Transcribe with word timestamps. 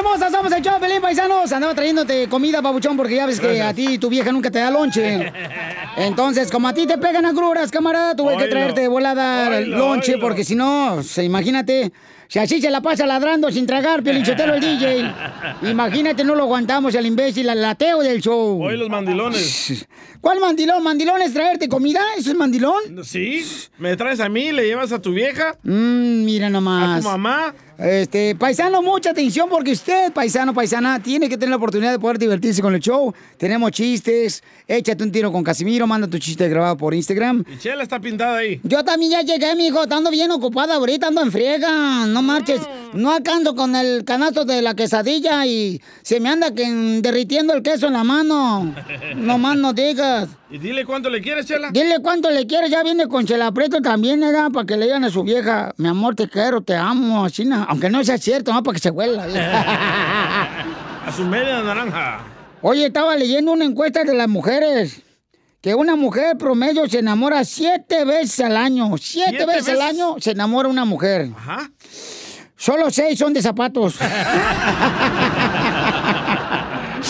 hermosa! 0.00 0.30
Somos 0.30 0.52
el 0.52 0.62
show, 0.62 0.80
Pelín 0.80 1.00
Paisanos. 1.00 1.52
Andaba 1.52 1.74
trayéndote 1.74 2.28
comida, 2.28 2.62
pabuchón, 2.62 2.96
porque 2.96 3.16
ya 3.16 3.26
ves 3.26 3.38
que 3.38 3.60
a 3.60 3.72
ti 3.74 3.98
tu 3.98 4.08
vieja 4.08 4.32
nunca 4.32 4.50
te 4.50 4.58
da 4.58 4.70
lonche. 4.70 5.32
Entonces, 5.96 6.50
como 6.50 6.68
a 6.68 6.74
ti 6.74 6.86
te 6.86 6.98
pegan 6.98 7.26
agruras, 7.26 7.70
camarada, 7.70 8.16
tuve 8.16 8.36
que 8.36 8.46
traerte 8.46 8.82
de 8.82 8.88
volada 8.88 9.60
lonche, 9.60 10.16
porque 10.18 10.44
si 10.44 10.54
no, 10.54 11.02
se, 11.02 11.24
imagínate, 11.24 11.92
si 12.28 12.38
así 12.38 12.60
se 12.60 12.70
la 12.70 12.80
pasa 12.80 13.06
ladrando 13.06 13.50
sin 13.50 13.66
tragar, 13.66 14.02
Pelichotelo 14.02 14.54
el 14.54 14.60
DJ. 14.60 15.12
Imagínate, 15.70 16.24
no 16.24 16.34
lo 16.34 16.44
aguantamos, 16.44 16.94
el 16.94 17.06
imbécil, 17.06 17.48
el 17.48 17.60
lateo 17.60 18.00
del 18.00 18.20
show. 18.22 18.62
Hoy 18.62 18.76
los 18.76 18.88
mandilones. 18.88 19.86
¿Cuál 20.20 20.38
mandilón? 20.38 20.82
¿Mandilón 20.82 21.22
es 21.22 21.32
traerte 21.32 21.68
comida? 21.68 22.00
¿Eso 22.18 22.30
es 22.30 22.36
mandilón? 22.36 23.04
¿Sí? 23.04 23.42
¿Me 23.78 23.96
traes 23.96 24.20
a 24.20 24.28
mí? 24.28 24.52
¿Le 24.52 24.66
llevas 24.66 24.92
a 24.92 25.00
tu 25.00 25.12
vieja? 25.12 25.56
Mmm, 25.62 26.24
mira 26.24 26.50
nomás. 26.50 26.98
¿A 26.98 27.00
tu 27.00 27.08
mamá? 27.08 27.54
Este, 27.78 28.34
paisano, 28.34 28.82
mucha 28.82 29.10
atención 29.12 29.48
porque 29.48 29.72
usted, 29.72 30.12
paisano, 30.12 30.52
paisana, 30.52 31.02
tiene 31.02 31.30
que 31.30 31.38
tener 31.38 31.48
la 31.48 31.56
oportunidad 31.56 31.90
de 31.92 31.98
poder 31.98 32.18
divertirse 32.18 32.60
con 32.60 32.74
el 32.74 32.80
show. 32.80 33.14
Tenemos 33.38 33.70
chistes, 33.70 34.42
échate 34.68 35.02
un 35.02 35.10
tiro 35.10 35.32
con 35.32 35.42
Casimiro, 35.42 35.86
manda 35.86 36.06
tu 36.06 36.18
chiste 36.18 36.46
grabado 36.50 36.76
por 36.76 36.92
Instagram. 36.92 37.42
Y 37.50 37.56
Chela 37.56 37.82
está 37.82 37.98
pintada 37.98 38.36
ahí. 38.36 38.60
Yo 38.64 38.84
también 38.84 39.12
ya 39.12 39.22
llegué, 39.22 39.56
mijo, 39.56 39.82
ando 39.90 40.10
bien 40.10 40.30
ocupada 40.30 40.74
ahorita, 40.74 41.06
ando 41.06 41.22
en 41.22 41.32
friega, 41.32 42.04
no 42.06 42.20
marches. 42.20 42.60
No 42.92 43.12
alcanzo 43.12 43.54
con 43.54 43.74
el 43.74 44.04
canasto 44.04 44.44
de 44.44 44.60
la 44.60 44.74
quesadilla 44.74 45.46
y 45.46 45.80
se 46.02 46.20
me 46.20 46.28
anda 46.28 46.50
derritiendo 46.50 47.54
el 47.54 47.62
queso 47.62 47.86
en 47.86 47.94
la 47.94 48.04
mano. 48.04 48.74
No 49.16 49.38
más 49.38 49.56
no 49.56 49.72
digas. 49.72 50.09
Y 50.50 50.58
dile 50.58 50.84
cuánto 50.84 51.08
le 51.10 51.20
quieres, 51.20 51.46
Chela. 51.46 51.70
Dile 51.70 52.00
cuánto 52.02 52.30
le 52.30 52.46
quieres, 52.46 52.70
ya 52.70 52.82
viene 52.82 53.06
con 53.08 53.26
Chela 53.26 53.52
Prieto 53.52 53.80
también, 53.80 54.20
¿verdad? 54.20 54.50
Para 54.52 54.66
que 54.66 54.76
le 54.76 54.86
digan 54.86 55.04
a 55.04 55.10
su 55.10 55.22
vieja, 55.22 55.72
mi 55.76 55.88
amor, 55.88 56.14
te 56.14 56.28
quiero, 56.28 56.60
te 56.60 56.74
amo, 56.76 57.24
así, 57.24 57.48
aunque 57.68 57.88
no 57.90 58.02
sea 58.04 58.18
cierto, 58.18 58.52
¿no? 58.52 58.62
Para 58.62 58.74
que 58.74 58.80
se 58.80 58.90
huela. 58.90 59.26
A 61.06 61.10
su 61.12 61.24
media 61.24 61.62
naranja. 61.62 62.20
Oye, 62.62 62.86
estaba 62.86 63.16
leyendo 63.16 63.52
una 63.52 63.64
encuesta 63.64 64.04
de 64.04 64.12
las 64.14 64.28
mujeres. 64.28 65.00
Que 65.62 65.74
una 65.74 65.96
mujer 65.96 66.36
promedio 66.38 66.86
se 66.88 66.98
enamora 67.00 67.44
siete 67.44 68.04
veces 68.04 68.40
al 68.40 68.56
año. 68.56 68.90
Siete, 68.98 69.30
¿Siete 69.30 69.46
veces, 69.46 69.68
al 69.68 69.76
veces? 69.76 69.90
año 69.90 70.16
se 70.18 70.30
enamora 70.32 70.68
una 70.68 70.84
mujer. 70.84 71.30
Ajá. 71.36 71.70
Solo 72.56 72.90
seis 72.90 73.18
son 73.18 73.32
de 73.32 73.42
zapatos. 73.42 73.96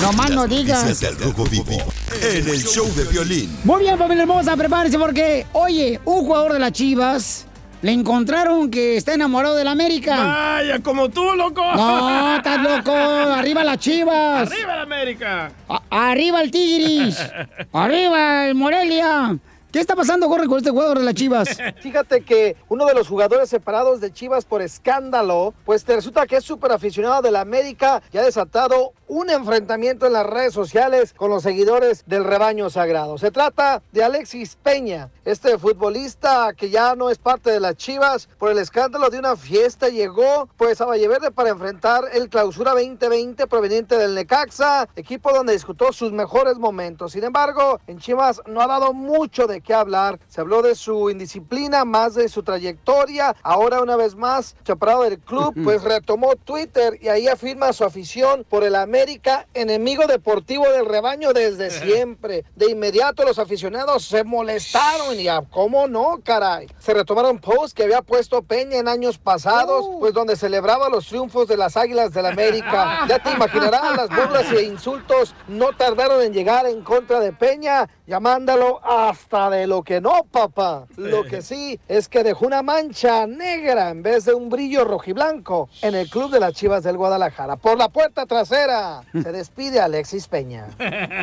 no 0.01 0.13
más 0.13 0.31
no 0.31 0.47
digas. 0.47 0.83
Noticias 0.85 1.19
del 1.19 1.31
Rojo 1.33 1.45
Vivo 1.45 1.77
en 2.23 2.49
el 2.49 2.63
show 2.63 2.87
de 2.95 3.05
violín. 3.05 3.57
Muy 3.65 3.83
bien, 3.83 3.99
familia 3.99 4.23
hermosa, 4.23 4.57
prepárense 4.57 4.99
porque, 4.99 5.47
oye, 5.53 6.01
un 6.05 6.25
jugador 6.25 6.53
de 6.55 6.59
las 6.59 6.73
Chivas 6.73 7.47
le 7.83 7.93
encontraron 7.93 8.71
que 8.71 8.97
está 8.97 9.15
enamorado 9.15 9.57
del 9.57 9.69
América. 9.69 10.17
Vaya, 10.17 10.81
como 10.81 11.09
tú, 11.09 11.25
loco. 11.35 11.63
No, 11.75 12.37
estás 12.37 12.61
loco. 12.63 12.93
Arriba 12.93 13.65
las 13.65 13.79
Chivas. 13.79 14.51
¡Arriba 14.51 14.77
la 14.77 14.83
América! 14.83 15.53
A- 15.69 15.83
arriba 16.11 16.41
el 16.43 16.51
Tigris. 16.51 17.17
Arriba 17.73 18.47
el 18.47 18.55
Morelia. 18.55 19.37
¿Qué 19.73 19.79
está 19.79 19.95
pasando, 19.95 20.29
Corre, 20.29 20.49
con 20.49 20.59
este 20.59 20.71
jugador 20.71 20.99
de 20.99 21.05
las 21.05 21.15
Chivas? 21.15 21.49
Fíjate 21.81 22.23
que 22.23 22.57
uno 22.69 22.87
de 22.87 22.95
los 22.95 23.07
jugadores 23.07 23.49
separados 23.49 24.01
de 24.01 24.13
Chivas 24.13 24.45
por 24.45 24.63
escándalo, 24.63 25.55
pues 25.65 25.85
te 25.85 25.95
resulta 25.95 26.27
que 26.27 26.39
es 26.39 26.45
súper 26.45 26.73
aficionado 26.73 27.23
de 27.23 27.31
la 27.31 27.41
América 27.41 28.03
y 28.13 28.19
ha 28.19 28.23
desatado 28.23 28.95
un 29.07 29.31
enfrentamiento 29.31 30.07
en 30.07 30.15
las 30.15 30.27
redes 30.27 30.55
sociales 30.55 31.15
con 31.15 31.31
los 31.31 31.45
seguidores 31.45 32.03
del 32.07 32.25
rebaño 32.25 32.69
sagrado. 32.69 33.17
Se 33.17 33.31
trata 33.31 33.81
de 33.93 34.03
Alexis 34.03 34.57
Peña, 34.57 35.09
este 35.25 35.57
futbolista 35.57 36.53
que 36.57 36.71
ya 36.71 36.97
no 36.97 37.09
es 37.09 37.19
parte 37.19 37.51
de 37.51 37.61
las 37.61 37.77
Chivas 37.77 38.29
por 38.39 38.51
el 38.51 38.59
escándalo 38.59 39.09
de 39.09 39.21
una 39.21 39.37
fiesta 39.37 39.89
llegó 39.89 40.49
pues 40.57 40.81
a 40.81 40.87
Valleverde 40.87 41.31
para 41.31 41.51
enfrentar 41.51 42.05
el 42.13 42.29
clausura 42.29 42.73
2020 42.73 43.47
proveniente 43.47 43.97
del 43.97 44.17
Necaxa, 44.17 44.89
equipo 44.97 45.33
donde 45.33 45.53
disputó 45.53 45.93
sus 45.93 46.11
mejores 46.11 46.59
momentos. 46.59 47.13
Sin 47.13 47.23
embargo, 47.23 47.81
en 47.87 47.99
Chivas 47.99 48.41
no 48.47 48.61
ha 48.61 48.67
dado 48.67 48.93
mucho 48.93 49.47
de 49.47 49.60
qué 49.61 49.75
hablar. 49.75 50.19
Se 50.29 50.41
habló 50.41 50.63
de 50.63 50.75
su 50.75 51.11
indisciplina, 51.11 51.85
más 51.85 52.15
de 52.15 52.29
su 52.29 52.43
trayectoria. 52.43 53.37
Ahora 53.43 53.81
una 53.81 53.97
vez 53.97 54.15
más, 54.15 54.57
separado 54.65 55.03
del 55.03 55.19
club, 55.19 55.55
pues 55.63 55.83
retomó 55.83 56.37
Twitter 56.37 56.99
y 57.01 57.09
ahí 57.09 57.29
afirma 57.29 57.73
su 57.73 57.85
afición 57.85 58.45
por 58.49 58.65
el 58.65 58.75
América, 58.75 59.47
enemigo 59.55 60.07
deportivo 60.07 60.69
del 60.71 60.87
rebaño 60.87 61.33
desde 61.33 61.71
siempre. 61.83 62.45
De 62.57 62.71
inmediato 62.71 63.25
los 63.25 63.39
aficionados 63.39 64.05
se 64.05 64.25
molestaron 64.25 65.19
y 65.19 65.29
a 65.29 65.43
cómo 65.43 65.87
no, 65.87 66.21
caray. 66.25 66.69
Se 66.79 66.95
retomaron 66.95 67.39
posts 67.39 67.75
que 67.75 67.85
había 67.85 68.03
puesto 68.03 68.43
Peña 68.43 68.79
en 68.79 68.89
años 68.89 69.19
pasados, 69.19 69.87
pues 69.99 70.15
donde 70.15 70.37
celebraba 70.37 70.89
los 70.89 71.07
triunfos 71.07 71.49
de 71.49 71.57
las 71.57 71.77
Águilas 71.77 72.13
del 72.13 72.27
América. 72.27 73.01
Ya 73.11 73.19
te 73.19 73.33
imaginarás, 73.33 73.97
las 73.97 74.09
burlas 74.09 74.53
e 74.53 74.63
insultos 74.63 75.35
no 75.49 75.73
tardaron 75.77 76.23
en 76.23 76.33
llegar 76.33 76.67
en 76.67 76.83
contra 76.83 77.19
de 77.19 77.33
Peña, 77.33 77.89
llamándolo 78.07 78.81
hasta 78.85 79.50
de 79.51 79.67
lo 79.67 79.83
que 79.83 80.01
no, 80.01 80.25
papá. 80.31 80.87
Lo 80.97 81.25
que 81.25 81.43
sí 81.43 81.79
es 81.89 82.09
que 82.09 82.23
dejó 82.23 82.47
una 82.47 82.63
mancha 82.63 83.27
negra 83.27 83.91
en 83.91 84.03
vez 84.03 84.25
de 84.25 84.35
un 84.35 84.49
brillo 84.49 84.85
rojiblanco 84.85 85.69
en 85.83 85.95
el 85.95 86.09
club 86.09 86.31
de 86.31 86.41
las 86.41 86.55
Chivas 86.55 86.83
del 86.85 86.97
Guadalajara. 86.97 87.57
Por 87.57 87.77
la 87.77 87.89
puerta 87.89 88.25
trasera 88.27 89.03
se 89.13 89.33
despide 89.33 89.81
Alexis 89.81 90.27
Peña. 90.29 90.67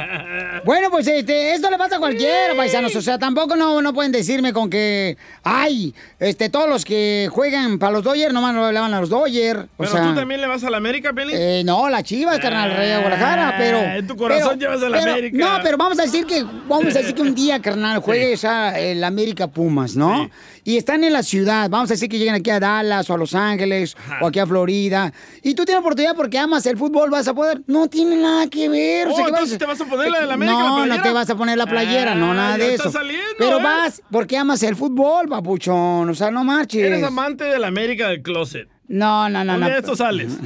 Bueno, 0.65 0.89
pues 0.89 1.07
este, 1.07 1.53
esto 1.53 1.69
le 1.69 1.77
pasa 1.77 1.95
a 1.97 1.99
cualquiera, 1.99 2.53
paisanos. 2.55 2.95
O 2.95 3.01
sea, 3.01 3.17
tampoco 3.17 3.55
no, 3.55 3.81
no 3.81 3.93
pueden 3.93 4.11
decirme 4.11 4.51
con 4.53 4.69
que, 4.69 5.17
ay, 5.43 5.93
este, 6.19 6.49
todos 6.49 6.67
los 6.67 6.83
que 6.83 7.29
juegan 7.31 7.79
para 7.79 7.93
los 7.93 8.03
Dodgers 8.03 8.33
nomás 8.33 8.53
no 8.53 8.69
le 8.71 8.79
van 8.79 8.93
a 8.93 8.99
los 8.99 9.09
Dodgers. 9.09 9.61
O 9.61 9.67
¿Pero 9.77 9.91
sea, 9.91 10.03
tú 10.03 10.15
también 10.15 10.41
le 10.41 10.47
vas 10.47 10.63
a 10.63 10.69
la 10.69 10.77
América, 10.77 11.13
Peli? 11.13 11.33
eh, 11.35 11.61
no, 11.65 11.89
la 11.89 12.03
Chivas, 12.03 12.39
carnal, 12.39 12.75
Rey 12.75 12.89
de 12.89 12.95
Guadalajara, 12.97 13.55
pero... 13.57 13.77
en 13.77 14.07
tu 14.07 14.17
corazón 14.17 14.57
pero- 14.59 14.71
llevas 14.73 14.83
a 14.85 14.89
la 14.89 14.99
pero- 14.99 15.11
América. 15.13 15.37
No, 15.37 15.63
pero 15.63 15.77
vamos 15.77 15.99
a 15.99 16.03
decir 16.03 16.25
que, 16.25 16.43
vamos 16.43 16.95
a 16.95 16.99
decir 16.99 17.15
que 17.15 17.21
un 17.21 17.35
día, 17.35 17.61
carnal, 17.61 18.01
juegues 18.19 18.45
a 18.45 18.79
el 18.79 19.03
América 19.03 19.47
Pumas, 19.47 19.95
¿no? 19.95 20.29
Y 20.63 20.77
están 20.77 21.03
en 21.03 21.13
la 21.13 21.23
ciudad, 21.23 21.69
vamos 21.69 21.89
a 21.91 21.93
decir 21.93 22.09
que 22.09 22.17
lleguen 22.19 22.35
aquí 22.35 22.49
a 22.49 22.59
Dallas 22.59 23.09
o 23.09 23.13
a 23.13 23.17
Los 23.17 23.33
Ángeles 23.33 23.95
o 24.21 24.27
aquí 24.27 24.39
a 24.39 24.45
Florida. 24.45 25.13
Y 25.41 25.55
tú 25.55 25.63
tienes 25.65 25.79
oportunidad 25.81 26.15
porque 26.15 26.37
amas 26.37 26.65
el 26.65 26.77
fútbol, 26.77 27.09
vas 27.09 27.27
a 27.27 27.33
poder. 27.33 27.61
No 27.67 27.87
tiene 27.87 28.17
nada 28.17 28.47
que 28.47 28.67
ver. 28.67 29.07
o 29.07 29.11
Oh, 29.11 29.15
sea, 29.15 29.23
vas- 29.25 29.33
entonces 29.33 29.57
te 29.57 29.65
vas 29.65 29.79
a 29.79 29.85
poner 29.85 30.09
la 30.11 30.19
de 30.21 30.25
la 30.27 30.33
América, 30.33 30.57
la 30.57 30.69
No, 30.69 30.85
no 30.85 31.01
te 31.01 31.11
vas 31.11 31.29
a 31.29 31.35
poner 31.35 31.57
la 31.57 31.65
playera, 31.67 32.15
no, 32.15 32.31
Ah, 32.31 32.35
nada 32.35 32.57
de 32.57 32.73
eso. 32.75 32.91
saliendo, 32.91 33.23
Pero 33.37 33.59
¿eh? 33.59 33.63
vas 33.63 34.01
porque 34.11 34.37
amas 34.37 34.61
el 34.63 34.75
fútbol, 34.75 35.29
papuchón. 35.29 36.09
O 36.09 36.13
sea, 36.13 36.31
no 36.31 36.43
marches. 36.43 36.83
Eres 36.83 37.03
amante 37.03 37.43
de 37.45 37.59
la 37.59 37.67
América 37.67 38.09
del 38.09 38.21
closet. 38.21 38.67
No, 38.89 39.27
no, 39.29 39.43
no, 39.43 39.55
Un 39.55 39.59
no. 39.61 39.69
de 39.69 39.77
estos 39.79 39.97
sales. 39.97 40.31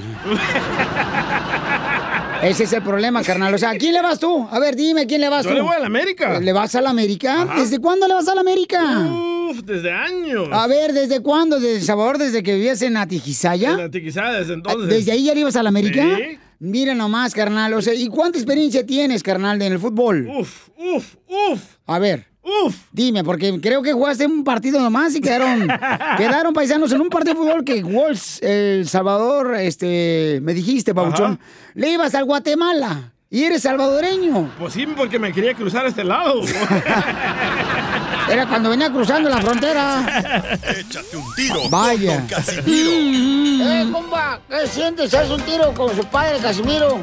Ese 2.44 2.64
es 2.64 2.74
el 2.74 2.82
problema, 2.82 3.24
carnal. 3.24 3.54
O 3.54 3.58
sea, 3.58 3.72
¿a 3.72 3.76
quién 3.78 3.94
le 3.94 4.02
vas 4.02 4.20
tú? 4.20 4.48
A 4.50 4.60
ver, 4.60 4.76
dime, 4.76 5.06
¿quién 5.06 5.22
le 5.22 5.30
vas 5.30 5.44
Yo 5.44 5.52
tú? 5.52 5.56
le 5.56 5.62
voy 5.62 5.76
a 5.76 5.80
la 5.80 5.86
América. 5.86 6.40
¿Le 6.40 6.54
vas 6.54 6.74
a 6.74 6.82
la 6.82 6.90
América? 6.90 7.48
¿Desde 7.56 7.80
cuándo 7.80 8.08
le 8.08 8.16
vas 8.16 8.28
a 8.28 8.34
la 8.36 8.42
América? 8.42 9.08
Uf, 9.50 9.62
desde 9.64 9.92
años. 9.92 10.48
A 10.52 10.66
ver, 10.66 10.92
¿desde 10.94 11.22
cuándo? 11.22 11.60
¿Desde 11.60 11.78
El 11.78 11.84
Salvador? 11.84 12.18
¿Desde 12.18 12.42
que 12.42 12.56
vivías 12.56 12.82
en 12.82 12.98
Atijizaya? 12.98 13.72
En 13.72 13.78
la 13.78 13.92
Tiquizada, 13.92 14.40
desde 14.40 14.54
entonces. 14.56 14.90
¿Desde 14.90 15.12
ahí 15.12 15.26
ya 15.26 15.34
le 15.36 15.42
ibas 15.42 15.56
a 15.56 15.62
la 15.64 15.70
América? 15.70 16.04
Sí. 16.18 16.40
Mira 16.60 16.96
nomás, 16.96 17.34
carnal. 17.34 17.74
O 17.76 17.82
sea, 17.82 17.94
¿y 17.94 18.08
cuánta 18.08 18.38
experiencia 18.40 18.86
tienes, 18.86 19.22
carnal, 19.22 19.62
en 19.62 19.74
el 19.74 19.80
fútbol? 19.80 20.28
Uf, 20.28 20.70
uf, 20.78 21.16
uf. 21.28 21.62
A 21.86 22.00
ver. 22.00 22.31
Uf. 22.66 22.76
Dime, 22.92 23.24
porque 23.24 23.60
creo 23.62 23.82
que 23.82 23.94
jugaste 23.94 24.26
un 24.26 24.44
partido 24.44 24.80
nomás 24.80 25.16
y 25.16 25.22
quedaron, 25.22 25.68
quedaron 26.18 26.54
paisanos 26.54 26.92
en 26.92 27.02
un 27.02 27.10
partido 27.10 27.36
de 27.36 27.40
fútbol 27.40 27.64
que 27.64 27.82
jugó 27.82 28.08
El, 28.42 28.88
Salvador, 28.88 29.56
este, 29.56 30.40
me 30.42 30.54
dijiste, 30.54 30.94
Pabuchón. 30.94 31.40
Le 31.74 31.90
ibas 31.90 32.14
al 32.16 32.26
Guatemala 32.26 33.14
y 33.30 33.46
eres 33.46 33.62
salvadoreño. 33.64 34.52
Pues 34.60 34.74
sí, 34.74 34.86
porque 34.86 35.18
me 35.18 35.32
quería 35.32 35.54
cruzar 35.54 35.86
a 35.86 35.88
este 35.88 36.04
lado. 36.04 36.42
Era 38.30 38.46
cuando 38.48 38.70
venía 38.70 38.92
cruzando 38.92 39.30
la 39.30 39.38
frontera. 39.38 40.60
Échate 40.78 41.18
un 41.18 41.34
tiro 41.36 41.70
Vaya. 41.70 42.18
con 42.18 42.28
Don 42.28 42.28
Casimiro. 42.28 43.72
¡Eh, 43.72 43.90
compa! 43.92 44.40
¿Qué 44.50 44.68
sientes? 44.68 45.14
¿Haz 45.14 45.30
un 45.30 45.42
tiro 45.42 45.74
con 45.74 45.96
su 45.96 46.04
padre, 46.06 46.40
Casimiro? 46.40 47.00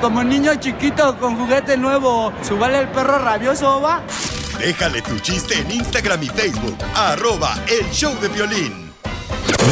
Como 0.00 0.22
niño 0.24 0.54
chiquito 0.56 1.16
con 1.18 1.36
juguete 1.36 1.76
nuevo, 1.76 2.32
¿subale 2.42 2.80
el 2.80 2.88
perro 2.88 3.18
rabioso, 3.18 3.80
va? 3.80 4.02
Déjale 4.58 5.02
tu 5.02 5.18
chiste 5.20 5.54
en 5.54 5.70
Instagram 5.70 6.22
y 6.22 6.26
Facebook. 6.26 6.76
Arroba 6.94 7.56
el 7.68 7.88
show 7.90 8.14
de 8.20 8.28
violín. 8.28 8.92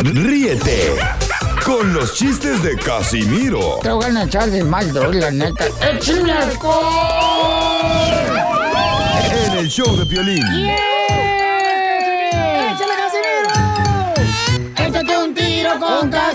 Ríete 0.02 0.94
con 1.64 1.92
los 1.92 2.14
chistes 2.14 2.62
de 2.62 2.76
Casimiro 2.76 3.78
Te 3.82 3.90
voy 3.90 4.04
a 4.04 4.22
echar 4.22 4.50
de 4.50 4.62
mal, 4.62 4.92
doy, 4.92 5.20
la 5.20 5.30
neta. 5.30 5.66
¡Échame 5.80 6.32
alcohol! 6.32 7.66
en 9.32 9.58
el 9.58 9.68
show 9.68 9.96
de 9.96 10.04
violín. 10.04 10.44
¡Échale, 10.46 10.76
Casimiro! 12.96 13.50
Échate 14.76 15.18
un 15.18 15.34
tiro 15.34 15.78
con 15.80 16.10
Casimiro. 16.10 16.25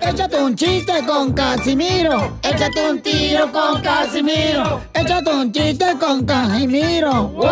Échate 0.00 0.36
un 0.42 0.54
chiste 0.54 0.92
con 1.06 1.32
Casimiro. 1.32 2.38
Échate 2.42 2.90
un 2.90 3.00
tiro 3.00 3.50
con 3.52 3.80
Casimiro. 3.82 4.80
Échate 4.94 5.30
un 5.30 5.52
chiste 5.52 5.86
con 5.98 6.24
Casimiro. 6.24 7.28
¡Wow! 7.28 7.46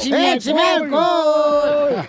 ¡Échame 0.00 0.62
alcohol! 0.62 2.06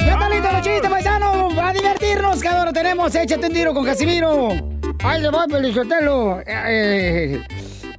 ¿Ya 0.00 0.12
están 0.12 0.30
listos 0.30 0.52
los 0.52 0.62
chistes, 0.62 0.90
paisanos? 0.90 1.58
A 1.58 1.72
divertirnos, 1.72 2.40
que 2.40 2.48
ahora 2.48 2.72
tenemos 2.72 3.14
échate 3.14 3.46
un 3.46 3.52
tiro 3.52 3.74
con 3.74 3.84
Casimiro. 3.84 4.48
Ahí 5.04 5.22
le 5.22 5.30
va, 5.30 5.46
Pelizotelo. 5.46 6.40
Eh, 6.40 6.44
eh, 6.46 7.42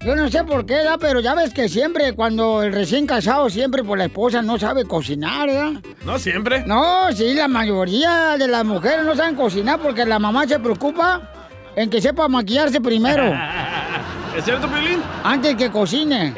yo 0.05 0.15
no 0.15 0.29
sé 0.29 0.43
por 0.43 0.65
qué, 0.65 0.75
¿verdad? 0.75 0.97
pero 0.99 1.19
ya 1.19 1.35
ves 1.35 1.53
que 1.53 1.67
siempre, 1.67 2.13
cuando 2.13 2.63
el 2.63 2.71
recién 2.73 3.05
casado, 3.05 3.49
siempre 3.49 3.83
por 3.83 3.97
la 3.97 4.05
esposa 4.05 4.41
no 4.41 4.57
sabe 4.57 4.85
cocinar, 4.85 5.47
¿verdad? 5.47 5.81
No 6.05 6.17
siempre. 6.17 6.63
No, 6.65 7.11
sí, 7.11 7.33
la 7.33 7.47
mayoría 7.47 8.37
de 8.37 8.47
las 8.47 8.63
mujeres 8.65 9.05
no 9.05 9.15
saben 9.15 9.35
cocinar 9.35 9.79
porque 9.79 10.05
la 10.05 10.17
mamá 10.17 10.47
se 10.47 10.59
preocupa 10.59 11.31
en 11.75 11.89
que 11.89 12.01
sepa 12.01 12.27
maquillarse 12.27 12.79
primero. 12.79 13.33
¿Es 14.37 14.45
cierto, 14.45 14.69
Piolín? 14.69 15.01
Antes 15.23 15.55
que 15.55 15.69
cocine. 15.69 16.33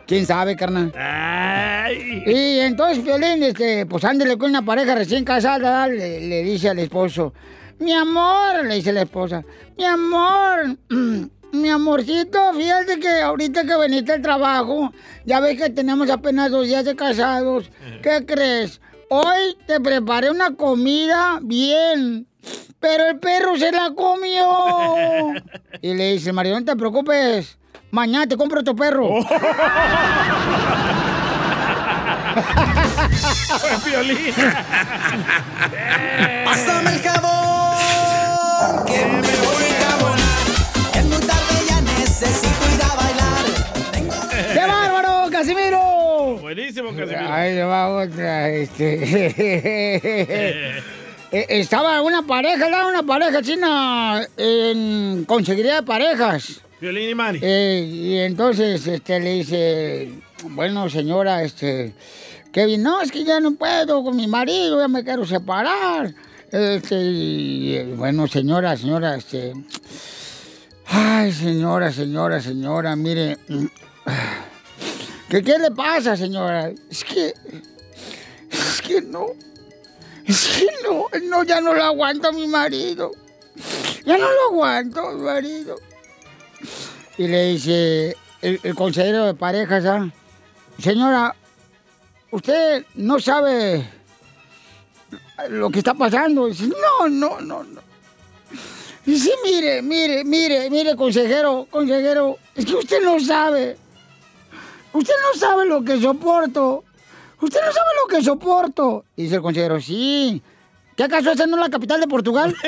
¿Quién 0.06 0.26
sabe, 0.26 0.54
carnal? 0.56 0.92
Ay. 0.98 2.22
Y 2.26 2.58
entonces, 2.60 3.02
Violín, 3.02 3.42
este, 3.42 3.86
pues 3.86 4.04
ándele 4.04 4.36
con 4.36 4.50
una 4.50 4.62
pareja 4.62 4.94
recién 4.94 5.24
casada, 5.24 5.88
le, 5.88 6.20
le 6.20 6.42
dice 6.42 6.68
al 6.68 6.78
esposo, 6.78 7.32
mi 7.78 7.92
amor, 7.92 8.64
le 8.64 8.74
dice 8.74 8.92
la 8.92 9.02
esposa, 9.02 9.44
mi 9.78 9.84
amor, 9.84 10.76
mi 11.52 11.68
amorcito, 11.68 12.52
fíjate 12.54 12.98
que 13.00 13.20
ahorita 13.20 13.64
que 13.64 13.76
veniste 13.76 14.12
al 14.12 14.22
trabajo, 14.22 14.92
ya 15.24 15.40
ves 15.40 15.60
que 15.60 15.70
tenemos 15.70 16.10
apenas 16.10 16.50
dos 16.50 16.66
días 16.66 16.84
de 16.84 16.94
casados, 16.96 17.70
¿qué 18.02 18.24
crees? 18.26 18.80
Hoy 19.10 19.56
te 19.66 19.80
preparé 19.80 20.30
una 20.30 20.54
comida 20.54 21.38
bien, 21.42 22.26
pero 22.78 23.06
el 23.08 23.18
perro 23.18 23.56
se 23.56 23.72
la 23.72 23.92
comió. 23.94 25.32
Y 25.80 25.94
le 25.94 26.14
dice, 26.14 26.32
Mario, 26.32 26.58
no 26.58 26.64
te 26.64 26.74
preocupes, 26.74 27.56
mañana 27.92 28.26
te 28.26 28.36
compro 28.36 28.60
otro 28.60 28.74
perro. 28.74 29.08
Pásame 36.44 36.90
el 36.94 37.02
jabón, 37.02 38.84
Buenísimo, 46.48 46.94
Casimiro. 46.96 47.30
Ahí 47.30 47.54
le 47.56 47.64
va 47.64 47.88
otra, 47.90 48.50
este. 48.50 48.88
Eh, 51.30 51.44
Estaba 51.50 52.00
una 52.00 52.22
pareja. 52.22 52.88
Una 52.88 53.02
pareja 53.02 53.42
china 53.42 54.26
en 54.38 55.26
conseguiría 55.26 55.74
de 55.74 55.82
parejas. 55.82 56.62
Piolín 56.80 57.10
y 57.10 57.14
Mari. 57.14 57.40
Eh, 57.42 57.86
y 57.86 58.16
entonces 58.20 58.86
este, 58.86 59.20
le 59.20 59.34
dice, 59.34 60.10
bueno, 60.44 60.88
señora, 60.88 61.42
este, 61.42 61.92
Kevin, 62.50 62.82
no, 62.82 63.02
es 63.02 63.12
que 63.12 63.24
ya 63.24 63.40
no 63.40 63.52
puedo 63.56 64.02
con 64.02 64.16
mi 64.16 64.26
marido, 64.26 64.80
ya 64.80 64.88
me 64.88 65.04
quiero 65.04 65.26
separar. 65.26 66.14
Este, 66.50 66.96
y, 66.96 67.76
eh, 67.76 67.94
bueno, 67.94 68.26
señora, 68.26 68.74
señora, 68.74 69.16
este. 69.16 69.52
Ay, 70.86 71.30
señora, 71.30 71.92
señora, 71.92 72.40
señora, 72.40 72.96
mire. 72.96 73.36
¿Qué, 75.28 75.42
¿Qué 75.42 75.58
le 75.58 75.70
pasa, 75.70 76.16
señora? 76.16 76.72
Es 76.90 77.04
que. 77.04 77.34
Es 78.50 78.82
que 78.82 79.02
no. 79.02 79.26
Es 80.24 80.46
que 80.46 80.66
no, 80.82 81.06
no, 81.24 81.42
ya 81.42 81.60
no 81.60 81.74
lo 81.74 81.82
aguanto 81.84 82.32
mi 82.32 82.46
marido. 82.46 83.12
Ya 84.04 84.18
no 84.18 84.30
lo 84.30 84.42
aguanto 84.50 85.10
mi 85.12 85.22
marido. 85.22 85.76
Y 87.16 87.26
le 87.26 87.52
dice 87.52 88.16
el, 88.42 88.74
consejero 88.74 89.26
de 89.26 89.34
parejas, 89.34 89.84
¿ah? 89.86 90.10
Señora, 90.78 91.34
usted 92.30 92.84
no 92.94 93.18
sabe 93.18 93.88
lo 95.48 95.70
que 95.70 95.78
está 95.78 95.94
pasando. 95.94 96.46
Dice, 96.46 96.68
no, 96.68 97.08
no, 97.08 97.40
no, 97.40 97.64
no. 97.64 97.80
Dice, 99.04 99.30
mire, 99.42 99.82
mire, 99.82 100.24
mire, 100.24 100.70
mire, 100.70 100.94
consejero, 100.94 101.66
consejero, 101.70 102.36
es 102.54 102.66
que 102.66 102.74
usted 102.74 103.02
no 103.02 103.18
sabe. 103.18 103.76
Usted 104.92 105.14
no 105.22 105.38
sabe 105.38 105.66
lo 105.66 105.82
que 105.82 106.00
soporto. 106.00 106.84
Usted 107.40 107.60
no 107.64 107.72
sabe 107.72 107.88
lo 108.02 108.08
que 108.08 108.24
soporto. 108.24 109.04
Y 109.16 109.24
dice 109.24 109.36
el 109.36 109.42
consejero, 109.42 109.80
sí. 109.80 110.42
¿Qué 110.96 111.04
acaso 111.04 111.30
esa 111.30 111.46
no 111.46 111.56
es 111.56 111.62
la 111.62 111.70
capital 111.70 112.00
de 112.00 112.08
Portugal? 112.08 112.56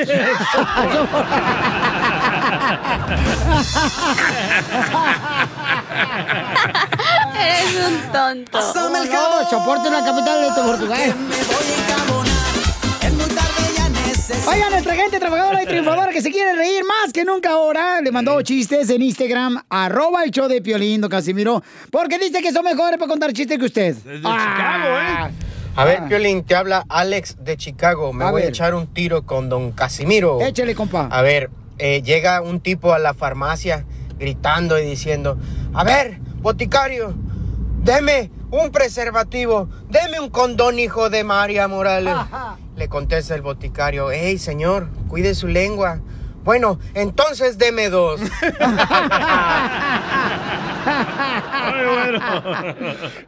Eres 7.41 7.89
un 7.89 8.13
tonto. 8.13 8.59
No, 8.61 9.11
jabón, 9.11 9.51
soporto 9.51 9.91
la 9.91 10.05
capital 10.05 10.43
de 10.43 10.63
Portugal. 10.63 11.15
Oigan, 14.49 14.71
nuestra 14.71 14.95
gente 14.95 15.19
trabajadora 15.19 15.63
y 15.63 15.67
triunfadora 15.67 16.13
que 16.13 16.23
se 16.23 16.31
quiere 16.31 16.55
reír 16.55 16.83
más 16.85 17.13
que 17.13 17.25
nunca 17.25 17.51
ahora, 17.51 18.01
le 18.01 18.11
mandó 18.13 18.41
chistes 18.43 18.89
en 18.91 19.03
Instagram, 19.03 19.63
arroba 19.69 20.23
el 20.25 20.31
show 20.31 20.47
de 20.49 20.61
Piolín, 20.63 21.01
don 21.01 21.11
Casimiro, 21.11 21.63
porque 21.91 22.19
dice 22.19 22.41
que 22.41 22.53
son 22.53 22.65
mejores 22.65 22.99
para 22.99 23.09
contar 23.09 23.33
chistes 23.33 23.59
que 23.59 23.65
usted. 23.65 23.95
Desde 23.95 24.19
Chicago, 24.19 24.99
¿eh? 25.01 25.31
A 25.77 25.85
ver, 25.85 26.05
Piolín, 26.09 26.45
te 26.45 26.55
habla 26.55 26.85
Alex 26.89 27.37
de 27.45 27.57
Chicago. 27.57 28.13
Me 28.13 28.25
A 28.25 28.31
voy 28.31 28.43
ver. 28.43 28.49
a 28.49 28.51
echar 28.51 28.75
un 28.75 28.87
tiro 28.89 29.25
con 29.25 29.49
don 29.49 29.73
Casimiro. 29.73 30.41
Échale, 30.41 30.75
compa. 30.75 31.09
A 31.11 31.23
ver, 31.23 31.51
eh, 31.79 32.03
llega 32.03 32.41
un 32.43 32.61
tipo 32.61 32.93
a 32.93 32.99
la 32.99 33.15
farmacia 33.15 33.85
gritando 34.19 34.79
y 34.79 34.85
diciendo, 34.85 35.39
a 35.73 35.83
ver, 35.85 36.19
boticario, 36.43 37.15
deme 37.83 38.31
un 38.51 38.71
preservativo, 38.71 39.69
deme 39.89 40.21
un 40.21 40.31
condón, 40.31 40.79
hijo 40.79 41.11
de 41.11 41.25
María 41.25 41.69
Morales. 41.69 42.15
Le 42.77 42.89
contesta 42.89 43.35
el 43.35 43.43
boticario, 43.43 44.11
hey, 44.11 44.39
señor, 44.39 44.89
cuide 45.09 45.35
su 45.35 45.47
lengua. 45.49 46.01
Bueno, 46.45 46.79
entonces 46.95 47.59
deme 47.59 47.91
dos. 47.91 48.21
Ay, 51.53 51.85
bueno. 51.87 52.21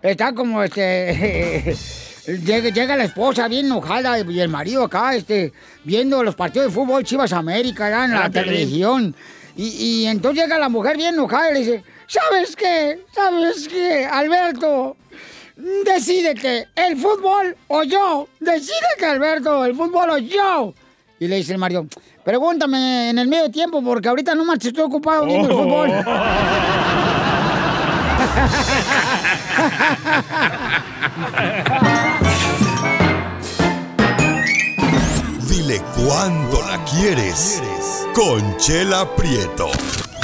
Está 0.03 0.33
como 0.35 0.63
este. 0.63 1.77
Llega, 2.25 2.69
llega 2.69 2.97
la 2.97 3.03
esposa 3.03 3.49
bien 3.49 3.67
enojada 3.67 4.21
y 4.21 4.39
el 4.39 4.49
marido 4.49 4.85
acá, 4.85 5.17
este, 5.17 5.53
viendo 5.83 6.23
los 6.23 6.37
partidos 6.37 6.69
de 6.69 6.73
fútbol 6.73 7.03
Chivas 7.03 7.33
América 7.33 7.87
¿verdad? 7.87 8.05
en 8.05 8.13
la 8.13 8.31
televisión. 8.31 9.17
Y, 9.57 9.65
y 9.71 10.07
entonces 10.07 10.45
llega 10.45 10.57
la 10.57 10.69
mujer 10.69 10.97
bien 10.97 11.15
enojada 11.15 11.51
y 11.51 11.55
le 11.55 11.59
dice, 11.59 11.85
¿sabes 12.13 12.55
qué? 12.57 13.01
¿Sabes 13.13 13.69
qué, 13.69 14.05
Alberto? 14.05 14.97
Decídete, 15.57 16.69
¿el 16.77 16.97
fútbol 16.97 17.57
o 17.69 17.83
yo? 17.85 18.29
Decídete, 18.41 19.07
Alberto, 19.07 19.65
¿el 19.65 19.75
fútbol 19.75 20.11
o 20.11 20.19
yo? 20.19 20.75
Y 21.19 21.29
le 21.29 21.37
dice 21.37 21.53
el 21.53 21.59
marido, 21.59 21.87
pregúntame 22.25 23.11
en 23.11 23.19
el 23.19 23.29
medio 23.29 23.51
tiempo 23.51 23.83
porque 23.83 24.09
ahorita 24.09 24.35
no 24.35 24.45
más 24.45 24.63
estoy 24.65 24.85
ocupado 24.85 25.25
viendo 25.25 25.49
el 25.49 25.55
fútbol. 25.55 25.91
Dile 35.49 35.81
cuándo 35.97 36.63
la 36.63 36.85
quieres. 36.85 37.63
Conchela 38.15 39.09
Prieto. 39.17 39.71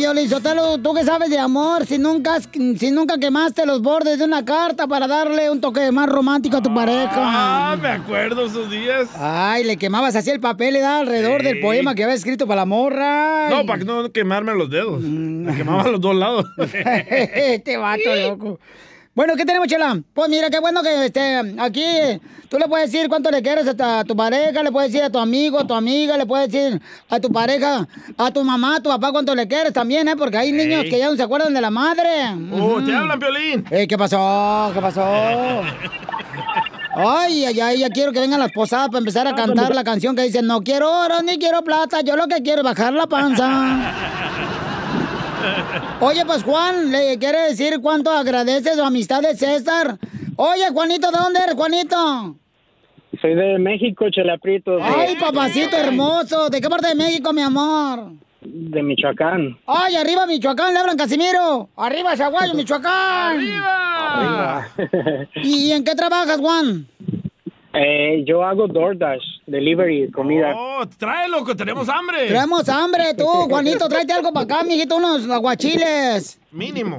Piolín 0.00 0.30
Sotelo, 0.30 0.78
tú 0.78 0.94
que 0.94 1.04
sabes 1.04 1.28
de 1.28 1.38
amor, 1.38 1.84
si 1.84 1.98
nunca, 1.98 2.38
si 2.40 2.90
nunca 2.90 3.18
quemaste 3.18 3.66
los 3.66 3.82
bordes 3.82 4.18
de 4.18 4.24
una 4.24 4.42
carta 4.46 4.86
para 4.86 5.06
darle 5.06 5.50
un 5.50 5.60
toque 5.60 5.92
más 5.92 6.08
romántico 6.08 6.56
a 6.56 6.62
tu 6.62 6.70
Ah, 6.70 6.74
pareja. 6.74 7.76
me 7.76 7.88
acuerdo 7.90 8.46
esos 8.46 8.70
días. 8.70 9.10
Ay, 9.18 9.62
le 9.64 9.76
quemabas 9.76 10.16
así 10.16 10.30
el 10.30 10.40
papel, 10.40 10.72
le 10.72 10.82
alrededor 10.82 11.42
Sí. 11.42 11.48
del 11.48 11.60
poema 11.60 11.94
que 11.94 12.04
había 12.04 12.14
escrito 12.16 12.46
para 12.46 12.62
la 12.62 12.64
morra. 12.64 13.50
No, 13.50 13.66
para 13.66 13.84
no 13.84 14.10
quemarme 14.10 14.54
los 14.54 14.70
dedos. 14.70 15.02
Me 15.02 15.54
quemaba 15.54 15.86
los 15.90 16.00
dos 16.00 16.14
lados. 16.16 16.46
este 16.56 17.76
vato 17.76 18.14
loco. 18.16 18.58
Bueno, 19.20 19.36
¿qué 19.36 19.44
tenemos, 19.44 19.68
Chela? 19.68 20.00
Pues 20.14 20.30
mira, 20.30 20.48
qué 20.48 20.58
bueno 20.60 20.82
que 20.82 21.04
este, 21.04 21.42
aquí 21.58 21.84
tú 22.48 22.58
le 22.58 22.66
puedes 22.68 22.90
decir 22.90 23.06
cuánto 23.10 23.30
le 23.30 23.42
quieres 23.42 23.66
a 23.78 24.02
tu 24.02 24.16
pareja, 24.16 24.62
le 24.62 24.72
puedes 24.72 24.90
decir 24.90 25.04
a 25.04 25.10
tu 25.10 25.18
amigo, 25.18 25.58
a 25.58 25.66
tu 25.66 25.74
amiga, 25.74 26.16
le 26.16 26.24
puedes 26.24 26.50
decir 26.50 26.80
a 27.06 27.20
tu 27.20 27.30
pareja, 27.30 27.86
a 28.16 28.30
tu 28.30 28.42
mamá, 28.42 28.76
a 28.76 28.80
tu 28.80 28.88
papá 28.88 29.12
cuánto 29.12 29.34
le 29.34 29.46
quieres 29.46 29.74
también, 29.74 30.08
¿eh? 30.08 30.16
Porque 30.16 30.38
hay 30.38 30.52
niños 30.52 30.84
Ey. 30.84 30.90
que 30.90 30.98
ya 30.98 31.10
no 31.10 31.16
se 31.16 31.22
acuerdan 31.22 31.52
de 31.52 31.60
la 31.60 31.68
madre. 31.68 32.08
Oh, 32.50 32.82
te 32.82 32.92
Ujú. 32.92 32.96
hablan, 32.96 33.18
Piolín. 33.18 33.66
Eh, 33.70 33.86
¿Qué 33.86 33.98
pasó? 33.98 34.70
¿Qué 34.72 34.80
pasó? 34.80 35.04
Ay, 36.94 37.44
ay, 37.44 37.60
ay, 37.60 37.78
ya 37.80 37.90
quiero 37.90 38.12
que 38.12 38.20
vengan 38.20 38.40
las 38.40 38.52
posadas 38.52 38.86
para 38.88 39.00
empezar 39.00 39.26
a 39.28 39.34
cantar 39.34 39.74
la 39.74 39.84
canción 39.84 40.16
que 40.16 40.22
dice, 40.22 40.40
no 40.40 40.62
quiero 40.62 40.90
oro 40.90 41.20
ni 41.20 41.36
quiero 41.36 41.62
plata, 41.62 42.00
yo 42.00 42.16
lo 42.16 42.26
que 42.26 42.42
quiero 42.42 42.60
es 42.62 42.64
bajar 42.64 42.94
la 42.94 43.06
panza. 43.06 44.29
Oye, 46.00 46.24
pues 46.26 46.42
Juan, 46.42 46.90
¿le 46.90 47.18
quiere 47.18 47.42
decir 47.48 47.80
cuánto 47.82 48.10
agradece 48.10 48.74
su 48.74 48.82
amistad 48.82 49.20
de 49.22 49.34
César 49.36 49.98
Oye, 50.36 50.68
Juanito, 50.72 51.10
¿de 51.10 51.18
dónde 51.18 51.40
eres, 51.40 51.54
Juanito? 51.54 52.36
Soy 53.20 53.34
de 53.34 53.58
México, 53.58 54.06
Chela 54.10 54.38
Prieto. 54.38 54.76
de- 54.76 54.82
Ay, 54.82 55.16
papacito 55.16 55.76
hermoso. 55.76 56.48
¿De 56.48 56.60
qué 56.60 56.68
parte 56.70 56.88
de 56.88 56.94
México, 56.94 57.32
mi 57.34 57.42
amor? 57.42 58.12
De 58.40 58.82
Michoacán. 58.82 59.58
Ay, 59.66 59.96
arriba 59.96 60.26
Michoacán, 60.26 60.72
le 60.72 60.80
hablan 60.80 60.96
Casimiro. 60.96 61.68
Arriba 61.76 62.16
Zaguayo, 62.16 62.54
Michoacán. 62.54 63.36
Arriba. 63.38 64.66
¿Y 65.42 65.72
en 65.72 65.84
qué 65.84 65.94
trabajas, 65.94 66.38
Juan? 66.40 66.86
Eh, 67.72 68.24
yo 68.26 68.42
hago 68.42 68.66
DoorDash, 68.66 69.22
delivery, 69.46 70.10
comida. 70.10 70.52
Oh, 70.56 70.84
tráelo, 70.98 71.44
que 71.44 71.54
tenemos 71.54 71.88
hambre. 71.88 72.26
Tenemos 72.26 72.68
hambre, 72.68 73.14
tú, 73.16 73.24
Juanito, 73.48 73.88
tráete 73.88 74.12
algo 74.12 74.32
para 74.32 74.44
acá, 74.44 74.64
mijito, 74.64 74.96
unos 74.96 75.28
aguachiles. 75.30 76.40
Mínimo. 76.50 76.98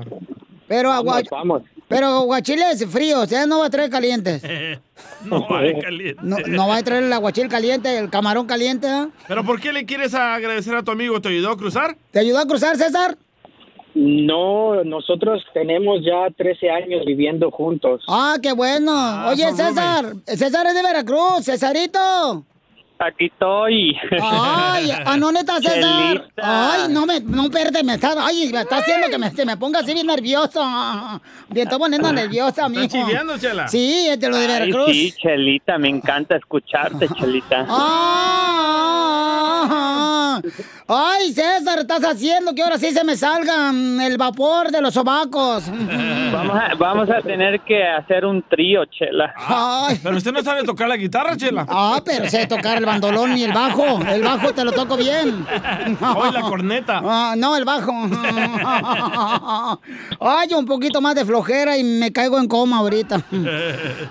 Pero 0.68 0.92
agua... 0.92 1.22
Vamos, 1.30 1.30
vamos. 1.30 1.64
Pero 1.90 2.08
aguachiles 2.08 2.86
fríos, 2.90 3.30
¿eh? 3.34 3.46
No 3.46 3.60
va 3.60 3.66
a 3.66 3.70
traer 3.70 3.90
calientes. 3.90 4.42
no 5.26 5.46
hay 5.54 5.78
caliente. 5.78 6.22
No, 6.24 6.38
no 6.48 6.68
va 6.70 6.78
a 6.78 6.84
traer 6.84 7.04
el 7.04 7.12
aguachil 7.12 7.50
caliente, 7.50 7.98
el 7.98 8.10
camarón 8.10 8.48
caliente, 8.48 8.88
¿eh? 8.88 9.08
¿Pero 9.28 9.44
por 9.44 9.60
qué 9.60 9.74
le 9.74 9.86
quieres 9.86 10.14
agradecer 10.14 10.74
a 10.74 10.84
tu 10.84 10.92
amigo? 10.92 11.20
¿Te 11.20 11.28
ayudó 11.28 11.52
a 11.52 11.58
cruzar? 11.58 11.98
¿Te 12.12 12.20
ayudó 12.20 12.40
a 12.40 12.46
cruzar, 12.48 12.78
César? 12.78 13.18
No, 13.94 14.84
nosotros 14.84 15.44
tenemos 15.54 16.00
ya 16.06 16.30
13 16.36 16.70
años 16.70 17.06
viviendo 17.06 17.52
juntos. 17.52 18.02
Ah, 18.08 18.38
qué 18.42 18.54
bueno. 18.54 19.28
Oye, 19.28 19.44
son 19.50 19.58
César, 19.58 20.06
César 20.26 20.68
es 20.68 20.76
de 20.76 20.82
Veracruz, 20.82 21.44
Cesarito. 21.46 22.46
Aquí 23.04 23.26
estoy. 23.26 23.98
Ay, 24.22 24.92
¿a 24.92 25.18
no 25.18 25.32
neta, 25.32 25.58
César? 25.62 25.82
Chelita. 25.82 26.74
Ay, 26.74 26.82
no 26.94 27.08
me, 27.08 27.20
no, 27.20 27.46
espérate, 27.46 27.84
me 27.84 27.96
está, 27.96 28.14
ay, 28.20 28.52
me 28.54 28.62
está 28.62 28.78
haciendo 28.78 29.08
que 29.10 29.18
me, 29.18 29.32
se 29.32 29.44
me 29.44 29.58
ponga 29.58 29.80
así 29.80 29.94
bien 29.94 30.06
nervioso. 30.06 30.64
Me 31.50 31.62
estoy 31.62 31.80
poniendo 31.80 32.14
nerviosa, 32.14 32.70
mijo. 32.70 32.84
¿Estás 32.84 33.06
chiviando, 33.06 33.38
Chela? 33.40 33.68
Sí, 33.68 34.08
es 34.08 34.20
de 34.20 34.30
lo 34.30 34.38
de 34.38 34.46
Veracruz. 34.46 34.88
Ay, 34.90 34.94
sí, 34.94 35.14
Chelita, 35.20 35.80
me 35.80 35.90
encanta 35.90 36.36
escucharte, 36.36 37.08
Chelita. 37.10 37.66
Ah, 39.64 40.42
ay, 40.88 41.32
César, 41.34 41.80
estás 41.80 42.04
haciendo 42.04 42.56
que 42.56 42.64
ahora 42.64 42.78
sí 42.78 42.92
se 42.92 43.04
me 43.04 43.16
salga 43.16 43.72
mm, 43.72 44.02
el 44.02 44.18
vapor 44.18 44.72
de 44.72 44.82
los 44.82 44.94
sobacos. 44.94 45.66
Vamos 46.32 46.56
a, 46.58 46.76
vamos 46.76 47.10
a 47.10 47.22
tener 47.22 47.60
que 47.62 47.84
hacer 47.84 48.26
un 48.26 48.42
trío, 48.44 48.86
Chela. 48.86 49.34
Ay. 49.36 50.00
Pero 50.02 50.16
usted 50.16 50.32
no 50.32 50.42
sabe 50.42 50.64
tocar 50.64 50.88
la 50.88 50.96
guitarra, 50.96 51.36
Chela. 51.36 51.66
Ah, 51.68 52.02
pero 52.06 52.30
sé 52.30 52.48
tocar 52.48 52.78
el 52.78 52.86
bandolón 52.92 53.38
y 53.38 53.44
el 53.44 53.54
bajo. 53.54 54.02
El 54.08 54.24
bajo 54.24 54.54
te 54.54 54.64
lo 54.64 54.72
toco 54.72 54.98
bien. 54.98 55.46
Hoy 56.16 56.32
la 56.32 56.42
corneta. 56.42 57.02
Ah, 57.14 57.36
no, 57.38 57.56
el 57.58 57.66
bajo. 57.66 57.92
Ay, 60.20 60.54
un 60.54 60.66
poquito 60.66 61.02
más 61.02 61.16
de 61.16 61.26
flojera 61.26 61.78
y 61.78 61.84
me 61.84 62.12
caigo 62.12 62.40
en 62.40 62.48
coma 62.48 62.78
ahorita. 62.78 63.22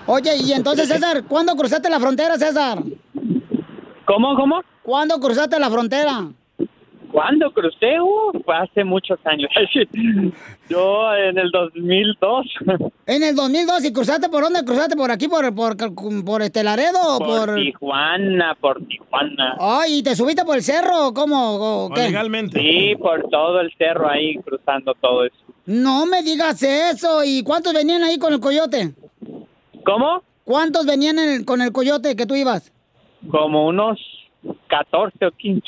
Oye, 0.05 0.35
y 0.37 0.51
entonces, 0.53 0.87
César, 0.87 1.23
¿cuándo 1.23 1.55
cruzaste 1.55 1.89
la 1.89 1.99
frontera, 1.99 2.37
César? 2.37 2.83
¿Cómo, 4.05 4.35
cómo? 4.35 4.61
¿Cuándo 4.83 5.19
cruzaste 5.19 5.59
la 5.59 5.69
frontera? 5.69 6.25
¿Cuándo 7.11 7.51
crucé? 7.51 7.99
Uh, 7.99 8.41
fue 8.43 8.55
hace 8.55 8.83
muchos 8.83 9.19
años. 9.25 9.49
Yo 10.69 11.13
en 11.15 11.37
el 11.37 11.51
2002. 11.51 12.45
En 13.05 13.23
el 13.23 13.35
2002, 13.35 13.85
¿y 13.85 13.93
cruzaste 13.93 14.29
por 14.29 14.43
dónde? 14.43 14.63
¿Cruzaste 14.63 14.95
por 14.95 15.11
aquí, 15.11 15.27
por, 15.27 15.53
por, 15.53 15.75
por 16.23 16.41
este 16.41 16.63
Laredo 16.63 16.99
o 17.01 17.19
Por 17.19 17.27
por...? 17.47 17.55
Tijuana, 17.55 18.55
por 18.59 18.85
Tijuana. 18.85 19.57
Ay, 19.59 19.97
¿y 19.99 20.03
te 20.03 20.15
subiste 20.15 20.45
por 20.45 20.55
el 20.55 20.63
cerro 20.63 21.07
o 21.07 21.13
cómo? 21.13 21.85
o 21.85 21.89
qué? 21.93 22.07
Sí, 22.53 22.95
por 22.97 23.27
todo 23.29 23.59
el 23.59 23.73
cerro 23.77 24.09
ahí, 24.09 24.35
cruzando 24.37 24.93
todo 25.01 25.25
eso. 25.25 25.35
No 25.65 26.05
me 26.05 26.23
digas 26.23 26.63
eso. 26.63 27.23
¿Y 27.23 27.43
cuántos 27.43 27.73
venían 27.73 28.03
ahí 28.03 28.17
con 28.17 28.33
el 28.33 28.39
coyote? 28.39 28.93
¿Cómo? 29.85 30.23
¿Cuántos 30.43 30.85
venían 30.85 31.19
en 31.19 31.29
el- 31.29 31.45
con 31.45 31.61
el 31.61 31.71
coyote 31.71 32.15
que 32.15 32.25
tú 32.25 32.35
ibas? 32.35 32.71
Como 33.29 33.67
unos 33.67 33.99
14 34.71 35.25
o 35.25 35.31
15. 35.31 35.61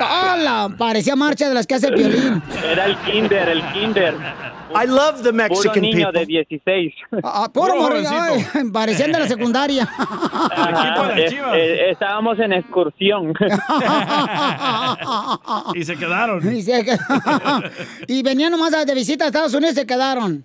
¡Hala! 0.00 0.68
Parecía 0.76 1.14
marcha 1.14 1.48
de 1.48 1.54
las 1.54 1.66
que 1.68 1.74
hace 1.76 1.86
el 1.86 1.94
violín. 1.94 2.42
Era 2.68 2.86
el 2.86 2.96
kinder, 2.98 3.48
el 3.48 3.62
kinder. 3.72 4.14
I 4.74 4.88
love 4.88 5.22
the 5.22 5.32
Mexican 5.32 5.72
Puro 5.72 5.80
niño 5.80 6.08
people. 6.08 6.20
de 6.20 6.26
16. 6.26 6.94
Ah, 7.22 7.48
puro 7.52 7.76
morrillo, 7.76 8.10
parecían 8.72 9.12
de 9.12 9.20
la 9.20 9.28
secundaria. 9.28 9.88
Ajá, 9.98 11.12
eh, 11.16 11.28
eh, 11.54 11.90
estábamos 11.90 12.38
en 12.40 12.52
excursión. 12.54 13.32
Y 15.74 15.84
se 15.84 15.96
quedaron. 15.96 16.54
Y, 16.54 16.62
se 16.62 16.84
qued- 16.84 17.70
y 18.08 18.22
venían 18.22 18.50
nomás 18.50 18.72
de 18.86 18.94
visita 18.94 19.24
a 19.24 19.28
Estados 19.28 19.54
Unidos 19.54 19.74
y 19.74 19.80
se 19.80 19.86
quedaron. 19.86 20.44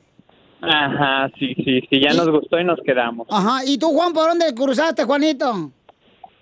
Ajá, 0.61 1.29
sí, 1.39 1.53
sí, 1.55 1.81
sí, 1.89 2.01
ya 2.01 2.13
nos 2.13 2.29
gustó 2.29 2.59
y 2.59 2.63
nos 2.65 2.79
quedamos. 2.85 3.27
Ajá. 3.31 3.63
¿Y 3.65 3.77
tú, 3.77 3.87
Juan, 3.93 4.13
por 4.13 4.27
dónde 4.29 4.53
cruzaste, 4.53 5.03
Juanito? 5.05 5.71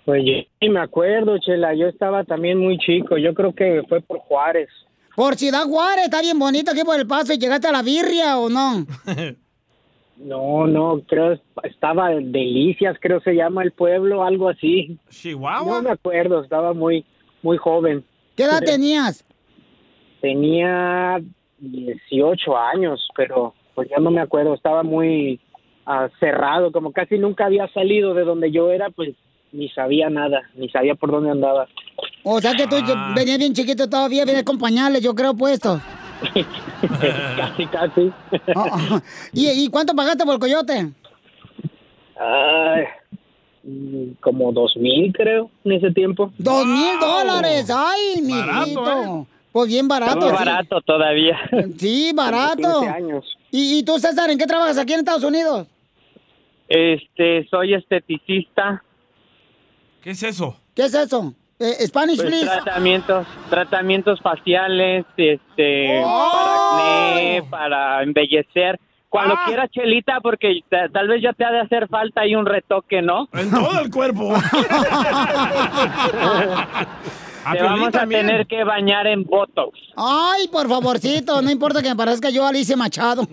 Pues 0.08 0.22
yo 0.24 0.32
sí 0.58 0.70
me 0.70 0.80
acuerdo, 0.80 1.36
Chela, 1.36 1.74
yo 1.74 1.86
estaba 1.86 2.24
también 2.24 2.56
muy 2.58 2.78
chico, 2.78 3.18
yo 3.18 3.34
creo 3.34 3.54
que 3.54 3.82
fue 3.90 4.00
por 4.00 4.20
Juárez. 4.20 4.70
Por 5.14 5.36
Ciudad 5.36 5.64
Juárez, 5.64 6.06
está 6.06 6.22
bien 6.22 6.38
bonito 6.38 6.70
aquí 6.70 6.82
por 6.82 6.98
el 6.98 7.06
paso. 7.06 7.34
¿Y 7.34 7.38
llegaste 7.38 7.68
a 7.68 7.72
la 7.72 7.82
birria 7.82 8.38
o 8.38 8.48
no? 8.48 8.86
No, 10.16 10.66
no, 10.66 11.02
creo 11.06 11.38
estaba 11.62 12.08
Delicias, 12.10 12.96
creo 13.00 13.20
se 13.20 13.34
llama 13.34 13.62
el 13.62 13.70
pueblo, 13.70 14.24
algo 14.24 14.48
así. 14.48 14.98
¿Chihuahua? 15.10 15.76
No 15.76 15.82
me 15.82 15.90
acuerdo, 15.90 16.42
estaba 16.42 16.72
muy 16.72 17.04
muy 17.42 17.56
joven. 17.56 18.02
¿Qué 18.34 18.44
edad 18.44 18.60
tenías? 18.64 19.24
Tenía 20.20 21.20
18 21.58 22.56
años, 22.56 23.06
pero 23.14 23.54
pues 23.76 23.88
ya 23.90 23.98
no 23.98 24.10
me 24.10 24.22
acuerdo, 24.22 24.54
estaba 24.54 24.82
muy 24.82 25.38
ah, 25.86 26.08
cerrado, 26.18 26.72
como 26.72 26.92
casi 26.92 27.16
nunca 27.18 27.44
había 27.44 27.68
salido 27.68 28.14
de 28.14 28.24
donde 28.24 28.50
yo 28.50 28.72
era, 28.72 28.90
pues 28.90 29.14
ni 29.52 29.68
sabía 29.70 30.08
nada, 30.10 30.42
ni 30.54 30.68
sabía 30.68 30.94
por 30.94 31.10
dónde 31.10 31.30
andaba. 31.30 31.66
O 32.22 32.40
sea 32.40 32.54
que 32.54 32.66
tú 32.66 32.76
Ah. 32.94 33.12
venías 33.16 33.38
bien 33.38 33.54
chiquito 33.54 33.88
todavía, 33.88 34.24
vienes 34.24 34.44
con 34.44 34.58
pañales, 34.58 35.02
yo 35.02 35.14
creo, 35.14 35.34
puestos. 35.34 35.80
casi, 37.36 37.66
casi. 37.66 38.12
Ah, 38.54 39.00
¿Y, 39.32 39.48
y 39.64 39.68
cuánto 39.68 39.94
pagaste 39.94 40.24
por 40.24 40.34
el 40.34 40.40
coyote? 40.40 40.92
Ay, 42.20 42.84
mm, 43.62 44.12
como 44.20 44.52
dos 44.52 44.76
mil 44.76 45.12
creo 45.12 45.50
en 45.64 45.72
ese 45.72 45.90
tiempo. 45.92 46.32
¡Dos 46.38 46.66
mil 46.66 46.98
dólares! 47.00 47.70
¡Ay, 47.74 48.20
mi 48.22 48.32
Barato, 48.32 49.26
Pues 49.52 49.68
bien 49.68 49.86
barato. 49.88 50.28
Sí. 50.28 50.34
barato 50.34 50.80
todavía. 50.82 51.38
Sí, 51.78 52.12
barato. 52.14 52.62
Como 52.62 52.80
15 52.80 52.88
años. 52.96 53.24
¿Y, 53.50 53.78
y 53.78 53.82
tú, 53.84 53.98
César, 53.98 54.28
en 54.30 54.38
qué 54.38 54.46
trabajas 54.46 54.78
aquí 54.78 54.92
en 54.92 55.00
Estados 55.00 55.24
Unidos? 55.24 55.66
Este, 56.68 57.46
soy 57.48 57.74
esteticista. 57.74 58.82
¿Qué 60.02 60.10
es 60.10 60.22
eso? 60.22 60.56
¿Qué 60.74 60.84
es 60.84 60.94
eso? 60.94 61.34
Eh, 61.58 61.86
Spanish, 61.86 62.16
Pues, 62.18 62.28
please. 62.28 62.46
tratamientos, 62.46 63.26
tratamientos 63.50 64.20
faciales, 64.20 65.04
este, 65.16 66.00
para 66.02 66.54
acné, 66.70 67.42
para 67.50 68.02
embellecer. 68.04 68.78
Cuando 69.08 69.34
Ah. 69.34 69.42
quieras, 69.46 69.68
Chelita, 69.72 70.20
porque 70.20 70.60
ta- 70.70 70.88
tal 70.92 71.08
vez 71.08 71.20
ya 71.22 71.32
te 71.32 71.44
ha 71.44 71.50
de 71.50 71.60
hacer 71.60 71.88
falta 71.88 72.20
ahí 72.20 72.36
un 72.36 72.46
retoque, 72.46 73.00
¿no? 73.02 73.28
En 73.32 73.50
todo 73.50 73.80
el 73.80 73.90
cuerpo. 73.90 74.34
A 77.44 77.52
Te 77.56 77.62
vamos 77.62 77.88
a 77.88 77.92
también. 77.92 78.26
tener 78.26 78.46
que 78.46 78.62
bañar 78.64 79.06
en 79.06 79.24
Botox. 79.24 79.78
Ay, 79.96 80.46
por 80.48 80.68
favorcito, 80.68 81.40
no 81.42 81.50
importa 81.50 81.82
que 81.82 81.88
me 81.88 81.96
parezca 81.96 82.28
yo 82.30 82.46
Alicia 82.46 82.76
Machado. 82.76 83.22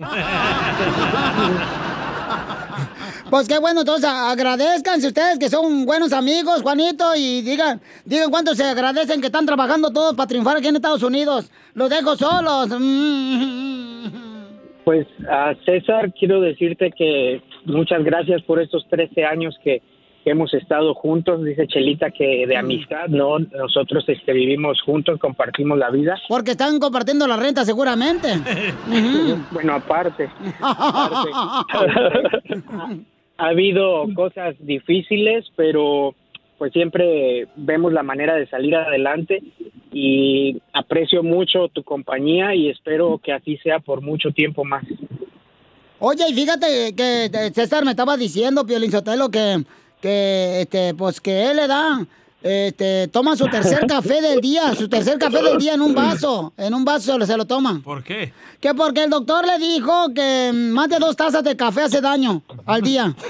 Pues 3.28 3.48
qué 3.48 3.58
bueno, 3.58 3.80
entonces 3.80 4.08
agradezcanse 4.08 5.08
ustedes 5.08 5.38
que 5.38 5.48
son 5.48 5.84
buenos 5.84 6.12
amigos, 6.12 6.62
Juanito, 6.62 7.04
y 7.16 7.42
digan, 7.42 7.80
digan 8.04 8.30
cuánto 8.30 8.54
se 8.54 8.62
agradecen 8.62 9.20
que 9.20 9.26
están 9.26 9.46
trabajando 9.46 9.90
todos 9.90 10.14
para 10.14 10.28
triunfar 10.28 10.56
aquí 10.56 10.68
en 10.68 10.76
Estados 10.76 11.02
Unidos. 11.02 11.50
Los 11.74 11.90
dejo 11.90 12.14
solos. 12.16 12.68
Mm. 12.78 14.06
Pues 14.84 15.08
a 15.28 15.54
César, 15.64 16.12
quiero 16.16 16.40
decirte 16.40 16.92
que 16.96 17.42
muchas 17.64 18.04
gracias 18.04 18.42
por 18.42 18.60
estos 18.60 18.86
13 18.88 19.24
años 19.24 19.56
que, 19.64 19.82
que 20.22 20.30
hemos 20.30 20.54
estado 20.54 20.94
juntos. 20.94 21.42
Dice 21.42 21.66
Chelita 21.66 22.12
que 22.12 22.46
de 22.46 22.56
amistad, 22.56 23.08
¿no? 23.08 23.40
Nosotros 23.40 24.04
este, 24.06 24.32
vivimos 24.32 24.80
juntos, 24.82 25.18
compartimos 25.18 25.76
la 25.76 25.90
vida. 25.90 26.16
Porque 26.28 26.52
están 26.52 26.78
compartiendo 26.78 27.26
la 27.26 27.36
renta 27.36 27.64
seguramente. 27.64 28.28
Bueno, 29.50 29.74
aparte. 29.74 30.28
aparte. 30.60 31.30
ha 33.38 33.48
habido 33.48 34.06
cosas 34.14 34.54
difíciles, 34.60 35.44
pero 35.56 36.14
pues 36.58 36.72
siempre 36.72 37.46
vemos 37.56 37.92
la 37.92 38.02
manera 38.02 38.34
de 38.34 38.46
salir 38.48 38.74
adelante 38.74 39.42
y 39.92 40.60
aprecio 40.72 41.22
mucho 41.22 41.68
tu 41.68 41.82
compañía 41.82 42.54
y 42.54 42.70
espero 42.70 43.20
que 43.22 43.32
así 43.32 43.58
sea 43.58 43.78
por 43.78 44.00
mucho 44.00 44.30
tiempo 44.30 44.64
más. 44.64 44.84
Oye, 45.98 46.24
y 46.28 46.34
fíjate 46.34 46.94
que 46.94 47.24
eh, 47.26 47.50
César 47.54 47.84
me 47.84 47.90
estaba 47.90 48.16
diciendo, 48.16 48.66
Piolín 48.66 48.90
Sotelo, 48.90 49.30
que, 49.30 49.64
que, 50.00 50.62
este, 50.62 50.94
pues 50.94 51.20
que 51.20 51.50
él 51.50 51.56
le 51.56 51.66
da 51.66 52.06
este, 52.46 53.08
toman 53.08 53.36
su 53.36 53.46
tercer 53.48 53.86
café 53.88 54.20
del 54.20 54.40
día, 54.40 54.74
su 54.74 54.88
tercer 54.88 55.18
café 55.18 55.42
del 55.42 55.58
día 55.58 55.74
en 55.74 55.82
un 55.82 55.94
vaso. 55.94 56.52
En 56.56 56.74
un 56.74 56.84
vaso 56.84 57.12
se 57.12 57.18
lo, 57.18 57.26
se 57.26 57.36
lo 57.36 57.44
toman. 57.44 57.82
¿Por 57.82 58.02
qué? 58.02 58.32
Que 58.60 58.74
porque 58.74 59.04
el 59.04 59.10
doctor 59.10 59.44
le 59.46 59.58
dijo 59.58 60.12
que 60.14 60.52
más 60.54 60.88
de 60.88 60.98
dos 60.98 61.16
tazas 61.16 61.44
de 61.44 61.56
café 61.56 61.82
hace 61.82 62.00
daño 62.00 62.42
al 62.64 62.82
día. 62.82 63.14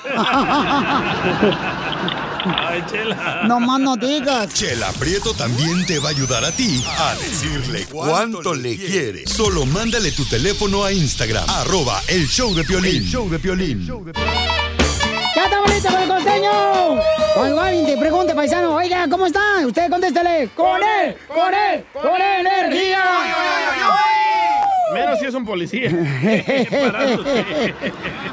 Ay, 2.47 2.83
chela. 2.89 3.43
No 3.49 3.59
más 3.59 3.81
no 3.81 3.97
digas. 3.97 4.53
Chela 4.55 4.93
Prieto 4.99 5.33
también 5.35 5.85
te 5.85 5.99
va 5.99 6.09
a 6.09 6.13
ayudar 6.13 6.45
a 6.45 6.53
ti 6.53 6.83
a 6.99 7.15
decirle 7.15 7.87
cuánto 7.91 8.55
le 8.55 8.77
quiere. 8.77 9.27
Solo 9.27 9.67
mándale 9.67 10.13
tu 10.13 10.25
teléfono 10.25 10.85
a 10.85 10.93
Instagram, 10.93 11.45
arroba 11.49 12.01
el 12.09 12.29
show 12.29 12.55
de 12.55 12.65
Piolín. 12.65 12.97
El 12.97 13.09
show 13.09 13.29
de 13.29 13.39
Piolín. 13.39 13.87
¡Ya 15.37 15.45
está 15.45 15.61
bonito 15.61 15.89
con 15.91 16.03
el 16.03 16.09
costeño! 16.09 16.51
Cuando 17.35 17.61
alguien 17.61 17.85
te 17.85 17.99
pregunte, 17.99 18.35
paisano, 18.35 18.75
oiga, 18.75 19.07
¿cómo 19.07 19.27
está? 19.27 19.67
Usted 19.67 19.91
contéstele, 19.91 20.49
¡con 20.57 20.83
él! 20.83 21.15
¡Con 21.29 21.53
él! 21.53 21.85
¡Con 21.93 22.19
energía! 22.19 23.05
Menos 24.95 25.19
si 25.19 25.27
es 25.27 25.35
un 25.35 25.45
policía. 25.45 25.91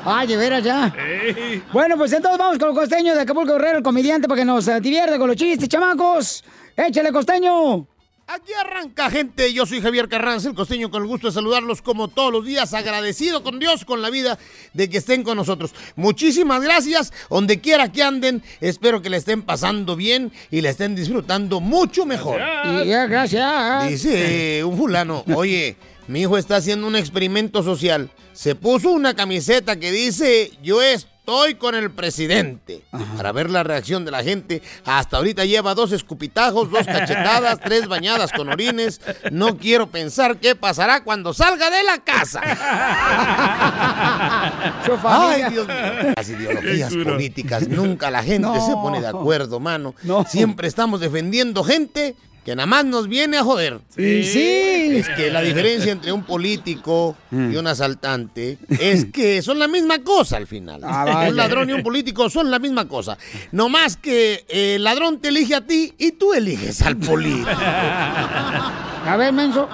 Ay, 0.06 0.28
de 0.28 0.38
veras 0.38 0.64
ya. 0.64 0.96
Ey. 0.98 1.62
Bueno, 1.74 1.98
pues 1.98 2.14
entonces 2.14 2.38
vamos 2.40 2.58
con 2.58 2.70
el 2.70 2.76
costeño 2.76 3.14
de 3.16 3.22
Acapulco 3.22 3.52
Guerrero, 3.52 3.80
el 3.80 3.84
comediante, 3.84 4.30
para 4.30 4.40
que 4.40 4.46
nos 4.46 4.66
eh, 4.70 4.80
divierte 4.80 5.20
con 5.20 5.28
los 5.28 5.36
chistes, 5.36 5.68
chamacos. 5.68 6.42
¡Échale, 6.78 7.12
costeño! 7.12 7.86
Aquí 8.26 8.54
arranca, 8.54 9.10
gente. 9.10 9.54
Yo 9.54 9.66
soy 9.66 9.82
Javier 9.82 10.08
Carranza, 10.08 10.48
el 10.48 10.56
costeño, 10.56 10.90
con 10.90 11.04
el 11.04 11.10
gusto 11.10 11.28
de 11.28 11.34
saludarlos 11.34 11.82
como 11.82 12.08
todos 12.08 12.32
los 12.32 12.46
días, 12.46 12.74
agradecido 12.74 13.44
con 13.44 13.60
Dios, 13.60 13.84
con 13.84 14.02
la 14.02 14.10
vida, 14.10 14.40
de 14.74 14.90
que 14.90 15.00
estén 15.00 15.24
con 15.24 15.36
nosotros. 15.36 15.72
Muchísimas 15.98 16.62
gracias, 16.62 17.12
donde 17.30 17.60
quiera 17.60 17.92
que 17.92 18.02
anden. 18.02 18.42
Espero 18.62 19.02
que 19.02 19.10
le 19.10 19.18
estén 19.18 19.42
pasando 19.42 19.98
bien 19.98 20.32
y 20.52 20.62
le 20.62 20.70
estén 20.70 20.96
disfrutando 20.96 21.60
mucho 21.60 22.06
mejor. 22.06 22.40
Y 22.66 22.88
ya, 22.88 23.08
gracias. 23.08 23.90
Dice 23.90 24.64
un 24.64 24.78
fulano, 24.78 25.26
oye, 25.36 25.76
mi 26.08 26.22
hijo 26.22 26.38
está 26.38 26.56
haciendo 26.56 26.88
un 26.88 26.96
experimento 26.96 27.62
social. 27.62 28.10
Se 28.32 28.56
puso 28.56 28.92
una 28.92 29.16
camiseta 29.16 29.76
que 29.76 29.92
dice, 29.92 30.52
yo 30.64 30.82
estoy 30.82 31.13
con 31.58 31.76
el 31.76 31.92
presidente. 31.92 32.82
Para 33.16 33.32
ver 33.32 33.50
la 33.50 33.64
reacción 33.64 34.06
de 34.06 34.12
la 34.12 34.24
gente. 34.24 34.62
Hasta 34.86 35.18
ahorita 35.18 35.46
lleva 35.46 35.74
dos 35.74 35.92
escupitajos, 35.92 36.70
dos 36.70 36.86
cachetadas, 36.86 37.60
tres 37.64 37.88
bañadas 37.88 38.32
con 38.32 38.50
orines. 38.50 39.02
No 39.32 39.58
quiero 39.58 39.88
pensar 39.88 40.38
qué 40.38 40.56
pasará 40.56 41.04
cuando 41.04 41.34
salga 41.34 41.70
de 41.70 41.84
la 41.84 41.98
casa. 42.04 42.42
Ay, 45.06 45.44
Dios 45.50 45.68
mío. 45.68 46.14
Las 46.16 46.30
ideologías 46.30 46.94
políticas, 46.94 47.68
nunca 47.68 48.12
la 48.12 48.24
gente 48.24 48.48
No. 48.48 48.66
se 48.66 48.74
pone 48.74 49.02
de 49.02 49.08
acuerdo, 49.08 49.60
mano. 49.60 49.96
Siempre 50.28 50.68
estamos 50.68 51.00
defendiendo 51.00 51.64
gente 51.64 52.16
que 52.44 52.56
nada 52.56 52.66
más 52.66 52.86
nos 52.86 53.08
viene 53.08 53.38
a 53.38 53.44
joder. 53.44 53.80
Sí, 53.96 54.24
sí. 54.24 54.98
Es 54.98 55.10
que 55.10 55.32
la 55.32 55.42
diferencia 55.42 55.92
entre 55.92 56.12
un 56.12 56.24
político 56.24 57.16
y 57.32 57.56
un 57.56 57.68
asaltante 57.68 58.58
es 58.70 59.06
que 59.06 59.42
son 59.42 59.60
la 59.60 59.68
misma 59.68 60.00
cosa 60.00 60.38
al 60.38 60.48
final. 60.48 60.82
Ah, 60.84 61.26
un 61.30 61.36
ladrón 61.36 61.70
y 61.70 61.74
un 61.74 61.84
político 61.84 62.30
son 62.30 62.52
la 62.52 62.60
misma 62.60 62.88
cosa. 62.88 63.18
No 63.52 63.70
más 63.70 63.98
que 63.98 64.46
eh, 64.50 64.76
el 64.76 64.84
ladrón 64.84 65.20
te 65.20 65.30
elige 65.30 65.56
a 65.56 65.62
ti 65.62 65.94
y 65.98 66.14
tú 66.14 66.34
eliges 66.34 66.82
al 66.82 66.98
político. 66.98 67.50
A 69.06 69.18
ver, 69.18 69.34
menso. 69.34 69.68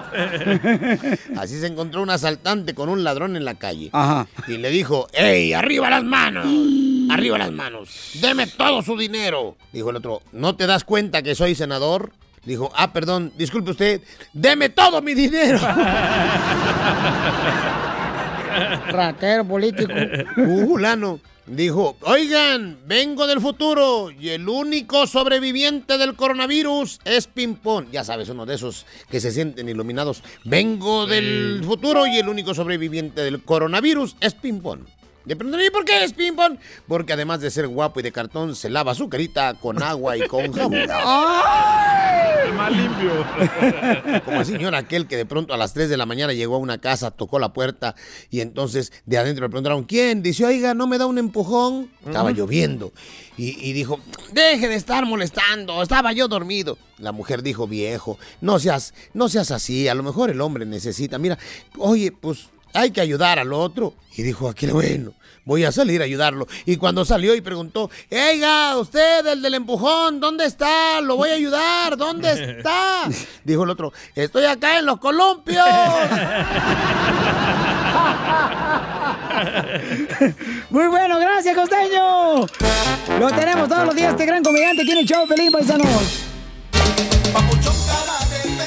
Así 1.37 1.59
se 1.59 1.67
encontró 1.67 2.01
un 2.01 2.09
asaltante 2.09 2.73
con 2.73 2.89
un 2.89 3.03
ladrón 3.03 3.35
en 3.35 3.45
la 3.45 3.55
calle. 3.55 3.89
Ajá. 3.93 4.27
Y 4.47 4.57
le 4.57 4.71
dijo, 4.71 5.07
¡Ey, 5.13 5.53
arriba 5.53 5.89
las 5.89 6.03
manos! 6.03 6.47
¡Arriba 7.11 7.37
las 7.37 7.51
manos! 7.51 7.89
¡Deme 8.15 8.47
todo 8.47 8.81
su 8.81 8.97
dinero! 8.97 9.55
Dijo 9.71 9.91
el 9.91 9.97
otro, 9.97 10.21
¿no 10.31 10.55
te 10.55 10.65
das 10.65 10.83
cuenta 10.83 11.21
que 11.21 11.35
soy 11.35 11.53
senador? 11.53 12.11
Dijo, 12.45 12.71
ah, 12.75 12.91
perdón, 12.93 13.31
disculpe 13.37 13.71
usted, 13.71 14.01
¡deme 14.33 14.69
todo 14.69 15.01
mi 15.01 15.13
dinero! 15.13 15.59
Ratero 18.89 19.45
político. 19.45 19.93
Fulano 20.35 21.19
dijo, 21.49 21.97
oigan, 22.01 22.77
vengo 22.85 23.25
del 23.27 23.41
futuro 23.41 24.11
y 24.11 24.29
el 24.29 24.47
único 24.47 25.07
sobreviviente 25.07 25.97
del 25.97 26.15
coronavirus 26.15 26.99
es 27.05 27.27
Pimpón. 27.27 27.87
Ya 27.91 28.03
sabes, 28.03 28.29
uno 28.29 28.45
de 28.45 28.55
esos 28.55 28.85
que 29.09 29.19
se 29.19 29.31
sienten 29.31 29.67
iluminados. 29.69 30.23
Vengo 30.45 31.07
del 31.07 31.61
futuro 31.65 32.05
y 32.05 32.17
el 32.17 32.29
único 32.29 32.53
sobreviviente 32.53 33.21
del 33.21 33.41
coronavirus 33.41 34.15
es 34.21 34.33
Pimpón. 34.35 34.85
Le 35.25 35.35
preguntaron, 35.35 35.65
¿y 35.65 35.69
por 35.69 35.85
qué 35.85 36.03
es 36.03 36.13
Pimpón? 36.13 36.59
Porque 36.87 37.13
además 37.13 37.41
de 37.41 37.51
ser 37.51 37.67
guapo 37.67 37.99
y 37.99 38.03
de 38.03 38.11
cartón, 38.11 38.55
se 38.55 38.69
lava 38.69 38.95
su 38.95 39.09
carita 39.09 39.53
con 39.55 39.83
agua 39.83 40.17
y 40.17 40.27
con 40.27 40.51
jabón. 40.51 40.73
El 42.45 42.53
más 42.53 42.71
limpio. 42.71 43.11
Como 44.25 44.39
el 44.39 44.45
señor 44.45 44.73
aquel 44.75 45.07
que 45.07 45.17
de 45.17 45.25
pronto 45.25 45.53
a 45.53 45.57
las 45.57 45.73
3 45.73 45.89
de 45.89 45.97
la 45.97 46.05
mañana 46.05 46.33
llegó 46.33 46.55
a 46.55 46.59
una 46.59 46.79
casa, 46.79 47.11
tocó 47.11 47.37
la 47.37 47.53
puerta 47.53 47.95
y 48.31 48.39
entonces 48.39 48.91
de 49.05 49.17
adentro 49.17 49.45
le 49.45 49.49
preguntaron, 49.49 49.83
¿quién? 49.83 50.23
Dice, 50.23 50.45
oiga, 50.45 50.73
¿no 50.73 50.87
me 50.87 50.97
da 50.97 51.05
un 51.05 51.17
empujón? 51.17 51.91
Estaba 52.05 52.31
lloviendo. 52.31 52.91
Y, 53.37 53.69
y 53.69 53.73
dijo, 53.73 53.99
deje 54.31 54.67
de 54.67 54.75
estar 54.75 55.05
molestando, 55.05 55.83
estaba 55.83 56.11
yo 56.11 56.27
dormido. 56.27 56.77
La 56.97 57.11
mujer 57.11 57.43
dijo, 57.43 57.67
viejo, 57.67 58.17
no 58.41 58.57
seas, 58.57 58.93
no 59.13 59.29
seas 59.29 59.51
así, 59.51 59.87
a 59.87 59.93
lo 59.93 60.03
mejor 60.03 60.29
el 60.29 60.41
hombre 60.41 60.65
necesita, 60.65 61.17
mira, 61.19 61.37
oye, 61.77 62.11
pues 62.11 62.49
hay 62.73 62.91
que 62.91 63.01
ayudar 63.01 63.39
al 63.39 63.51
otro. 63.53 63.95
Y 64.15 64.21
dijo, 64.23 64.49
aquel 64.49 64.73
bueno, 64.73 65.13
voy 65.45 65.63
a 65.63 65.71
salir 65.71 66.01
a 66.01 66.05
ayudarlo. 66.05 66.47
Y 66.65 66.77
cuando 66.77 67.05
salió 67.05 67.35
y 67.35 67.41
preguntó, 67.41 67.89
oiga, 68.11 68.77
usted, 68.77 69.25
el 69.25 69.41
del 69.41 69.55
empujón, 69.55 70.19
¿dónde 70.19 70.45
está? 70.45 71.01
Lo 71.01 71.15
voy 71.15 71.29
a 71.29 71.33
ayudar, 71.33 71.97
¿dónde 71.97 72.57
está? 72.57 73.09
Dijo 73.43 73.63
el 73.63 73.71
otro, 73.71 73.91
estoy 74.15 74.45
acá 74.45 74.77
en 74.79 74.85
los 74.85 74.99
columpios. 74.99 75.65
Muy 80.69 80.87
bueno, 80.87 81.19
gracias, 81.19 81.55
costeño. 81.55 82.45
Lo 83.19 83.31
tenemos 83.31 83.69
todos 83.69 83.85
los 83.85 83.95
días, 83.95 84.11
este 84.11 84.25
gran 84.25 84.43
comediante 84.43 84.81
en 84.83 84.97
el 84.97 85.05
show, 85.05 85.25
Pelín, 85.27 85.51
paisanos. 85.51 86.28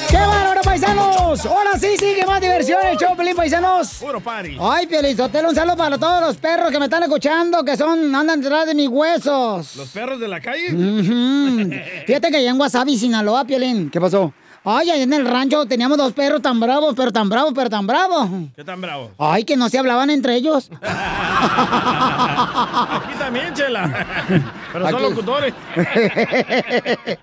¡Qué 0.09 0.19
bárbaro, 0.19 0.61
paisanos! 0.63 1.47
Ahora 1.47 1.79
sí 1.79 1.97
sigue 1.99 2.27
más 2.27 2.41
diversión 2.41 2.79
el 2.87 2.97
show, 2.97 3.17
Pelín, 3.17 3.35
paisanos. 3.35 3.95
Puro 3.95 4.21
party. 4.21 4.57
Ay, 4.61 4.87
Pielizotelo, 4.87 5.49
un 5.49 5.55
saludo 5.55 5.77
para 5.77 5.99
todos 5.99 6.21
los 6.21 6.37
perros 6.37 6.71
que 6.71 6.79
me 6.79 6.85
están 6.85 7.03
escuchando, 7.03 7.65
que 7.65 7.77
son, 7.77 8.15
andan 8.15 8.41
detrás 8.41 8.67
de 8.67 8.75
mis 8.75 8.89
huesos. 8.89 9.77
¿Los 9.77 9.89
perros 9.89 10.21
de 10.21 10.29
la 10.29 10.41
calle? 10.41 10.69
Fíjate 12.07 12.31
que 12.31 12.37
allá 12.37 12.51
en 12.51 12.61
Wasabi, 12.61 12.99
Sinaloa, 12.99 13.45
Piolín. 13.45 13.91
¿Qué 13.91 14.01
pasó? 14.01 14.33
Ay, 14.65 14.91
allá 14.91 15.03
en 15.03 15.13
el 15.13 15.27
rancho 15.27 15.67
teníamos 15.67 15.99
dos 15.99 16.13
perros 16.13 16.41
tan 16.41 16.61
bravos, 16.61 16.95
pero 16.97 17.11
tan 17.11 17.29
bravos, 17.29 17.53
pero 17.53 17.69
tan 17.69 17.85
bravos. 17.85 18.29
¿Qué 18.55 18.63
tan 18.63 18.81
bravo? 18.81 19.11
Ay, 19.19 19.43
que 19.43 19.57
no 19.57 19.69
se 19.69 19.77
hablaban 19.77 20.09
entre 20.09 20.37
ellos. 20.37 20.71
Aquí 20.83 20.89
también, 23.19 23.53
chela. 23.55 24.07
Pero 24.73 24.89
son 24.89 24.95
Aquí. 24.95 25.03
locutores. 25.11 25.53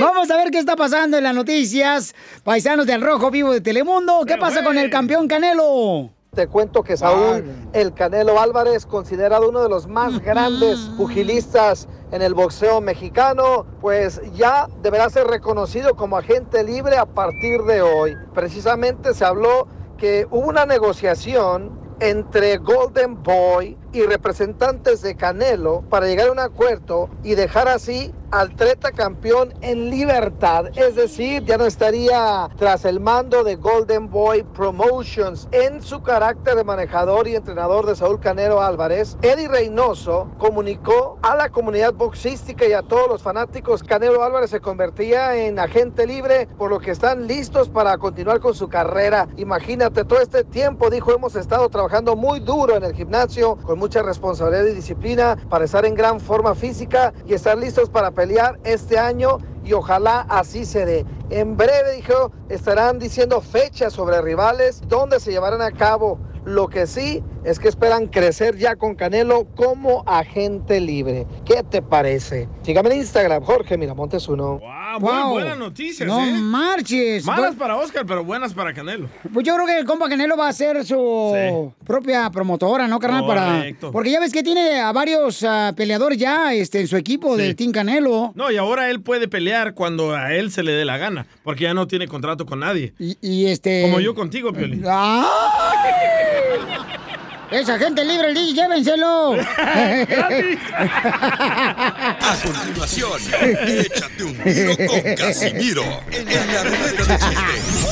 Vamos 0.00 0.28
a 0.28 0.36
ver 0.36 0.50
qué 0.50 0.58
está 0.58 0.74
pasando 0.74 1.18
en 1.18 1.22
las 1.22 1.36
noticias. 1.36 2.16
Paisanos 2.42 2.86
del 2.86 3.00
Rojo 3.00 3.30
Vivo 3.30 3.52
de 3.52 3.60
Telemundo. 3.60 4.24
¿Qué 4.26 4.36
pasa 4.36 4.64
con 4.64 4.76
el 4.76 4.90
campeón 4.90 5.28
Canelo? 5.28 6.10
Te 6.34 6.46
cuento 6.48 6.82
que 6.82 6.96
Saúl 6.96 7.44
El 7.74 7.92
Canelo 7.92 8.40
Álvarez, 8.40 8.86
considerado 8.86 9.50
uno 9.50 9.62
de 9.62 9.68
los 9.68 9.86
más 9.86 10.18
grandes 10.18 10.78
pugilistas 10.96 11.86
en 12.12 12.20
el 12.20 12.34
boxeo 12.34 12.80
mexicano, 12.80 13.66
pues 13.80 14.20
ya 14.34 14.68
deberá 14.82 15.08
ser 15.08 15.26
reconocido 15.26 15.96
como 15.96 16.18
agente 16.18 16.62
libre 16.62 16.98
a 16.98 17.06
partir 17.06 17.62
de 17.62 17.80
hoy. 17.80 18.16
Precisamente 18.34 19.14
se 19.14 19.24
habló 19.24 19.66
que 19.96 20.26
hubo 20.30 20.46
una 20.46 20.66
negociación 20.66 21.72
entre 22.00 22.58
Golden 22.58 23.22
Boy 23.22 23.78
y 23.92 24.02
representantes 24.02 25.02
de 25.02 25.16
Canelo 25.16 25.82
para 25.88 26.06
llegar 26.06 26.28
a 26.28 26.32
un 26.32 26.38
acuerdo 26.38 27.10
y 27.22 27.34
dejar 27.34 27.68
así 27.68 28.12
al 28.32 28.56
treta 28.56 28.92
campeón 28.92 29.52
en 29.60 29.90
libertad. 29.90 30.66
Es 30.74 30.96
decir, 30.96 31.44
ya 31.44 31.58
no 31.58 31.66
estaría 31.66 32.48
tras 32.56 32.86
el 32.86 32.98
mando 32.98 33.44
de 33.44 33.56
Golden 33.56 34.08
Boy 34.08 34.42
Promotions 34.42 35.48
en 35.52 35.82
su 35.82 36.02
carácter 36.02 36.56
de 36.56 36.64
manejador 36.64 37.28
y 37.28 37.36
entrenador 37.36 37.84
de 37.84 37.94
Saúl 37.94 38.20
Canelo 38.20 38.62
Álvarez. 38.62 39.18
Eddie 39.20 39.48
Reynoso 39.48 40.30
comunicó 40.38 41.18
a 41.20 41.36
la 41.36 41.50
comunidad 41.50 41.92
boxística 41.92 42.66
y 42.66 42.72
a 42.72 42.80
todos 42.80 43.06
los 43.06 43.22
fanáticos 43.22 43.82
Canelo 43.82 44.22
Álvarez 44.22 44.48
se 44.48 44.60
convertía 44.60 45.36
en 45.36 45.58
agente 45.58 46.06
libre, 46.06 46.48
por 46.56 46.70
lo 46.70 46.80
que 46.80 46.90
están 46.90 47.26
listos 47.26 47.68
para 47.68 47.98
continuar 47.98 48.40
con 48.40 48.54
su 48.54 48.66
carrera. 48.68 49.28
Imagínate, 49.36 50.04
todo 50.04 50.20
este 50.20 50.42
tiempo, 50.42 50.88
dijo, 50.88 51.12
hemos 51.12 51.36
estado 51.36 51.68
trabajando 51.68 52.16
muy 52.16 52.40
duro 52.40 52.76
en 52.76 52.84
el 52.84 52.94
gimnasio, 52.94 53.56
con 53.56 53.78
mucha 53.82 54.00
responsabilidad 54.00 54.66
y 54.66 54.74
disciplina, 54.74 55.36
para 55.50 55.64
estar 55.64 55.84
en 55.84 55.96
gran 55.96 56.20
forma 56.20 56.54
física 56.54 57.12
y 57.26 57.34
estar 57.34 57.58
listos 57.58 57.90
para 57.90 58.12
pelear 58.12 58.56
este 58.62 58.96
año 58.96 59.38
y 59.64 59.72
ojalá 59.72 60.20
así 60.28 60.64
se 60.64 60.86
dé. 60.86 61.04
En 61.30 61.56
breve, 61.56 61.96
dijo, 61.96 62.30
estarán 62.48 63.00
diciendo 63.00 63.40
fechas 63.40 63.92
sobre 63.92 64.22
rivales, 64.22 64.82
donde 64.86 65.18
se 65.18 65.32
llevarán 65.32 65.62
a 65.62 65.72
cabo 65.72 66.20
Lo 66.44 66.66
que 66.68 66.86
sí 66.88 67.22
es 67.44 67.58
que 67.60 67.68
esperan 67.68 68.08
crecer 68.08 68.56
ya 68.56 68.74
con 68.76 68.94
Canelo 68.96 69.46
como 69.54 70.02
agente 70.06 70.80
libre. 70.80 71.26
¿Qué 71.44 71.62
te 71.62 71.82
parece? 71.82 72.48
Sígame 72.62 72.90
en 72.90 72.96
Instagram, 72.98 73.42
Jorge 73.44 73.78
Miramontes 73.78 74.26
uno. 74.28 74.60
Ah, 74.64 74.96
muy 75.00 75.08
Wow. 75.10 75.30
buenas 75.30 75.56
noticias, 75.58 76.06
No 76.06 76.20
¿eh? 76.24 76.32
marches. 76.32 77.24
Malas 77.24 77.46
Pues- 77.50 77.58
para 77.58 77.76
Oscar, 77.76 78.04
pero 78.06 78.24
buenas 78.24 78.52
para 78.54 78.74
Canelo. 78.74 79.08
Pues 79.32 79.46
yo 79.46 79.54
creo 79.54 79.66
que 79.66 79.78
el 79.78 79.86
compa 79.86 80.08
Canelo 80.08 80.36
va 80.36 80.48
a 80.48 80.52
ser 80.52 80.84
su 80.84 81.72
propia 81.86 82.28
promotora, 82.30 82.88
¿no, 82.88 82.98
carnal? 82.98 83.24
Correcto. 83.24 83.80
Para... 83.88 83.92
Porque 83.92 84.10
ya 84.10 84.18
ves 84.20 84.32
que 84.32 84.42
tiene 84.42 84.80
a 84.80 84.92
varios 84.92 85.44
ah, 85.44 85.72
peleadores 85.76 86.18
ya 86.18 86.52
este, 86.54 86.80
en 86.80 86.88
su 86.88 86.96
equipo 86.96 87.36
del 87.36 87.54
Team 87.56 87.70
Canelo. 87.72 88.32
No, 88.34 88.50
y 88.50 88.56
ahora 88.56 88.90
él 88.90 89.00
puede 89.00 89.28
pelear 89.28 89.74
cuando 89.74 90.14
a 90.14 90.34
él 90.34 90.50
se 90.50 90.62
le 90.62 90.72
dé 90.72 90.84
la 90.84 90.98
gana, 90.98 91.26
porque 91.44 91.64
ya 91.64 91.74
no 91.74 91.86
tiene 91.86 92.08
contrato 92.08 92.46
con 92.46 92.58
nadie. 92.60 92.94
Y, 92.98 93.16
y 93.20 93.46
este... 93.46 93.82
Como 93.82 94.00
yo 94.00 94.14
contigo, 94.14 94.52
Piolín. 94.52 94.84
¡Ay! 94.88 96.21
Esa 97.52 97.78
gente 97.78 98.02
libre, 98.02 98.28
el 98.28 98.34
DJ, 98.34 98.54
llévenselo. 98.54 99.34
A 99.34 99.36
continuación, 102.42 103.20
échate 103.66 104.24
un 104.24 104.34
tiro 104.38 104.74
con 104.88 105.14
Casimiro 105.14 105.84
en 106.10 106.54
la 106.54 106.64
ruleta 106.64 107.04
de 107.04 107.18
chistes. 107.18 107.86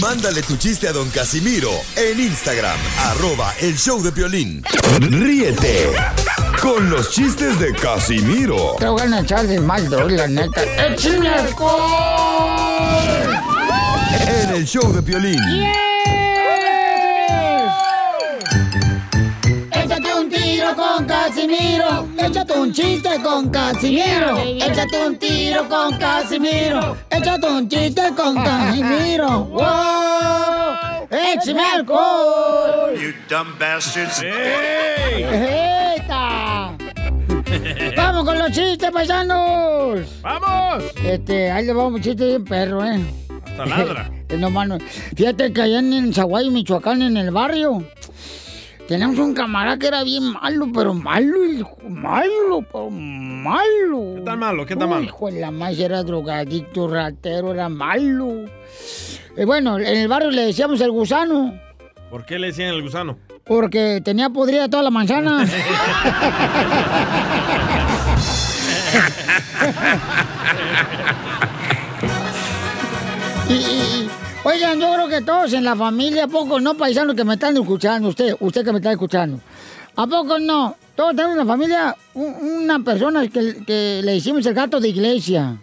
Mándale 0.00 0.42
tu 0.42 0.56
chiste 0.56 0.86
a 0.86 0.92
don 0.92 1.10
Casimiro 1.10 1.72
en 1.96 2.20
Instagram, 2.20 2.78
arroba 3.06 3.52
el 3.60 3.76
show 3.76 4.00
de 4.00 4.12
violín. 4.12 4.62
Ríete 5.00 5.90
con 6.62 6.88
los 6.90 7.10
chistes 7.10 7.58
de 7.58 7.74
Casimiro 7.74 8.76
Te 8.78 8.86
voy 8.86 9.02
a 9.02 9.18
echar 9.20 9.48
de 9.48 9.58
mal, 9.60 9.90
la 9.90 10.28
neta. 10.28 10.62
¡Échame 10.86 11.28
alcohol! 11.28 13.47
En 14.14 14.50
el 14.54 14.66
show 14.66 14.92
de 14.92 15.02
Piolín. 15.02 15.38
Échate 19.72 20.14
un 20.14 20.30
tiro 20.30 20.74
con 20.74 21.06
Casimiro. 21.06 22.08
Échate 22.18 22.52
un 22.58 22.72
chiste 22.72 23.20
con 23.22 23.50
Casimiro. 23.50 24.38
Échate 24.38 25.06
un 25.06 25.16
tiro 25.18 25.68
con 25.68 25.98
Casimiro. 25.98 26.96
Échate 27.10 27.46
un 27.46 27.68
chiste 27.68 28.02
con 28.16 28.34
Casimiro. 28.36 29.44
¡Wow! 29.44 31.08
¡Échame 31.10 31.62
alcohol! 31.74 32.94
You 32.94 33.12
dumb 33.28 33.58
bastards. 33.58 34.22
¡Eta! 35.16 36.76
¡Vamos 37.96 38.24
con 38.24 38.38
los 38.38 38.50
chistes, 38.52 38.90
paisanos! 38.90 40.00
¡Vamos! 40.22 40.84
Este, 41.04 41.50
ahí 41.50 41.64
le 41.64 41.72
vamos 41.72 41.94
un 41.94 42.02
chiste 42.02 42.26
bien 42.26 42.44
perro, 42.44 42.84
¿eh? 42.84 43.00
Hasta 43.58 43.76
ladra. 43.76 44.10
Eh, 44.28 44.36
no, 44.38 44.50
mano. 44.50 44.78
Fíjate 45.16 45.52
que 45.52 45.62
allá 45.62 45.80
en 45.80 46.12
Zaguay, 46.14 46.50
Michoacán, 46.50 47.02
en 47.02 47.16
el 47.16 47.30
barrio, 47.30 47.82
tenemos 48.86 49.18
un 49.18 49.34
camarada 49.34 49.78
que 49.78 49.88
era 49.88 50.04
bien 50.04 50.32
malo, 50.32 50.68
pero 50.72 50.94
malo, 50.94 51.44
hijo, 51.44 51.76
malo, 51.88 52.64
pero 52.72 52.90
malo. 52.90 54.14
¿Qué 54.16 54.22
tan 54.24 54.38
malo? 54.38 54.66
¿Qué 54.66 54.76
tan 54.76 54.88
malo? 54.88 55.04
Hijo 55.04 55.30
de 55.30 55.40
la 55.40 55.50
más 55.50 55.78
era 55.78 56.02
drogadicto, 56.02 56.88
ratero, 56.88 57.52
era 57.52 57.68
malo. 57.68 58.44
Eh, 59.36 59.44
bueno, 59.44 59.78
en 59.78 59.96
el 59.96 60.08
barrio 60.08 60.30
le 60.30 60.46
decíamos 60.46 60.80
el 60.80 60.90
gusano, 60.90 61.54
¿Por 62.10 62.24
qué 62.24 62.38
le 62.38 62.46
decían 62.48 62.74
el 62.74 62.82
gusano? 62.82 63.18
porque 63.44 64.00
tenía 64.04 64.28
podrida 64.30 64.68
toda 64.68 64.82
la 64.82 64.90
manzana. 64.90 65.44
Y, 73.48 74.08
oigan, 74.44 74.78
yo 74.80 74.92
creo 74.94 75.08
que 75.08 75.20
todos 75.22 75.52
en 75.52 75.64
la 75.64 75.74
familia, 75.74 76.24
¿a 76.24 76.28
poco 76.28 76.60
no, 76.60 76.74
paisanos 76.76 77.14
que 77.16 77.24
me 77.24 77.34
están 77.34 77.56
escuchando, 77.56 78.08
usted, 78.10 78.34
usted 78.40 78.64
que 78.64 78.72
me 78.72 78.78
está 78.78 78.92
escuchando? 78.92 79.40
¿A 79.96 80.06
poco 80.06 80.38
no? 80.38 80.76
Todos 80.94 81.10
tenemos 81.16 81.32
en 81.32 81.38
la 81.38 81.46
familia 81.46 81.96
un- 82.14 82.34
una 82.64 82.78
persona 82.80 83.26
que, 83.28 83.64
que 83.66 84.00
le 84.04 84.16
hicimos 84.16 84.44
el 84.46 84.54
gato 84.54 84.78
de 84.80 84.88
iglesia. 84.88 85.56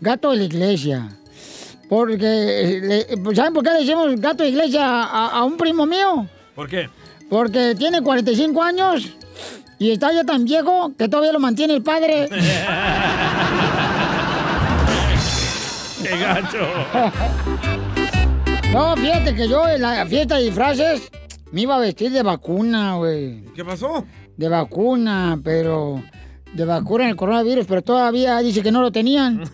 Gato 0.00 0.30
de 0.30 0.36
la 0.38 0.44
iglesia. 0.44 1.08
Porque, 1.88 3.06
¿saben 3.34 3.52
por 3.52 3.62
qué 3.64 3.70
le 3.70 3.82
hicimos 3.82 4.14
gato 4.20 4.42
de 4.42 4.50
iglesia 4.50 4.84
a, 4.84 5.28
a 5.28 5.44
un 5.44 5.56
primo 5.56 5.84
mío? 5.86 6.26
¿Por 6.54 6.68
qué? 6.68 6.88
Porque 7.28 7.74
tiene 7.78 8.02
45 8.02 8.62
años 8.62 9.08
y 9.78 9.90
está 9.90 10.12
ya 10.12 10.22
tan 10.24 10.44
viejo 10.44 10.92
que 10.96 11.08
todavía 11.08 11.32
lo 11.32 11.40
mantiene 11.40 11.74
el 11.74 11.82
padre. 11.82 12.28
¡Qué 16.12 16.18
gacho! 16.24 16.58
No, 18.72 18.94
fíjate 18.96 19.34
que 19.34 19.48
yo 19.48 19.66
en 19.66 19.80
la 19.80 20.04
fiesta 20.06 20.36
de 20.36 20.44
disfraces 20.44 21.10
me 21.52 21.62
iba 21.62 21.76
a 21.76 21.78
vestir 21.78 22.12
de 22.12 22.22
vacuna, 22.22 22.96
güey. 22.96 23.44
¿Qué 23.54 23.64
pasó? 23.64 24.04
De 24.36 24.48
vacuna, 24.48 25.38
pero... 25.42 26.02
De 26.52 26.66
vacuna 26.66 27.04
en 27.04 27.10
el 27.10 27.16
coronavirus, 27.16 27.64
pero 27.66 27.80
todavía 27.80 28.38
dice 28.40 28.62
que 28.62 28.70
no 28.70 28.82
lo 28.82 28.92
tenían. 28.92 29.42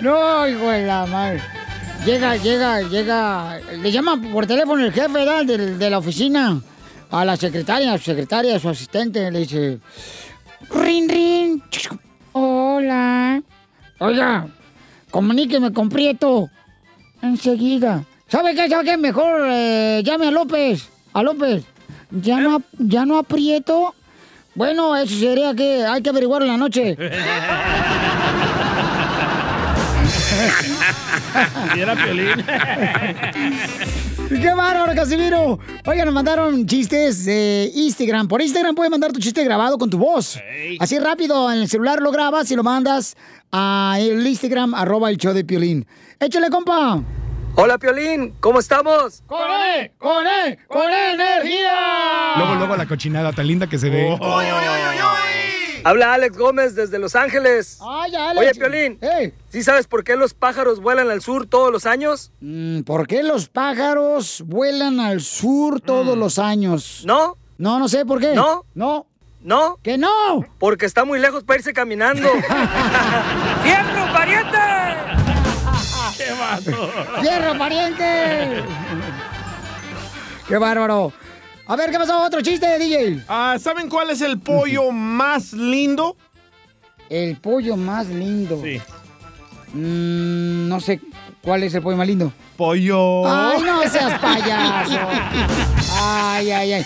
No, 0.00 0.48
hijo 0.48 0.70
de 0.70 0.86
la 0.86 1.06
madre. 1.06 1.40
Llega, 2.04 2.36
llega, 2.36 2.80
llega. 2.82 3.58
Le 3.78 3.90
llama 3.92 4.20
por 4.32 4.46
teléfono 4.46 4.84
el 4.84 4.92
jefe 4.92 5.08
¿verdad? 5.08 5.44
de, 5.44 5.76
de 5.76 5.90
la 5.90 5.98
oficina 5.98 6.60
a 7.10 7.24
la 7.24 7.36
secretaria, 7.36 7.92
a 7.92 7.98
su 7.98 8.04
secretaria, 8.04 8.56
a 8.56 8.58
su 8.58 8.68
asistente. 8.68 9.30
Le 9.30 9.40
dice: 9.40 9.78
Rin, 10.70 11.08
rin. 11.08 11.62
Hola. 12.76 13.42
Oiga, 14.00 14.48
comuníqueme 15.10 15.72
con 15.72 15.88
Prieto. 15.88 16.50
Enseguida. 17.22 18.04
¿Sabe 18.28 18.54
qué? 18.54 18.68
¿Sabe 18.68 18.84
qué? 18.84 18.98
Mejor 18.98 19.46
eh, 19.48 20.02
llame 20.04 20.26
a 20.26 20.30
López. 20.30 20.90
A 21.14 21.22
López. 21.22 21.64
¿Ya 22.10 22.38
no, 22.38 22.60
ya 22.76 23.06
no 23.06 23.16
aprieto? 23.16 23.94
Bueno, 24.54 24.94
eso 24.94 25.16
sería 25.18 25.54
que 25.54 25.86
hay 25.86 26.02
que 26.02 26.10
averiguar 26.10 26.42
en 26.42 26.48
la 26.48 26.58
noche. 26.58 26.98
Y 31.74 31.80
era 31.80 31.94
Piolín. 31.94 32.44
¡Qué 34.28 34.52
bárbaro, 34.54 34.92
Casimiro! 34.94 35.58
Oigan, 35.84 36.06
nos 36.06 36.14
mandaron 36.14 36.66
chistes 36.66 37.24
de 37.24 37.70
Instagram. 37.74 38.26
Por 38.26 38.42
Instagram 38.42 38.74
puedes 38.74 38.90
mandar 38.90 39.12
tu 39.12 39.20
chiste 39.20 39.44
grabado 39.44 39.78
con 39.78 39.88
tu 39.88 39.98
voz. 39.98 40.40
Así 40.80 40.98
rápido, 40.98 41.50
en 41.52 41.58
el 41.58 41.68
celular 41.68 42.00
lo 42.00 42.10
grabas 42.10 42.50
y 42.50 42.56
lo 42.56 42.64
mandas 42.64 43.16
a 43.52 43.96
el 44.00 44.26
Instagram, 44.26 44.74
arroba 44.74 45.10
el 45.10 45.16
show 45.16 45.32
de 45.32 45.44
Piolín. 45.44 45.86
¡Échale, 46.18 46.50
compa! 46.50 47.00
Hola 47.54 47.78
Piolín, 47.78 48.34
¿cómo 48.40 48.58
estamos? 48.58 49.22
¡Con 49.26 49.38
él! 49.40 49.92
¡Con 49.96 50.26
él! 50.26 50.58
¡Con 50.66 50.92
energía! 50.92 52.34
Luego, 52.36 52.54
luego 52.56 52.76
la 52.76 52.86
cochinada 52.86 53.32
tan 53.32 53.46
linda 53.46 53.68
que 53.68 53.78
se 53.78 53.88
ve. 53.88 54.18
Habla 55.86 56.14
Alex 56.14 56.36
Gómez 56.36 56.74
desde 56.74 56.98
Los 56.98 57.14
Ángeles. 57.14 57.78
¡Ay, 57.80 58.12
Alex! 58.16 58.40
Oye 58.40 58.54
Piolín, 58.56 58.98
¿sí 59.50 59.62
sabes 59.62 59.86
por 59.86 60.02
qué 60.02 60.16
los 60.16 60.34
pájaros 60.34 60.80
vuelan 60.80 61.12
al 61.12 61.22
sur 61.22 61.46
todos 61.46 61.70
los 61.70 61.86
años? 61.86 62.32
Mm, 62.40 62.80
¿Por 62.80 63.06
qué 63.06 63.22
los 63.22 63.48
pájaros 63.48 64.42
vuelan 64.44 64.98
al 64.98 65.20
sur 65.20 65.80
todos 65.80 66.18
los 66.18 66.40
años? 66.40 67.04
¿No? 67.06 67.36
No, 67.58 67.78
no 67.78 67.86
sé 67.86 68.04
por 68.04 68.18
qué. 68.18 68.34
¿No? 68.34 68.64
No. 68.74 69.06
¿No? 69.42 69.78
¡Que 69.80 69.96
no! 69.96 70.44
Porque 70.58 70.86
está 70.86 71.04
muy 71.04 71.20
lejos 71.20 71.44
para 71.44 71.60
irse 71.60 71.72
caminando. 71.72 72.28
¡Fierro, 73.62 74.12
pariente! 74.12 74.58
¡Qué 76.16 76.32
vato! 76.32 76.90
¡Fierro, 77.20 77.56
pariente! 77.56 78.64
¡Qué 80.48 80.58
bárbaro! 80.58 81.12
A 81.68 81.74
ver, 81.76 81.90
¿qué 81.90 81.98
pasó? 81.98 82.22
¿Otro 82.24 82.40
chiste, 82.42 82.78
DJ? 82.78 83.24
Ah, 83.28 83.56
¿Saben 83.58 83.88
cuál 83.88 84.10
es 84.10 84.20
el 84.20 84.38
pollo 84.38 84.92
más 84.92 85.52
lindo? 85.52 86.16
El 87.08 87.36
pollo 87.36 87.76
más 87.76 88.06
lindo. 88.08 88.60
Sí. 88.62 88.80
Mm, 89.72 90.68
no 90.68 90.80
sé 90.80 91.00
cuál 91.42 91.64
es 91.64 91.74
el 91.74 91.82
pollo 91.82 91.96
más 91.96 92.06
lindo. 92.06 92.32
Pollo. 92.56 93.26
¡Ay, 93.26 93.62
no 93.62 93.82
seas 93.88 94.18
payaso! 94.20 94.98
¡Ay, 95.98 96.50
ay, 96.50 96.72
ay! 96.74 96.84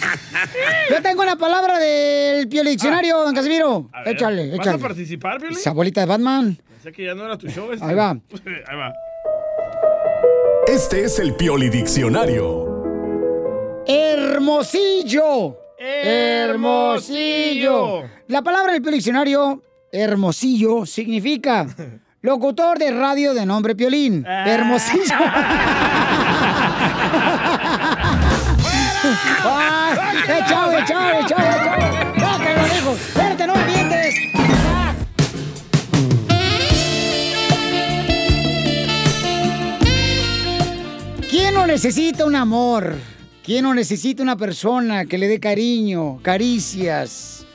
Yo 0.91 1.03
tengo 1.03 1.23
una 1.23 1.37
palabra 1.37 1.79
del 1.79 2.49
Pio 2.49 2.65
Diccionario, 2.65 3.19
don 3.23 3.35
Casimiro. 3.35 3.89
A 3.93 4.03
ver, 4.03 4.15
Échale, 4.15 4.51
¿Vas 4.51 4.61
échale. 4.61 4.77
a 4.77 4.81
participar, 4.81 5.39
Piolín? 5.39 5.59
Esa 5.59 5.73
bolita 5.73 6.01
de 6.01 6.07
Batman. 6.07 6.59
Pensé 6.69 6.93
que 6.93 7.05
ya 7.05 7.15
no 7.15 7.25
era 7.27 7.37
tu 7.37 7.49
show 7.49 7.71
este. 7.71 7.85
Ahí 7.85 7.95
va. 7.95 8.11
Ahí 8.67 8.77
va. 8.77 8.93
Este 10.67 11.05
es 11.05 11.19
el 11.19 11.35
Pioli 11.35 11.69
Diccionario. 11.69 12.70
Hermosillo. 13.87 15.57
Hermosillo. 15.79 18.03
La 18.29 18.43
palabra 18.43 18.75
del 18.75 18.83
diccionario, 18.83 19.63
hermosillo, 19.91 20.85
significa 20.87 21.67
locutor 22.23 22.79
de 22.79 22.91
radio 22.91 23.33
de 23.35 23.47
nombre 23.47 23.75
Piolín. 23.75 24.25
Ah. 24.27 24.45
Hermosillo. 24.47 25.05
¡Echado, 30.29 30.79
echado, 30.79 31.21
echado! 31.21 31.77
¡No 32.17 32.39
te 32.39 32.55
lo 32.83 32.93
¡Espérate, 32.93 33.47
no 33.47 33.55
me 33.57 33.65
mientes! 33.65 34.15
¿Quién 41.31 41.55
no 41.55 41.67
necesita 41.67 42.27
un 42.27 42.37
amor? 42.37 42.97
¿Quién 43.43 43.65
no 43.65 43.75
necesita 43.75 44.23
una 44.23 44.37
persona 44.37 45.07
que 45.07 45.17
le 45.17 45.27
dé 45.27 45.41
cariño, 45.41 46.19
caricias? 46.23 47.47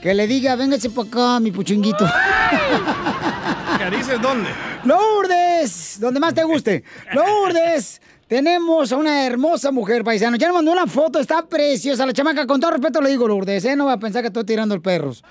Que 0.00 0.14
le 0.14 0.26
diga, 0.26 0.56
véngase 0.56 0.88
para 0.88 1.08
acá, 1.08 1.40
mi 1.40 1.52
puchinguito. 1.52 2.04
¿Caricias 3.78 4.20
dónde? 4.22 4.48
Lourdes, 4.84 5.98
donde 6.00 6.18
más 6.18 6.32
te 6.32 6.42
guste. 6.44 6.82
Lourdes, 7.12 8.00
tenemos 8.26 8.90
a 8.90 8.96
una 8.96 9.26
hermosa 9.26 9.70
mujer 9.70 10.02
paisano. 10.02 10.38
Ya 10.38 10.46
nos 10.46 10.56
mandó 10.56 10.72
una 10.72 10.86
foto, 10.86 11.20
está 11.20 11.46
preciosa 11.46 12.06
la 12.06 12.14
chamaca. 12.14 12.46
Con 12.46 12.58
todo 12.58 12.70
respeto 12.70 13.02
le 13.02 13.10
digo, 13.10 13.28
Lourdes, 13.28 13.66
¿eh? 13.66 13.76
No 13.76 13.84
va 13.84 13.92
a 13.92 13.98
pensar 13.98 14.22
que 14.22 14.28
estoy 14.28 14.44
tirando 14.44 14.74
el 14.74 14.80
perros. 14.80 15.22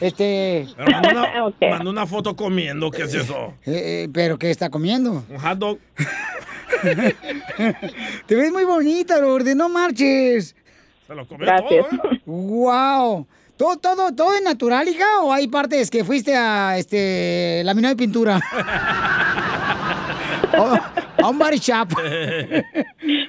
Este. 0.00 0.68
Pero 0.76 0.90
mandó 0.92 1.10
una, 1.10 1.54
mandó 1.70 1.90
una 1.90 2.06
foto 2.06 2.36
comiendo, 2.36 2.92
¿qué 2.92 3.02
es 3.02 3.14
eso? 3.14 3.54
Eh, 3.66 4.04
eh, 4.04 4.08
¿Pero 4.12 4.38
qué 4.38 4.52
está 4.52 4.70
comiendo? 4.70 5.24
Un 5.28 5.38
hot 5.38 5.58
dog. 5.58 5.78
Te 8.26 8.34
ves 8.34 8.52
muy 8.52 8.64
bonita, 8.64 9.18
Lourdes, 9.18 9.56
no 9.56 9.68
marches. 9.68 10.54
Se 11.06 11.14
lo 11.14 11.26
comió 11.26 11.46
Gracias. 11.46 11.86
todo, 11.88 12.12
¿eh? 12.12 12.20
Wow. 12.26 13.26
¿Todo, 13.56 13.76
todo, 13.76 14.14
todo 14.14 14.34
es 14.34 14.42
natural, 14.42 14.88
hija? 14.88 15.04
¿O 15.22 15.32
hay 15.32 15.46
partes 15.48 15.90
que 15.90 16.02
fuiste 16.04 16.34
a 16.34 16.78
este 16.78 17.62
laminado 17.64 17.94
de 17.94 17.98
pintura? 17.98 18.40
O- 20.58 20.76
a 21.22 21.28
un 21.28 21.38
body 21.38 21.58
shop. 21.58 21.90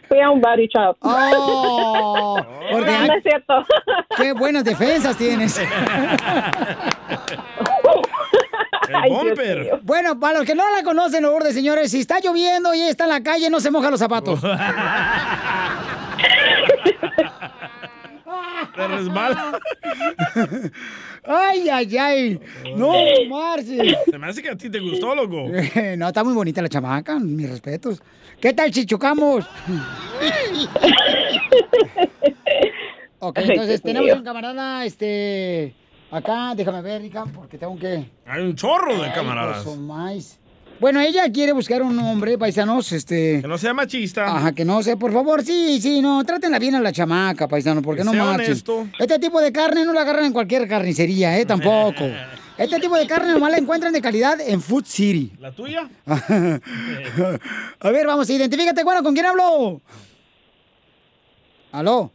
Fui 0.08 0.20
a 0.20 0.30
un 0.32 0.42
body 0.42 0.68
shop. 0.68 0.98
Oh, 1.02 2.38
porque 2.72 2.92
No, 2.92 3.06
no 3.08 3.14
es 3.14 3.24
cierto. 3.24 3.54
Qué 4.18 4.34
buenas 4.34 4.64
defensas 4.64 5.16
tienes. 5.18 5.60
El 8.94 9.10
bumper. 9.10 9.80
Bueno, 9.84 10.20
para 10.20 10.40
los 10.40 10.48
que 10.48 10.56
no 10.56 10.64
la 10.76 10.84
conocen, 10.84 11.24
Lourdes, 11.24 11.54
señores, 11.54 11.92
si 11.92 12.00
está 12.00 12.20
lloviendo 12.20 12.74
y 12.74 12.82
está 12.82 13.06
en 13.06 13.10
la 13.12 13.24
calle, 13.24 13.50
no 13.50 13.60
se 13.60 13.72
moja 13.72 13.90
los 13.90 14.00
zapatos. 14.00 14.40
Te 18.76 18.88
resbala. 18.88 19.60
Ay, 21.24 21.70
ay, 21.70 21.98
ay. 21.98 22.40
No, 22.76 22.94
marches. 23.30 23.96
Se 24.10 24.18
me 24.18 24.28
hace 24.28 24.42
que 24.42 24.50
a 24.50 24.56
ti 24.56 24.70
te 24.70 24.80
gustó, 24.80 25.14
loco. 25.14 25.48
No, 25.98 26.08
está 26.08 26.24
muy 26.24 26.34
bonita 26.34 26.62
la 26.62 26.70
chamaca, 26.70 27.20
mis 27.20 27.50
respetos. 27.50 28.02
¿Qué 28.40 28.54
tal 28.54 28.74
si 28.74 28.86
chocamos? 28.86 29.46
ok, 33.20 33.38
entonces 33.40 33.82
tenemos 33.82 34.12
un 34.14 34.24
camarada, 34.24 34.86
este, 34.86 35.76
acá, 36.12 36.54
déjame 36.56 36.82
ver, 36.82 37.02
Rica, 37.02 37.26
porque 37.34 37.58
tengo 37.58 37.78
que... 37.78 38.10
Hay 38.26 38.42
un 38.42 38.56
chorro 38.56 38.98
de 39.02 39.08
Ay, 39.08 39.14
camaradas. 39.14 39.64
pues, 39.64 39.76
son 39.76 39.88
más. 39.88 40.38
Bueno, 40.80 41.00
ella 41.00 41.32
quiere 41.32 41.52
buscar 41.52 41.84
un 41.84 41.98
hombre, 42.00 42.38
paisanos, 42.40 42.92
este... 42.92 43.40
Que 43.42 43.48
no 43.48 43.58
sea 43.60 43.72
machista. 43.74 44.26
Ajá, 44.26 44.52
que 44.52 44.66
no 44.66 44.82
sé, 44.82 44.98
por 44.98 45.14
favor, 45.14 45.44
sí, 45.44 45.80
sí, 45.80 46.02
no, 46.02 46.24
trátenla 46.24 46.58
bien 46.58 46.74
a 46.76 46.80
la 46.80 46.92
chamaca, 46.92 47.48
paisano, 47.48 47.82
porque 47.84 48.00
Que 48.02 48.06
no 48.06 48.12
sea 48.12 48.24
marchen. 48.26 48.48
honesto. 48.52 48.88
Este 48.98 49.20
tipo 49.20 49.40
de 49.40 49.52
carne 49.52 49.86
no 49.86 49.94
la 49.94 50.02
agarran 50.02 50.26
en 50.26 50.34
cualquier 50.34 50.68
carnicería, 50.68 51.38
eh, 51.40 51.46
tampoco. 51.46 52.04
Este 52.58 52.80
tipo 52.80 52.96
de 52.96 53.08
carne 53.08 53.32
nomás 53.34 53.50
la 53.52 53.58
encuentran 53.58 53.92
de 53.92 54.02
calidad 54.02 54.40
en 54.40 54.62
Food 54.62 54.84
City. 54.86 55.32
¿La 55.40 55.52
tuya? 55.52 55.90
A 56.06 57.90
ver, 57.90 58.06
vamos, 58.06 58.30
identifícate, 58.30 58.84
bueno, 58.84 59.02
¿con 59.02 59.14
quién 59.16 59.26
hablo? 59.26 59.82
¿Aló? 61.72 62.12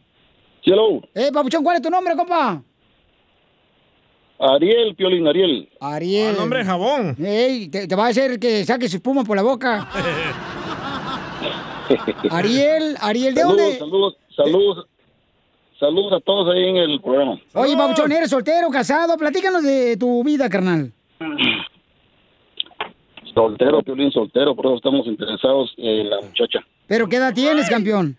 Hello, 0.63 1.01
Eh, 1.15 1.31
papuchón, 1.33 1.63
¿cuál 1.63 1.77
es 1.77 1.81
tu 1.81 1.89
nombre, 1.89 2.15
compa? 2.15 2.61
Ariel, 4.39 4.95
Piolín, 4.95 5.27
Ariel. 5.27 5.67
Ariel. 5.79 6.35
Ah, 6.35 6.39
nombre 6.39 6.59
de 6.59 6.65
jabón. 6.65 7.15
Ey, 7.19 7.69
te, 7.69 7.87
te 7.87 7.95
va 7.95 8.05
a 8.05 8.09
hacer 8.09 8.39
que 8.39 8.63
saques 8.65 8.93
espuma 8.93 9.23
por 9.23 9.35
la 9.35 9.43
boca. 9.43 9.87
Ariel, 12.29 12.95
Ariel, 13.01 13.33
¿de 13.33 13.41
saludos, 13.41 13.57
dónde? 13.57 13.77
Saludos, 13.79 14.17
saludos, 14.35 14.85
saludos 15.79 16.13
a 16.13 16.19
todos 16.19 16.53
ahí 16.53 16.69
en 16.69 16.77
el 16.77 17.01
programa. 17.01 17.39
Oye, 17.53 17.75
papuchón, 17.75 18.11
¿eres 18.11 18.29
soltero, 18.29 18.69
casado? 18.69 19.17
Platícanos 19.17 19.63
de 19.63 19.97
tu 19.97 20.23
vida, 20.23 20.49
carnal. 20.49 20.91
Soltero, 23.33 23.81
Piolín, 23.81 24.11
soltero, 24.11 24.55
por 24.55 24.65
eso 24.67 24.75
estamos 24.75 25.07
interesados 25.07 25.73
en 25.77 26.09
la 26.09 26.21
muchacha. 26.21 26.59
¿Pero 26.87 27.07
qué 27.07 27.15
edad 27.17 27.33
tienes, 27.33 27.69
campeón? 27.69 28.17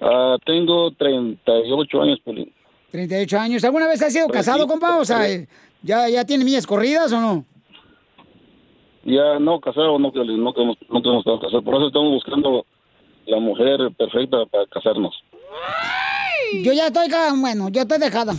Ah, 0.00 0.36
tengo 0.46 0.90
38 0.92 2.02
años, 2.02 2.18
Piolín. 2.24 2.52
38 2.90 3.38
años. 3.38 3.64
¿Alguna 3.64 3.86
vez 3.86 4.02
has 4.02 4.12
sido 4.12 4.26
Pues 4.26 4.38
casado, 4.38 4.62
sí, 4.64 4.68
compa? 4.68 4.98
O 4.98 5.04
sea, 5.04 5.26
¿ya, 5.82 6.08
¿ya 6.08 6.24
tiene 6.24 6.44
millas 6.44 6.66
corridas 6.66 7.12
o 7.12 7.20
no? 7.20 7.44
Ya 9.04 9.38
no 9.38 9.60
casado, 9.60 9.98
no, 9.98 10.10
no 10.10 10.12
queremos, 10.12 10.76
no 10.88 11.02
queremos 11.02 11.26
estar 11.26 11.40
casados. 11.40 11.64
Por 11.64 11.76
eso 11.76 11.86
estamos 11.86 12.12
buscando 12.12 12.66
la 13.26 13.38
mujer 13.38 13.78
perfecta 13.96 14.44
para 14.50 14.66
casarnos. 14.66 15.14
Yo 16.62 16.72
ya 16.72 16.88
estoy, 16.88 17.08
bueno, 17.40 17.68
yo 17.68 17.82
estoy 17.82 17.98
dejada. 17.98 18.34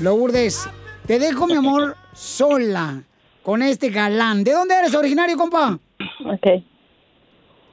Lourdes, 0.00 0.68
te 1.06 1.18
dejo, 1.18 1.46
mi 1.46 1.54
amor, 1.54 1.96
sola 2.12 3.02
con 3.42 3.62
este 3.62 3.90
galán. 3.90 4.44
¿De 4.44 4.52
dónde 4.52 4.74
eres 4.74 4.94
originario, 4.94 5.36
compa? 5.36 5.78
Ok. 6.26 6.46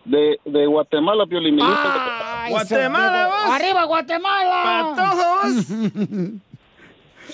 De, 0.06 0.40
de 0.46 0.66
Guatemala, 0.68 1.26
Piolín. 1.26 1.56
mi 1.56 1.62
Ay, 2.46 2.52
Guatemala, 2.52 3.28
vos. 3.28 3.56
¡Arriba, 3.56 3.84
Guatemala! 3.86 4.96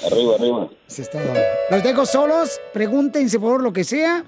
Arriba, 0.06 0.36
arriba. 0.40 0.70
Eso 0.88 1.02
es 1.02 1.10
todo. 1.10 1.22
Los 1.70 1.84
dejo 1.84 2.06
solos, 2.06 2.62
pregúntense 2.74 3.38
por 3.38 3.50
favor 3.50 3.64
lo 3.64 3.74
que 3.74 3.84
sea. 3.84 4.24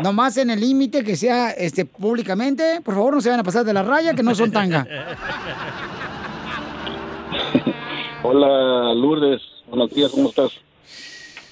Nomás 0.00 0.36
en 0.36 0.50
el 0.50 0.60
límite 0.60 1.02
que 1.02 1.16
sea 1.16 1.50
este 1.50 1.84
públicamente. 1.84 2.80
Por 2.84 2.94
favor, 2.94 3.14
no 3.14 3.20
se 3.20 3.30
van 3.30 3.40
a 3.40 3.42
pasar 3.42 3.64
de 3.64 3.72
la 3.72 3.82
raya, 3.82 4.14
que 4.14 4.22
no 4.22 4.32
son 4.36 4.52
tanga. 4.52 4.86
Hola, 8.22 8.94
Lourdes. 8.94 9.42
Buenos 9.66 9.90
días, 9.90 10.12
¿cómo 10.12 10.28
estás? 10.28 10.52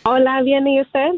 Hola, 0.05 0.43
¿bien 0.43 0.65
y 0.69 0.81
usted? 0.81 1.09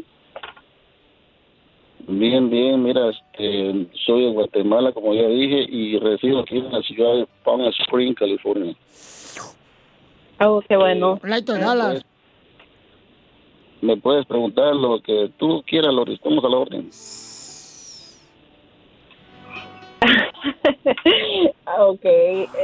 Bien, 2.07 2.49
bien, 2.49 2.81
mira, 2.81 3.11
este, 3.39 3.87
soy 4.05 4.25
de 4.25 4.31
Guatemala, 4.31 4.91
como 4.91 5.13
ya 5.13 5.27
dije, 5.27 5.65
y 5.69 5.97
resido 5.99 6.39
aquí 6.41 6.57
en 6.57 6.71
la 6.71 6.81
ciudad 6.81 7.15
de 7.15 7.27
Palm 7.43 7.61
Springs, 7.79 8.17
California. 8.17 8.75
Oh, 10.41 10.61
qué 10.67 10.75
bueno. 10.75 11.19
De 11.23 11.41
Dallas. 11.41 12.03
Me 13.81 13.95
puedes 13.97 14.25
preguntar 14.25 14.75
lo 14.75 15.01
que 15.01 15.31
tú 15.37 15.63
quieras, 15.65 15.93
Loris, 15.93 16.15
estamos 16.15 16.43
a 16.43 16.49
la 16.49 16.57
orden. 16.57 16.89
ok, 21.79 22.05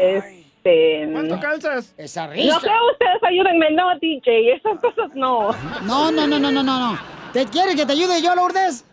este... 0.01 1.09
¿Cuánto 1.11 1.39
calzas? 1.39 1.93
Esa 1.97 2.27
No 2.27 2.33
risa. 2.33 2.59
sé, 2.59 2.69
ustedes 2.91 3.23
ayúdenme, 3.23 3.71
no, 3.71 3.97
DJ, 3.99 4.53
esas 4.53 4.79
cosas 4.79 5.13
no. 5.15 5.51
No, 5.85 6.11
no, 6.11 6.27
no, 6.27 6.39
no, 6.39 6.51
no, 6.51 6.63
no, 6.63 6.79
no. 6.79 6.97
¿Te 7.31 7.45
quieres 7.45 7.75
que 7.75 7.85
te 7.85 7.93
ayude 7.93 8.21
yo, 8.21 8.35
Lourdes? 8.35 8.85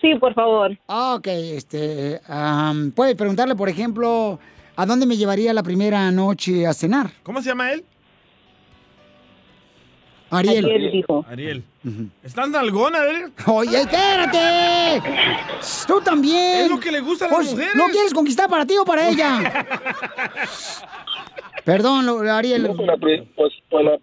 Sí, 0.00 0.14
por 0.16 0.34
favor. 0.34 0.76
Ah, 0.88 1.14
ok, 1.18 1.26
este, 1.28 2.20
am, 2.28 2.90
puedes 2.92 3.14
preguntarle, 3.16 3.54
por 3.54 3.68
ejemplo, 3.68 4.38
¿a 4.76 4.86
dónde 4.86 5.06
me 5.06 5.16
llevaría 5.16 5.52
la 5.54 5.62
primera 5.62 6.10
noche 6.10 6.66
a 6.66 6.72
cenar? 6.74 7.10
¿Cómo 7.22 7.40
se 7.42 7.48
llama 7.50 7.72
él? 7.72 7.84
Ariel. 10.30 10.64
Ariel 10.64 10.90
dijo. 10.90 11.24
Ariel. 11.28 11.62
¿Están 12.24 12.50
nalgona, 12.50 12.98
Ariel? 13.02 13.32
Oye, 13.46 13.80
espérate. 13.82 15.02
Tú 15.86 16.00
también. 16.00 16.62
Es 16.64 16.70
lo 16.70 16.80
que 16.80 16.90
le 16.90 17.00
gusta 17.00 17.26
a 17.26 17.28
las 17.28 17.36
Pues, 17.36 17.50
mujeres. 17.52 17.74
¿Lo 17.76 17.86
quieres 17.86 18.12
conquistar 18.12 18.48
para 18.50 18.66
ti 18.66 18.74
o 18.76 18.84
para 18.84 19.08
ella? 19.08 19.66
Perdón, 21.64 22.04
lo- 22.06 22.20
Ariel. 22.32 22.64
No, 22.64 22.74
pues, 22.74 22.86
la, 22.86 22.96
pues, 22.96 23.22
pues 23.36 23.52
pues 23.70 23.84
la 23.84 23.98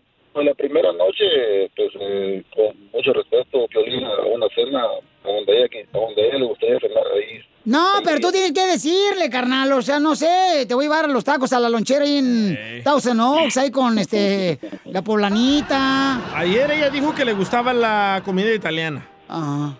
No, 7.72 8.02
pero 8.04 8.20
tú 8.20 8.34
tienes 8.34 8.52
que 8.52 8.68
decirle, 8.68 9.30
carnal. 9.30 9.72
O 9.72 9.82
sea, 9.82 9.98
no 9.98 10.14
sé, 10.14 10.66
te 10.68 10.76
voy 10.76 10.84
a 10.84 10.88
llevar 10.90 11.06
a 11.06 11.08
los 11.08 11.24
tacos 11.24 11.54
a 11.54 11.60
la 11.62 11.70
lonchera 11.70 12.04
ahí 12.04 12.18
en 12.18 12.84
Thousand 12.84 13.22
Oaks, 13.22 13.56
ahí 13.56 13.72
con 13.72 13.98
este, 13.98 14.60
la 14.84 15.02
poblanita. 15.02 16.36
Ayer 16.36 16.70
ella 16.70 16.90
dijo 16.90 17.16
que 17.16 17.24
le 17.24 17.32
gustaba 17.32 17.74
la 17.74 18.22
comida 18.26 18.54
italiana. 18.54 19.08
Ajá. 19.30 19.78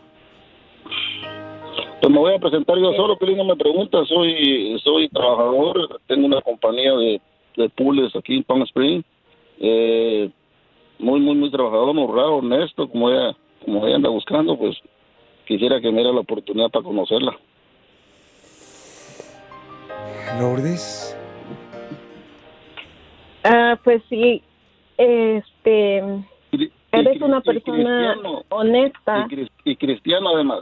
Pues 2.00 2.14
me 2.14 2.18
voy 2.18 2.34
a 2.34 2.40
presentar 2.40 2.78
yo 2.78 2.94
solo, 2.94 3.18
Piolín, 3.18 3.38
no 3.40 3.44
me 3.44 3.58
pregunta, 3.58 4.06
soy 4.06 4.80
soy 4.82 5.10
trabajador, 5.10 6.00
tengo 6.08 6.28
una 6.28 6.42
compañía 6.42 6.94
de, 6.94 7.22
de 7.58 7.70
pools 7.72 8.16
aquí 8.16 8.38
en 8.38 8.44
Palm 8.44 8.64
Springs, 8.64 9.06
eh, 9.60 10.30
muy, 10.98 11.20
muy, 11.20 11.36
muy 11.36 11.52
trabajador, 11.52 11.90
honrado, 11.90 12.38
honesto, 12.38 12.90
como 12.90 13.12
ella, 13.12 13.36
como 13.66 13.86
ella 13.86 13.98
anda 13.98 14.10
buscando, 14.10 14.58
pues 14.58 14.78
quisiera 15.46 15.82
que 15.82 15.92
me 15.92 15.98
diera 15.98 16.14
la 16.14 16.22
oportunidad 16.22 16.70
para 16.70 16.86
conocerla. 16.86 17.38
Lourdes. 20.40 21.18
Ah, 23.44 23.78
pues 23.84 24.02
sí, 24.10 24.42
este... 24.98 26.04
Eres 26.94 27.22
una 27.22 27.40
persona 27.42 28.16
honesta. 28.50 29.26
Y, 29.30 29.34
cris- 29.36 29.52
y 29.64 29.76
cristiano 29.78 30.30
además. 30.36 30.60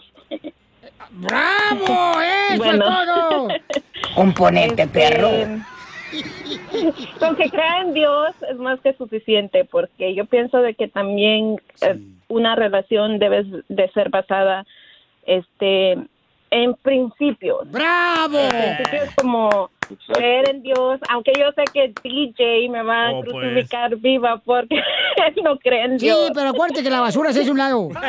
¡Bravo! 1.11 2.21
¡Eso 2.51 2.57
Bueno. 2.63 2.85
es 2.85 3.05
todo! 3.07 3.47
Componente, 4.15 4.87
perro. 4.87 5.29
Con 7.19 7.35
que 7.35 7.49
crea 7.49 7.81
en 7.81 7.93
Dios 7.93 8.29
es 8.49 8.57
más 8.57 8.79
que 8.81 8.93
suficiente, 8.93 9.65
porque 9.65 10.13
yo 10.13 10.25
pienso 10.25 10.59
de 10.61 10.75
que 10.75 10.87
también 10.87 11.57
eh, 11.81 11.99
una 12.27 12.55
relación 12.55 13.17
debe 13.19 13.43
de 13.67 13.89
ser 13.91 14.09
basada 14.09 14.65
este 15.25 15.97
en 16.51 16.73
principios. 16.75 17.69
¡Bravo! 17.71 18.37
En 18.39 18.77
principios 18.77 19.15
como 19.15 19.69
creer 20.13 20.49
en 20.51 20.61
Dios, 20.61 20.99
aunque 21.09 21.31
yo 21.37 21.45
sé 21.55 21.63
que 21.73 21.91
DJ 22.03 22.69
me 22.69 22.83
va 22.83 23.07
a 23.07 23.11
Oh, 23.11 23.21
pues. 23.23 23.33
crucificar 23.33 23.95
viva 23.97 24.39
porque 24.45 24.75
él 25.27 25.35
no 25.43 25.57
cree 25.57 25.83
en 25.85 25.99
Sí, 25.99 26.05
Dios. 26.05 26.31
pero 26.35 26.49
acuérdate 26.49 26.83
que 26.83 26.89
la 26.91 26.99
basura 27.01 27.33
se 27.33 27.41
hace 27.41 27.49
a 27.49 27.51
un 27.51 27.57
lado. 27.57 27.89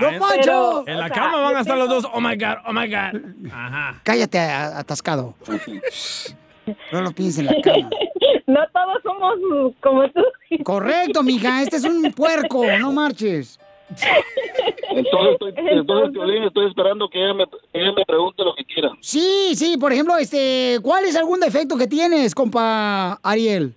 ¡Don 0.00 0.18
Poncho! 0.18 0.84
En 0.86 0.98
la 0.98 1.08
cama 1.10 1.40
van 1.40 1.56
a 1.56 1.60
estar 1.60 1.76
los 1.78 1.88
dos. 1.88 2.06
Oh 2.12 2.20
my 2.20 2.36
God, 2.36 2.56
oh 2.66 2.72
my 2.72 2.86
God. 2.88 3.20
Ajá. 3.52 4.00
Cállate, 4.02 4.38
a- 4.38 4.78
atascado. 4.78 5.34
No 6.92 7.00
lo 7.02 7.10
pienses 7.12 7.38
en 7.40 7.46
la 7.46 7.54
cama. 7.62 7.88
No 8.46 8.60
todos 8.72 9.02
somos 9.02 9.74
como 9.82 10.08
tú. 10.10 10.22
Correcto, 10.64 11.22
mija. 11.22 11.62
Este 11.62 11.76
es 11.76 11.84
un 11.84 12.10
puerco. 12.12 12.64
No 12.78 12.92
marches. 12.92 13.60
Entonces, 14.90 15.32
estoy, 15.32 15.52
entonces, 15.56 16.10
Piolín, 16.12 16.42
estoy 16.44 16.66
esperando 16.68 17.08
que 17.08 17.22
ella, 17.22 17.34
me, 17.34 17.44
que 17.46 17.80
ella 17.80 17.92
me 17.92 18.04
pregunte 18.04 18.44
lo 18.44 18.54
que 18.54 18.64
quiera. 18.64 18.90
Sí, 19.00 19.52
sí. 19.54 19.76
Por 19.78 19.92
ejemplo, 19.92 20.16
este, 20.18 20.78
¿cuál 20.82 21.04
es 21.04 21.16
algún 21.16 21.40
defecto 21.40 21.76
que 21.76 21.86
tienes, 21.86 22.34
compa 22.34 23.14
Ariel? 23.22 23.74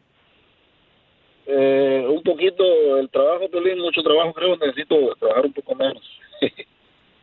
Eh, 1.45 2.06
un 2.10 2.21
poquito 2.24 2.63
el 2.97 3.10
trabajo, 3.10 3.50
Piolín, 3.50 3.80
mucho 3.80 4.02
trabajo, 4.04 4.34
creo, 4.34 4.56
necesito 4.58 4.95
trabajar 5.19 5.45
un 5.45 5.54
poco 5.54 5.76
menos. 5.76 6.04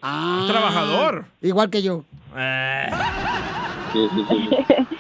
Ah, 0.01 0.45
trabajador. 0.49 1.25
Igual 1.43 1.71
que 1.71 1.83
yo. 1.83 2.05
Sí, 3.93 4.09
sí, 4.15 4.25
sí. 4.29 4.87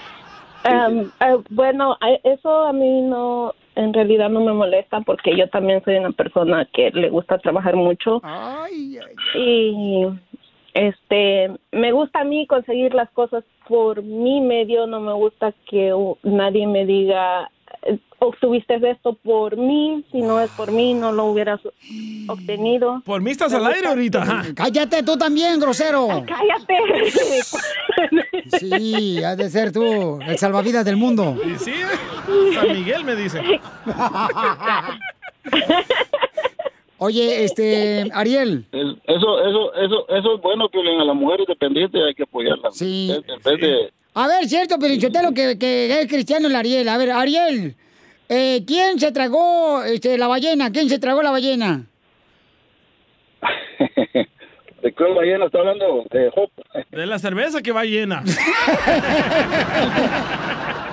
Um, 0.69 1.03
eh, 1.21 1.39
bueno, 1.51 1.97
a- 2.01 2.19
eso 2.25 2.67
a 2.67 2.73
mí 2.73 3.03
no, 3.03 3.55
en 3.79 3.95
realidad 3.95 4.29
no 4.29 4.41
me 4.41 4.53
molesta 4.53 5.01
porque 5.03 5.37
yo 5.37 5.49
también 5.49 5.83
soy 5.85 5.97
una 5.97 6.11
persona 6.11 6.69
que 6.73 6.91
le 6.91 7.11
gusta 7.11 7.39
trabajar 7.39 7.77
mucho. 7.77 8.21
Y 9.35 10.05
este, 10.75 11.51
me 11.71 11.93
gusta 11.93 12.21
a 12.21 12.25
mí 12.25 12.47
conseguir 12.49 12.93
las 12.93 13.09
cosas 13.11 13.45
por 13.69 14.03
mi 14.03 14.41
medio, 14.41 14.89
no 14.89 15.01
me 15.01 15.13
gusta 15.13 15.55
que 15.71 15.95
nadie 16.25 16.67
me 16.67 16.87
diga 16.87 17.51
eh, 17.83 17.99
obtuviste 18.19 18.81
esto 18.91 19.15
por 19.23 19.57
mí, 19.57 20.05
si 20.11 20.23
no 20.23 20.41
es 20.41 20.51
por 20.51 20.73
mí 20.73 20.93
no 20.95 21.13
lo 21.13 21.27
hubieras 21.27 21.61
obtenido. 22.27 23.01
Por 23.05 23.21
mí 23.21 23.31
estás 23.31 23.55
al 23.55 23.65
aire 23.67 23.87
ahorita. 23.87 24.23
ajá. 24.23 24.43
Cállate 24.57 25.05
tú 25.05 25.17
también, 25.17 25.61
grosero. 25.61 26.09
Cállate. 26.27 26.75
Sí, 28.59 29.23
has 29.23 29.37
de 29.37 29.49
ser 29.51 29.71
tú, 29.71 30.19
el 30.27 30.37
salvavidas 30.37 30.85
del 30.85 30.97
mundo. 30.97 31.37
Y 31.47 31.59
sí, 31.59 31.71
¿eh? 31.71 32.18
San 32.55 32.69
Miguel 32.73 33.05
me 33.05 33.15
dice. 33.17 33.41
Oye, 37.01 37.45
este, 37.45 38.09
Ariel. 38.13 38.67
Es- 38.73 38.97
Eso, 39.05 39.41
eso, 39.47 39.73
eso, 39.75 40.09
eso 40.09 40.35
es 40.35 40.41
bueno, 40.43 40.69
Piolín, 40.69 41.01
a 41.01 41.05
la 41.05 41.15
mujer 41.15 41.39
independiente 41.41 42.03
hay 42.05 42.13
que 42.15 42.25
apoyarla. 42.25 42.71
Sí. 42.73 43.15
Vez 43.45 43.61
de... 43.61 43.93
A 44.15 44.27
ver, 44.27 44.49
cierto, 44.49 44.79
Pelichotelo, 44.81 45.33
que, 45.33 45.57
que 45.59 46.01
es 46.01 46.09
cristiano 46.09 46.49
el 46.49 46.57
Ariel. 46.57 46.89
A 46.89 46.97
ver, 46.99 47.13
Ariel, 47.13 47.77
eh, 48.29 48.65
¿quién 48.67 48.99
se 48.99 49.13
tragó 49.13 49.85
este, 49.85 50.19
la 50.19 50.27
ballena? 50.27 50.73
¿Quién 50.73 50.89
se 50.89 50.99
tragó 50.99 51.23
la 51.23 51.31
ballena? 51.31 51.85
¿De 54.83 54.93
qué 54.93 55.05
ballena 55.05 55.45
está 55.47 55.59
hablando? 55.61 56.05
De 56.11 56.33
Hop. 56.35 56.51
De 56.91 57.07
la 57.07 57.21
cerveza 57.21 57.63
que 57.63 57.71
va 57.71 57.85
llena. 57.85 58.25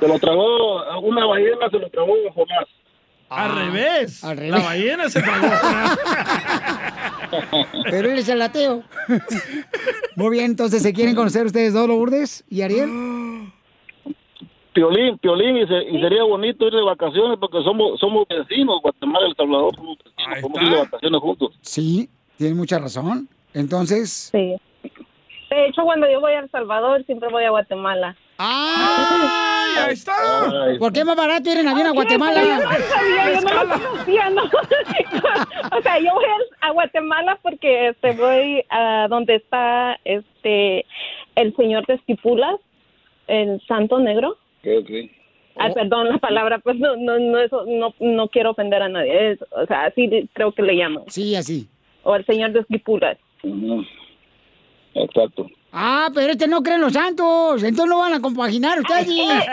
Se 0.00 0.08
lo 0.08 0.18
tragó, 0.18 0.98
una 1.00 1.26
ballena 1.26 1.68
se 1.70 1.78
lo 1.78 1.88
tragó 1.90 2.12
Jonás. 2.34 2.66
Al 3.30 3.54
revés. 3.54 4.24
al 4.24 4.36
revés. 4.38 4.52
La 4.52 4.60
ballena 4.60 5.08
se 5.10 5.20
tragó. 5.20 5.48
Pero 7.90 8.10
él 8.10 8.18
es 8.18 8.28
el 8.28 8.40
ateo. 8.42 8.82
Muy 10.16 10.30
bien, 10.30 10.46
entonces, 10.46 10.82
¿se 10.82 10.92
quieren 10.92 11.14
conocer 11.14 11.46
ustedes 11.46 11.72
dos, 11.74 11.86
Lourdes 11.88 12.44
y 12.48 12.62
Ariel? 12.62 12.88
Piolín, 14.72 15.18
Piolín, 15.18 15.56
y, 15.58 15.66
se- 15.66 15.84
y 15.90 16.00
sería 16.00 16.22
bonito 16.22 16.66
ir 16.68 16.72
de 16.72 16.82
vacaciones 16.82 17.36
porque 17.40 17.60
somos 17.64 17.98
somos 17.98 18.26
vecinos, 18.28 18.80
Guatemala 18.80 19.26
y 19.26 19.30
El 19.30 19.36
Salvador, 19.36 19.74
somos 19.74 19.98
vecinos, 19.98 20.38
podemos 20.40 20.62
ir 20.62 20.70
de 20.70 20.78
vacaciones 20.78 21.20
juntos. 21.20 21.58
Sí, 21.62 22.08
tiene 22.36 22.54
mucha 22.54 22.78
razón. 22.78 23.28
Entonces... 23.54 24.30
Sí. 24.32 24.54
De 25.50 25.66
hecho, 25.66 25.82
cuando 25.82 26.08
yo 26.10 26.20
voy 26.20 26.32
a 26.32 26.40
El 26.40 26.50
Salvador, 26.50 27.04
siempre 27.06 27.28
voy 27.30 27.44
a 27.44 27.50
Guatemala. 27.50 28.16
¡Ay! 28.38 29.84
Ahí 29.88 29.92
está. 29.94 30.12
¿Por 30.78 30.92
qué 30.92 31.00
es 31.00 31.06
más 31.06 31.16
barato 31.16 31.50
ir 31.50 31.58
en 31.58 31.68
avión 31.68 31.86
a 31.86 31.90
Yo 31.90 31.94
no 31.94 31.94
Guatemala? 31.94 32.40
sabía, 32.42 33.34
yo 33.34 33.40
no 33.40 33.64
lo 33.64 33.90
conocía, 33.90 34.30
no. 34.30 34.42
o 35.78 35.82
sea, 35.82 35.98
yo 35.98 36.14
voy 36.14 36.24
a 36.60 36.70
Guatemala 36.70 37.38
porque 37.42 37.88
este, 37.88 38.12
voy 38.12 38.64
a 38.70 39.06
donde 39.08 39.36
está 39.36 39.98
este 40.04 40.86
el 41.34 41.54
señor 41.56 41.84
de 41.86 41.94
Esquipulas, 41.94 42.56
el 43.26 43.60
Santo 43.66 43.98
Negro. 43.98 44.30
Ok, 44.60 44.68
ok. 44.82 44.90
Ay, 45.60 45.72
perdón 45.74 46.08
la 46.08 46.18
palabra, 46.18 46.58
pues 46.60 46.76
no, 46.78 46.94
no, 46.96 47.18
no, 47.18 47.38
eso, 47.40 47.64
no, 47.66 47.92
no 47.98 48.28
quiero 48.28 48.50
ofender 48.52 48.80
a 48.82 48.88
nadie. 48.88 49.32
es- 49.32 49.42
o 49.50 49.66
sea, 49.66 49.86
así 49.86 50.28
creo 50.32 50.52
que 50.52 50.62
le 50.62 50.76
llaman. 50.76 51.02
Sí, 51.08 51.34
así. 51.34 51.68
O 52.04 52.14
el 52.14 52.24
señor 52.26 52.52
de 52.52 52.60
Esquipulas. 52.60 53.18
Ujú. 53.42 53.84
Exacto. 54.94 55.46
Ah, 55.72 56.08
pero 56.14 56.32
este 56.32 56.48
no 56.48 56.62
cree 56.62 56.76
en 56.76 56.80
los 56.82 56.92
santos. 56.94 57.62
Entonces 57.62 57.86
no 57.90 57.98
van 57.98 58.14
a 58.14 58.20
compaginar 58.20 58.78
ustedes. 58.80 59.08
Eh, 59.08 59.12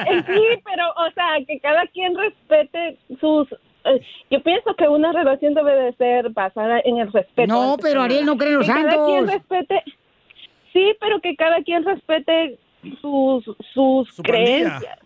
eh, 0.10 0.24
sí, 0.28 0.62
pero, 0.64 0.90
o 0.92 1.12
sea, 1.14 1.46
que 1.46 1.60
cada 1.60 1.86
quien 1.88 2.16
respete 2.18 2.98
sus... 3.20 3.48
eh, 3.86 4.02
yo 4.32 4.42
pienso 4.42 4.74
que 4.76 4.88
una 4.88 5.12
relación 5.12 5.54
debe 5.54 5.74
de 5.76 5.94
ser 5.94 6.30
basada 6.30 6.80
en 6.86 6.98
el 7.00 7.12
respeto. 7.12 7.52
No, 7.54 7.78
pero 7.82 8.02
Ariel 8.02 8.26
no 8.26 8.38
cree 8.38 8.52
en 8.54 8.58
los 8.60 8.66
Que 8.68 8.74
Cada 8.74 8.92
santos. 8.92 9.08
quien 9.08 9.28
respete... 9.28 9.84
Sí, 10.74 10.94
pero 11.00 11.20
que 11.22 11.36
cada 11.38 11.62
quien 11.64 11.84
respete 11.86 12.60
sus, 13.02 13.46
sus 13.74 14.10
Su 14.14 14.24
pandilla. 14.24 14.24
creencias. 14.24 15.00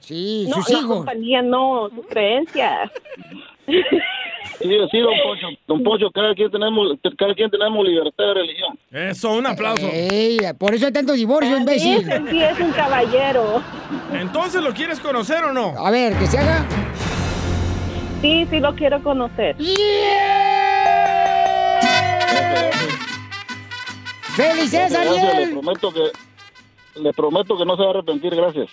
Sí, 0.00 0.46
no, 0.48 0.56
sus 0.56 0.70
hijos. 0.70 0.96
compañía 0.96 1.42
no, 1.42 1.90
sus 1.90 2.06
creencias. 2.06 2.90
Sí, 4.58 4.68
sí, 4.90 4.98
don 4.98 5.14
Pocho, 5.24 5.46
don 5.66 5.82
Pocho, 5.82 6.10
cada 6.10 6.34
quien 6.34 6.50
tenemos, 6.50 6.88
cada 7.16 7.34
quien 7.34 7.50
tenemos 7.50 7.86
libertad 7.86 8.24
de 8.26 8.34
religión. 8.34 8.78
Eso, 8.90 9.32
un 9.32 9.46
aplauso. 9.46 9.88
Ey, 9.90 10.38
por 10.58 10.74
eso 10.74 10.84
hay 10.86 10.92
tanto 10.92 11.14
divorcio, 11.14 11.54
Sí, 11.54 11.60
imbécil. 11.60 11.98
ese 12.10 12.30
sí 12.30 12.42
es 12.42 12.60
un 12.60 12.70
caballero. 12.72 13.62
Entonces, 14.12 14.62
¿lo 14.62 14.74
quieres 14.74 15.00
conocer 15.00 15.44
o 15.44 15.52
no? 15.52 15.74
A 15.78 15.90
ver, 15.90 16.14
que 16.18 16.26
se 16.26 16.38
haga. 16.38 16.66
Sí, 18.20 18.46
sí 18.50 18.60
lo 18.60 18.74
quiero 18.74 19.02
conocer. 19.02 19.56
¡Felicidades, 24.36 24.92
Gracias, 24.92 25.22
Le 25.22 25.28
Ariel! 25.30 25.50
prometo 25.52 25.92
que, 25.92 27.00
le 27.00 27.12
prometo 27.12 27.56
que 27.58 27.64
no 27.64 27.76
se 27.76 27.82
va 27.82 27.88
a 27.88 27.90
arrepentir, 27.90 28.34
gracias. 28.34 28.68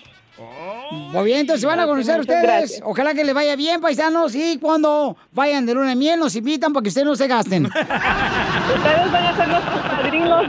Muy 0.91 1.25
bien, 1.25 1.39
entonces 1.39 1.61
se 1.61 1.67
van 1.67 1.79
a 1.79 1.85
conocer 1.87 2.17
Muchas 2.17 2.35
ustedes. 2.35 2.43
gracias. 2.43 2.81
Ojalá 2.83 3.13
que 3.13 3.23
les 3.23 3.33
vaya 3.33 3.55
bien, 3.55 3.81
paisanos. 3.81 4.35
Y 4.35 4.57
cuando 4.59 5.17
vayan 5.31 5.65
de 5.65 5.73
luna 5.73 5.89
de 5.89 5.95
miel, 5.95 6.19
nos 6.19 6.35
invitan 6.35 6.73
para 6.73 6.83
que 6.83 6.89
ustedes 6.89 7.05
no 7.07 7.15
se 7.15 7.27
gasten. 7.27 7.65
Ustedes 7.65 9.11
van 9.11 9.25
a 9.25 9.35
ser 9.35 9.47
nuestros 9.47 9.79
padrinos. 9.81 10.47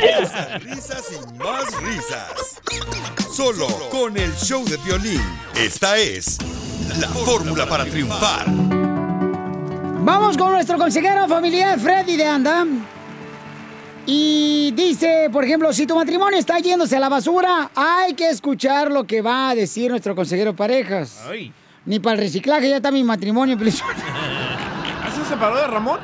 Risas, 0.00 0.62
risas 0.64 1.04
y 1.12 1.38
más 1.38 1.82
risas. 1.82 2.60
Solo 3.32 3.66
con 3.90 4.16
el 4.16 4.34
show 4.36 4.64
de 4.64 4.76
violín. 4.78 5.22
Esta 5.54 5.96
es 5.98 6.38
la 7.00 7.08
fórmula 7.08 7.66
para 7.66 7.84
triunfar. 7.84 8.46
Vamos 10.04 10.36
con 10.36 10.52
nuestro 10.52 10.76
consejero 10.78 11.28
familiar, 11.28 11.78
Freddy 11.78 12.16
de 12.16 12.26
Anda. 12.26 12.64
Y 14.06 14.72
dice, 14.72 15.28
por 15.32 15.44
ejemplo, 15.44 15.72
si 15.72 15.86
tu 15.86 15.94
matrimonio 15.94 16.38
está 16.38 16.58
yéndose 16.58 16.96
a 16.96 17.00
la 17.00 17.08
basura, 17.08 17.70
hay 17.74 18.14
que 18.14 18.28
escuchar 18.30 18.90
lo 18.90 19.04
que 19.04 19.22
va 19.22 19.50
a 19.50 19.54
decir 19.54 19.90
nuestro 19.90 20.14
consejero 20.16 20.56
parejas. 20.56 21.20
Ay. 21.28 21.52
Ni 21.84 22.00
para 22.00 22.14
el 22.14 22.20
reciclaje 22.22 22.68
ya 22.68 22.76
está 22.76 22.90
mi 22.90 23.04
matrimonio. 23.04 23.56
¿Ah, 23.60 25.10
se 25.14 25.24
separó 25.24 25.56
de 25.56 25.66
Ramón? 25.66 26.00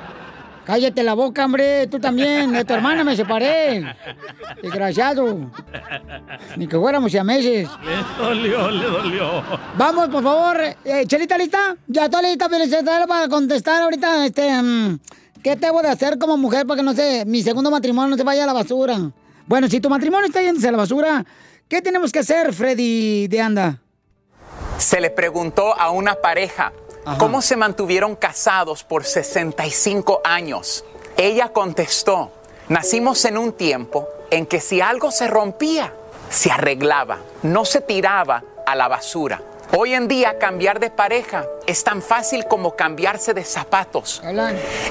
Cállate 0.65 1.03
la 1.03 1.15
boca, 1.15 1.47
hombre, 1.47 1.87
tú 1.87 1.99
también. 1.99 2.53
De 2.53 2.63
tu 2.63 2.75
hermana 2.75 3.03
me 3.03 3.17
separé. 3.17 3.97
Desgraciado. 4.63 5.51
Ni 6.57 6.67
que 6.67 6.77
fuéramos 6.77 7.11
siameses. 7.11 7.69
Le 7.83 8.23
dolió, 8.23 8.71
le 8.71 8.85
dolió. 8.85 9.43
Vamos, 9.79 10.09
por 10.11 10.23
favor. 10.23 10.61
Eh, 10.85 11.05
Chelita, 11.07 11.39
¿lista? 11.39 11.75
Ya 11.87 12.05
está 12.05 12.21
lista, 12.21 12.51
Felicitela, 12.51 13.07
para 13.07 13.29
contestar 13.29 13.83
ahorita, 13.83 14.27
este... 14.27 14.63
mm, 14.63 14.99
¿Qué 15.43 15.57
debo 15.57 15.83
de 15.83 15.89
hacer 15.89 16.19
como 16.19 16.37
mujer 16.37 16.67
para 16.67 16.79
que, 16.79 16.83
no 16.83 16.93
sé, 16.93 17.25
mi 17.27 17.43
segundo 17.43 17.71
matrimonio 17.71 18.11
no 18.11 18.17
se 18.17 18.25
vaya 18.25 18.45
a 18.45 18.47
la 18.47 18.53
basura? 18.53 18.99
Bueno, 19.47 19.69
si 19.69 19.81
tu 19.81 19.89
matrimonio 19.89 20.27
está 20.27 20.43
yéndose 20.43 20.69
a 20.69 20.73
la 20.73 20.79
basura, 20.79 21.25
¿qué 21.69 21.81
tenemos 21.81 22.13
que 22.13 22.19
hacer, 22.19 22.53
Freddy 22.53 23.29
de 23.29 23.41
Anda? 23.41 23.81
Se 24.79 25.01
le 25.01 25.11
preguntó 25.11 25.79
a 25.79 25.91
una 25.91 26.17
pareja, 26.17 26.73
cómo 27.19 27.41
se 27.41 27.57
mantuvieron 27.57 28.17
casados 28.17 28.85
por 28.85 29.05
65 29.05 30.21
años. 30.25 30.85
Ella 31.17 31.53
contestó, 31.53 32.33
nacimos 32.69 33.25
en 33.25 33.39
un 33.39 33.53
tiempo 33.53 34.07
en 34.31 34.47
que 34.47 34.61
si 34.61 34.81
algo 34.81 35.11
se 35.11 35.27
rompía, 35.27 35.95
se 36.31 36.51
arreglaba, 36.51 37.19
no 37.43 37.65
se 37.65 37.81
tiraba 37.81 38.45
a 38.67 38.77
la 38.77 38.89
basura. 38.89 39.41
Hoy 39.77 39.93
en 39.93 40.09
día 40.09 40.39
cambiar 40.39 40.81
de 40.81 40.91
pareja 40.91 41.45
es 41.67 41.85
tan 41.85 42.01
fácil 42.01 42.47
como 42.47 42.75
cambiarse 42.75 43.35
de 43.35 43.45
zapatos. 43.45 44.23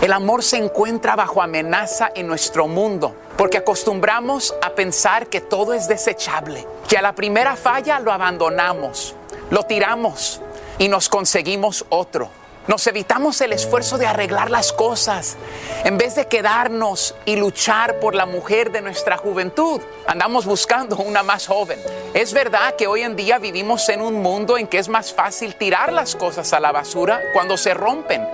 El 0.01 0.13
amor 0.13 0.43
se 0.43 0.57
encuentra 0.57 1.15
bajo 1.15 1.41
amenaza 1.41 2.11
en 2.13 2.27
nuestro 2.27 2.67
mundo 2.67 3.15
porque 3.37 3.57
acostumbramos 3.57 4.53
a 4.61 4.69
pensar 4.71 5.27
que 5.27 5.41
todo 5.41 5.73
es 5.73 5.87
desechable, 5.87 6.67
que 6.87 6.95
a 6.95 7.01
la 7.01 7.15
primera 7.15 7.55
falla 7.55 7.99
lo 7.99 8.11
abandonamos, 8.11 9.15
lo 9.49 9.63
tiramos 9.63 10.41
y 10.77 10.89
nos 10.89 11.09
conseguimos 11.09 11.83
otro. 11.89 12.29
Nos 12.67 12.85
evitamos 12.85 13.39
el 13.39 13.53
esfuerzo 13.53 13.97
de 13.97 14.07
arreglar 14.07 14.51
las 14.51 14.73
cosas. 14.73 15.37
En 15.85 15.97
vez 15.97 16.15
de 16.15 16.27
quedarnos 16.27 17.15
y 17.23 17.37
luchar 17.37 17.99
por 18.01 18.13
la 18.13 18.25
mujer 18.25 18.73
de 18.73 18.81
nuestra 18.81 19.15
juventud, 19.15 19.79
andamos 20.05 20.45
buscando 20.45 20.97
una 20.97 21.23
más 21.23 21.47
joven. 21.47 21.79
Es 22.13 22.33
verdad 22.33 22.75
que 22.75 22.87
hoy 22.87 23.03
en 23.03 23.15
día 23.15 23.39
vivimos 23.39 23.87
en 23.87 24.01
un 24.01 24.21
mundo 24.21 24.57
en 24.57 24.67
que 24.67 24.79
es 24.79 24.89
más 24.89 25.13
fácil 25.13 25.55
tirar 25.55 25.93
las 25.93 26.17
cosas 26.17 26.51
a 26.51 26.59
la 26.59 26.73
basura 26.73 27.21
cuando 27.31 27.55
se 27.55 27.73
rompen. 27.73 28.27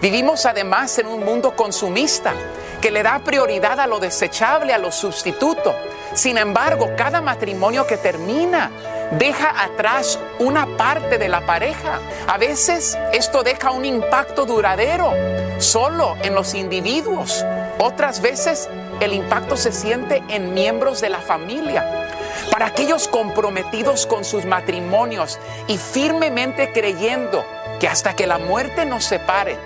Vivimos 0.00 0.46
además 0.46 0.98
en 0.98 1.06
un 1.06 1.22
mundo 1.22 1.54
consumista 1.54 2.32
que 2.80 2.90
le 2.90 3.02
da 3.02 3.20
prioridad 3.20 3.80
a 3.80 3.86
lo 3.86 3.98
desechable, 3.98 4.72
a 4.72 4.78
lo 4.78 4.92
sustituto. 4.92 5.74
Sin 6.14 6.38
embargo, 6.38 6.90
cada 6.96 7.20
matrimonio 7.20 7.86
que 7.86 7.96
termina 7.96 8.70
deja 9.12 9.62
atrás 9.62 10.18
una 10.38 10.66
parte 10.76 11.18
de 11.18 11.28
la 11.28 11.44
pareja. 11.46 12.00
A 12.26 12.38
veces 12.38 12.98
esto 13.12 13.42
deja 13.42 13.70
un 13.70 13.84
impacto 13.84 14.46
duradero 14.46 15.12
solo 15.58 16.16
en 16.22 16.34
los 16.34 16.54
individuos. 16.54 17.44
Otras 17.78 18.20
veces 18.20 18.68
el 19.00 19.12
impacto 19.12 19.56
se 19.56 19.72
siente 19.72 20.22
en 20.28 20.54
miembros 20.54 21.00
de 21.00 21.10
la 21.10 21.20
familia. 21.20 22.08
Para 22.50 22.66
aquellos 22.66 23.08
comprometidos 23.08 24.06
con 24.06 24.24
sus 24.24 24.44
matrimonios 24.44 25.38
y 25.66 25.78
firmemente 25.78 26.72
creyendo 26.72 27.44
que 27.80 27.88
hasta 27.88 28.14
que 28.14 28.26
la 28.26 28.38
muerte 28.38 28.84
nos 28.84 29.04
separe, 29.04 29.56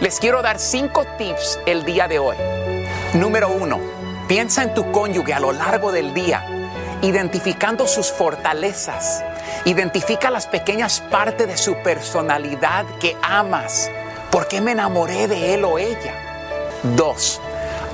les 0.00 0.20
quiero 0.20 0.42
dar 0.42 0.58
cinco 0.58 1.04
tips 1.18 1.58
el 1.66 1.84
día 1.84 2.08
de 2.08 2.18
hoy. 2.18 2.36
Número 3.14 3.48
uno, 3.48 3.80
piensa 4.28 4.62
en 4.62 4.74
tu 4.74 4.90
cónyuge 4.92 5.32
a 5.32 5.40
lo 5.40 5.52
largo 5.52 5.92
del 5.92 6.12
día 6.12 6.56
identificando 7.02 7.86
sus 7.86 8.10
fortalezas. 8.10 9.24
Identifica 9.64 10.30
las 10.30 10.46
pequeñas 10.46 11.00
partes 11.00 11.46
de 11.46 11.56
su 11.56 11.76
personalidad 11.76 12.84
que 13.00 13.16
amas. 13.22 13.90
¿Por 14.30 14.48
qué 14.48 14.60
me 14.60 14.72
enamoré 14.72 15.28
de 15.28 15.54
él 15.54 15.64
o 15.64 15.78
ella? 15.78 16.14
Dos, 16.96 17.40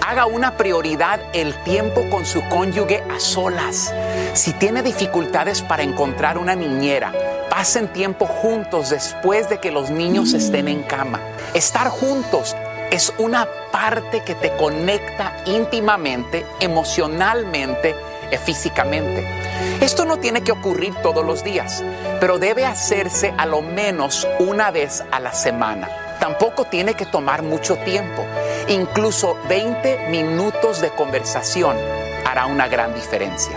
haga 0.07 0.27
una 0.27 0.57
prioridad 0.57 1.21
el 1.33 1.55
tiempo 1.63 2.09
con 2.11 2.27
su 2.27 2.43
cónyuge 2.49 3.03
a 3.11 3.21
solas. 3.21 3.93
Si 4.35 4.55
tiene 4.55 4.83
dificultades 4.83 5.61
para 5.61 5.83
encontrar 5.83 6.39
una 6.39 6.55
niñera, 6.55 7.13
pasen 7.51 7.93
tiempo 7.93 8.25
juntos 8.25 8.89
después 8.89 9.51
de 9.51 9.59
que 9.59 9.71
los 9.71 9.91
niños 9.91 10.33
estén 10.33 10.69
en 10.69 10.83
cama. 10.83 11.21
Estar 11.53 11.89
juntos 11.91 12.57
es 12.91 13.13
una 13.19 13.47
parte 13.71 14.23
que 14.23 14.35
te 14.35 14.57
conecta 14.57 15.37
íntimamente, 15.45 16.47
emocionalmente, 16.61 17.95
eh, 18.31 18.39
físicamente. 18.39 19.23
Esto 19.83 20.07
no 20.07 20.17
tiene 20.17 20.43
que 20.43 20.53
ocurrir 20.53 20.95
todos 21.03 21.27
los 21.27 21.45
días, 21.45 21.85
pero 22.19 22.39
debe 22.39 22.65
hacerse 22.65 23.35
a 23.37 23.45
lo 23.45 23.61
menos 23.61 24.27
una 24.39 24.71
vez 24.71 25.05
a 25.11 25.21
la 25.21 25.35
semana. 25.35 25.91
Tampoco 26.19 26.65
tiene 26.65 26.95
que 26.95 27.05
tomar 27.05 27.43
mucho 27.43 27.77
tiempo. 27.77 28.25
Incluso 28.69 29.37
20 29.51 30.09
minutos 30.09 30.81
de 30.81 30.89
conversación 30.91 31.77
hará 32.25 32.47
una 32.47 32.67
gran 32.69 32.95
diferencia. 32.95 33.57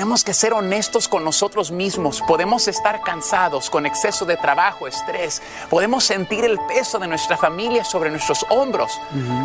Tenemos 0.00 0.24
que 0.24 0.32
ser 0.32 0.54
honestos 0.54 1.08
con 1.08 1.24
nosotros 1.24 1.70
mismos. 1.70 2.22
Podemos 2.22 2.68
estar 2.68 3.02
cansados 3.02 3.68
con 3.68 3.84
exceso 3.84 4.24
de 4.24 4.38
trabajo, 4.38 4.88
estrés. 4.88 5.42
Podemos 5.68 6.04
sentir 6.04 6.42
el 6.42 6.58
peso 6.60 6.98
de 6.98 7.06
nuestra 7.06 7.36
familia 7.36 7.84
sobre 7.84 8.08
nuestros 8.08 8.46
hombros. 8.48 8.98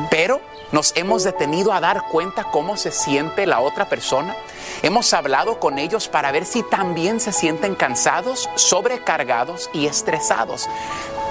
Pero 0.09 0.39
nos 0.71 0.93
hemos 0.95 1.25
detenido 1.25 1.73
a 1.73 1.81
dar 1.81 2.03
cuenta 2.09 2.45
cómo 2.45 2.77
se 2.77 2.93
siente 2.93 3.45
la 3.45 3.59
otra 3.59 3.89
persona. 3.89 4.33
Hemos 4.81 5.13
hablado 5.13 5.59
con 5.59 5.77
ellos 5.77 6.07
para 6.07 6.31
ver 6.31 6.45
si 6.45 6.63
también 6.63 7.19
se 7.19 7.33
sienten 7.33 7.75
cansados, 7.75 8.49
sobrecargados 8.55 9.69
y 9.73 9.87
estresados. 9.87 10.69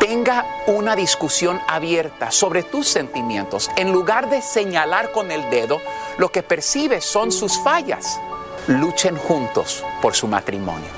Tenga 0.00 0.44
una 0.66 0.96
discusión 0.96 1.62
abierta 1.66 2.30
sobre 2.30 2.62
tus 2.62 2.88
sentimientos. 2.88 3.70
En 3.76 3.90
lugar 3.90 4.28
de 4.28 4.42
señalar 4.42 5.12
con 5.12 5.30
el 5.30 5.48
dedo, 5.48 5.80
lo 6.18 6.30
que 6.30 6.42
percibes 6.42 7.06
son 7.06 7.32
sus 7.32 7.58
fallas 7.62 8.20
luchen 8.68 9.16
juntos 9.16 9.82
por 10.00 10.14
su 10.14 10.26
matrimonio. 10.26 10.88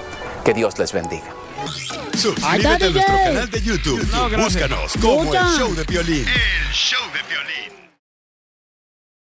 Que 0.45 0.55
Dios 0.55 0.79
les 0.79 0.93
bendiga. 0.93 1.33
Suscríbete 2.17 2.87
a 2.87 2.91
nuestro 2.91 3.14
canal 3.17 3.51
de 3.51 3.62
YouTube. 3.62 4.07
No. 4.11 4.31
Búscanos 4.31 4.93
como 5.01 5.35
el 5.35 5.41
show 5.59 5.75
de 5.75 5.85
Piolín. 5.85 6.27
El 6.27 6.73
show 6.73 7.03
de 7.12 7.23
violín. 7.29 7.76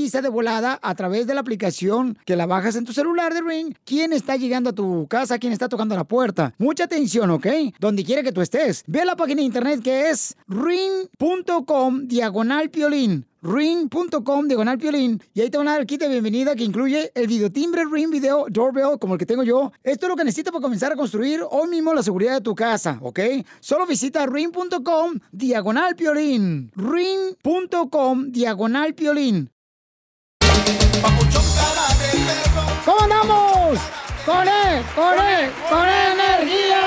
de 0.00 0.28
volada 0.30 0.78
a 0.82 0.94
través 0.94 1.26
de 1.26 1.34
la 1.34 1.42
aplicación 1.42 2.16
que 2.24 2.34
la 2.34 2.46
bajas 2.46 2.74
en 2.74 2.86
tu 2.86 2.92
celular 2.94 3.34
de 3.34 3.42
Ring, 3.42 3.74
quién 3.84 4.14
está 4.14 4.36
llegando 4.36 4.70
a 4.70 4.72
tu 4.72 5.06
casa, 5.08 5.38
quién 5.38 5.52
está 5.52 5.68
tocando 5.68 5.94
la 5.94 6.04
puerta. 6.04 6.54
Mucha 6.56 6.84
atención, 6.84 7.30
¿ok? 7.30 7.46
Donde 7.78 8.02
quiera 8.02 8.22
que 8.22 8.32
tú 8.32 8.40
estés. 8.40 8.82
Ve 8.86 9.02
a 9.02 9.04
la 9.04 9.14
página 9.14 9.40
de 9.40 9.46
internet 9.46 9.82
que 9.82 10.08
es 10.08 10.36
ring.com 10.48 12.06
diagonal 12.06 12.70
Piolín 12.70 13.26
ring.com 13.42 14.48
diagonal 14.48 14.78
piolín 14.78 15.22
y 15.32 15.40
ahí 15.40 15.50
te 15.50 15.56
van 15.56 15.68
a 15.68 15.72
dar 15.72 15.80
el 15.80 15.86
kit 15.86 16.00
bienvenida 16.06 16.54
que 16.54 16.64
incluye 16.64 17.10
el 17.14 17.26
videotimbre 17.26 17.84
Ring 17.90 18.10
Video 18.10 18.46
Doorbell 18.50 18.98
como 18.98 19.14
el 19.14 19.18
que 19.18 19.26
tengo 19.26 19.42
yo. 19.42 19.72
Esto 19.82 20.06
es 20.06 20.10
lo 20.10 20.16
que 20.16 20.24
necesitas 20.24 20.52
para 20.52 20.62
comenzar 20.62 20.92
a 20.92 20.96
construir 20.96 21.40
hoy 21.50 21.68
mismo 21.68 21.94
la 21.94 22.02
seguridad 22.02 22.34
de 22.34 22.40
tu 22.40 22.54
casa, 22.54 22.98
¿ok? 23.00 23.20
Solo 23.60 23.86
visita 23.86 24.26
ring.com 24.26 25.18
diagonal 25.32 25.96
piolín. 25.96 26.70
ring.com 26.76 28.30
diagonal 28.30 28.94
piolín. 28.94 29.50
¿Cómo 32.84 33.00
andamos? 33.00 33.78
¡Con 34.24 34.48
él! 34.48 34.84
¡Con 34.94 35.18
él! 35.18 35.50
¡Con 35.68 35.88
energía! 35.88 36.80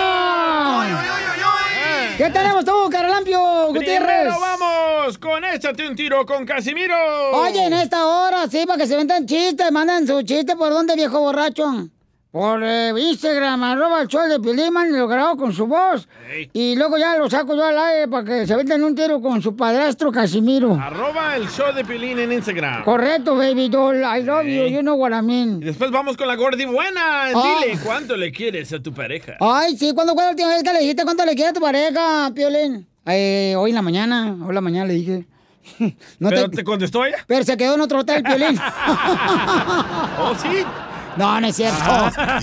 ¿Qué 2.17 2.29
tenemos 2.29 2.63
tú, 2.63 2.89
Caralampio 2.91 3.67
Gutiérrez? 3.67 4.27
Primero 4.27 4.39
vamos 4.39 5.17
con 5.17 5.43
Échate 5.43 5.87
un 5.87 5.95
tiro 5.95 6.25
con 6.25 6.45
Casimiro. 6.45 6.95
Oye, 7.31 7.65
en 7.65 7.73
esta 7.73 8.05
hora, 8.05 8.47
sí, 8.47 8.65
para 8.65 8.77
que 8.77 8.87
se 8.87 8.95
ventan 8.95 9.25
chistes, 9.25 9.71
mandan 9.71 10.05
su 10.05 10.21
chiste. 10.21 10.55
¿Por 10.55 10.69
dónde, 10.69 10.95
viejo 10.95 11.19
borracho? 11.19 11.89
Por 12.33 12.63
eh, 12.63 12.91
Instagram, 12.97 13.61
arroba 13.61 14.01
el 14.01 14.07
show 14.07 14.27
de 14.27 14.39
Pilimán, 14.39 14.91
lo 14.91 15.07
grabo 15.07 15.37
con 15.37 15.53
su 15.53 15.67
voz. 15.67 16.07
Y 16.51 16.75
luego 16.75 16.97
ya 16.97 17.15
lo 17.15 17.29
saco 17.29 17.55
yo 17.55 17.63
al 17.63 17.77
aire 17.77 18.07
para 18.07 18.23
que 18.23 18.47
se 18.47 18.55
ventan 18.55 18.81
un 18.81 18.95
tiro 18.95 19.21
con 19.21 19.39
su 19.39 19.55
padrastro 19.55 20.11
Casimiro. 20.11 20.73
Arroba 20.73 21.35
el 21.35 21.47
show 21.47 21.71
de 21.75 21.85
Pilín 21.85 22.17
en 22.17 22.31
Instagram. 22.31 22.85
Correcto, 22.85 23.35
baby 23.35 23.69
doll. 23.69 23.97
I 23.97 24.23
love 24.23 24.45
you, 24.45 24.65
you 24.65 24.79
know 24.79 24.95
what 24.95 25.11
I 25.11 25.21
mean. 25.21 25.61
Y 25.61 25.65
después 25.65 25.91
vamos 25.91 26.17
con 26.17 26.27
la 26.27 26.35
gordi 26.35 26.65
buena. 26.65 27.25
Ah. 27.35 27.59
Dile 27.61 27.77
cuánto 27.85 28.17
le 28.17 28.31
quieres 28.31 28.73
a 28.73 28.81
tu 28.81 28.91
pareja. 28.91 29.37
Ay, 29.39 29.77
sí, 29.77 29.93
¿cuándo 29.93 30.15
fue 30.15 30.23
la 30.23 30.31
última 30.31 30.49
vez 30.49 30.63
que 30.63 30.73
le 30.73 30.79
dijiste 30.79 31.03
cuánto 31.03 31.23
le 31.25 31.35
quiere 31.35 31.51
a 31.51 31.53
tu 31.53 31.61
pareja, 31.61 32.31
Piolín? 32.33 32.87
Eh, 33.05 33.53
hoy 33.55 33.69
en 33.69 33.75
la 33.75 33.83
mañana, 33.83 34.35
hoy 34.41 34.49
en 34.49 34.55
la 34.55 34.61
mañana 34.61 34.87
le 34.87 34.93
dije. 34.95 35.27
No 36.17 36.29
¿Pero 36.29 36.49
te 36.49 36.63
contestó 36.63 37.05
ella? 37.05 37.17
Pero 37.27 37.45
se 37.45 37.55
quedó 37.57 37.75
en 37.75 37.81
otro 37.81 37.99
hotel, 37.99 38.23
Piolín. 38.23 38.59
¿Oh, 40.19 40.33
sí? 40.35 40.65
No, 41.17 41.39
no 41.39 41.47
es 41.47 41.55
cierto. 41.55 41.77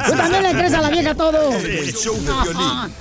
Tú 0.07 0.17
también 0.17 0.43
le 0.43 0.53
crees 0.53 0.75
a 0.75 0.83
la 0.83 0.91
vieja 0.91 1.15
todo. 1.15 1.53
El 1.53 1.93
show 1.93 2.15
de 2.15 2.33
violín. 2.53 2.95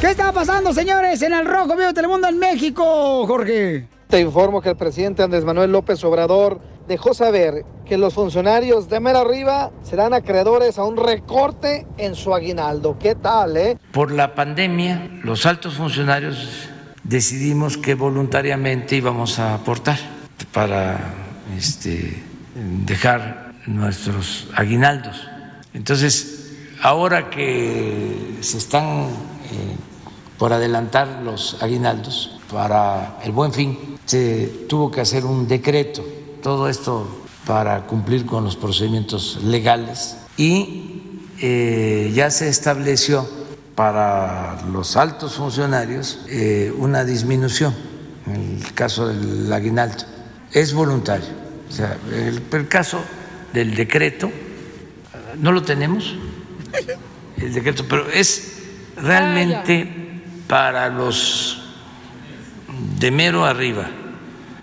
¿Qué 0.00 0.10
está 0.10 0.32
pasando, 0.32 0.72
señores, 0.72 1.20
en 1.22 1.34
el 1.34 1.44
Rojo 1.44 1.76
Vivo 1.76 1.92
Telemundo 1.92 2.28
en 2.28 2.38
México, 2.38 3.26
Jorge? 3.26 3.88
Te 4.08 4.20
informo 4.20 4.62
que 4.62 4.70
el 4.70 4.76
presidente 4.76 5.22
Andrés 5.22 5.44
Manuel 5.44 5.72
López 5.72 6.02
Obrador 6.04 6.60
dejó 6.86 7.14
saber 7.14 7.64
que 7.84 7.98
los 7.98 8.14
funcionarios 8.14 8.88
de 8.88 9.00
mera 9.00 9.20
arriba 9.20 9.70
serán 9.82 10.14
acreedores 10.14 10.78
a 10.78 10.84
un 10.84 10.96
recorte 10.96 11.86
en 11.98 12.14
su 12.14 12.34
aguinaldo. 12.34 12.96
¿Qué 12.98 13.16
tal, 13.16 13.56
eh? 13.56 13.76
Por 13.92 14.12
la 14.12 14.34
pandemia, 14.34 15.10
los 15.24 15.46
altos 15.46 15.74
funcionarios 15.74 16.68
decidimos 17.02 17.76
que 17.76 17.94
voluntariamente 17.94 18.96
íbamos 18.96 19.38
a 19.38 19.54
aportar 19.54 19.98
para 20.52 20.98
este, 21.56 22.22
dejar 22.86 23.47
nuestros 23.68 24.48
aguinaldos. 24.54 25.28
Entonces, 25.74 26.52
ahora 26.82 27.30
que 27.30 28.38
se 28.40 28.58
están 28.58 28.84
eh, 28.84 29.76
por 30.38 30.52
adelantar 30.52 31.20
los 31.22 31.62
aguinaldos 31.62 32.38
para 32.50 33.18
el 33.22 33.32
buen 33.32 33.52
fin, 33.52 33.98
se 34.04 34.66
tuvo 34.68 34.90
que 34.90 35.00
hacer 35.00 35.24
un 35.24 35.46
decreto, 35.46 36.04
todo 36.42 36.68
esto 36.68 37.26
para 37.46 37.86
cumplir 37.86 38.24
con 38.24 38.44
los 38.44 38.56
procedimientos 38.56 39.40
legales 39.42 40.16
y 40.36 41.02
eh, 41.40 42.10
ya 42.14 42.30
se 42.30 42.48
estableció 42.48 43.28
para 43.74 44.60
los 44.72 44.96
altos 44.96 45.34
funcionarios 45.34 46.20
eh, 46.28 46.72
una 46.76 47.04
disminución 47.04 47.74
en 48.26 48.56
el 48.56 48.74
caso 48.74 49.08
del 49.08 49.52
aguinaldo. 49.52 50.04
Es 50.52 50.72
voluntario. 50.72 51.28
O 51.68 51.72
sea, 51.72 51.96
el, 52.12 52.42
el 52.50 52.68
caso 52.68 52.98
del 53.52 53.74
decreto 53.74 54.30
no 55.40 55.52
lo 55.52 55.62
tenemos, 55.62 56.16
el 57.36 57.54
decreto, 57.54 57.84
pero 57.88 58.08
es 58.10 58.62
realmente 58.96 59.88
para 60.48 60.88
los 60.88 61.62
de 62.98 63.10
mero 63.10 63.44
arriba. 63.44 63.88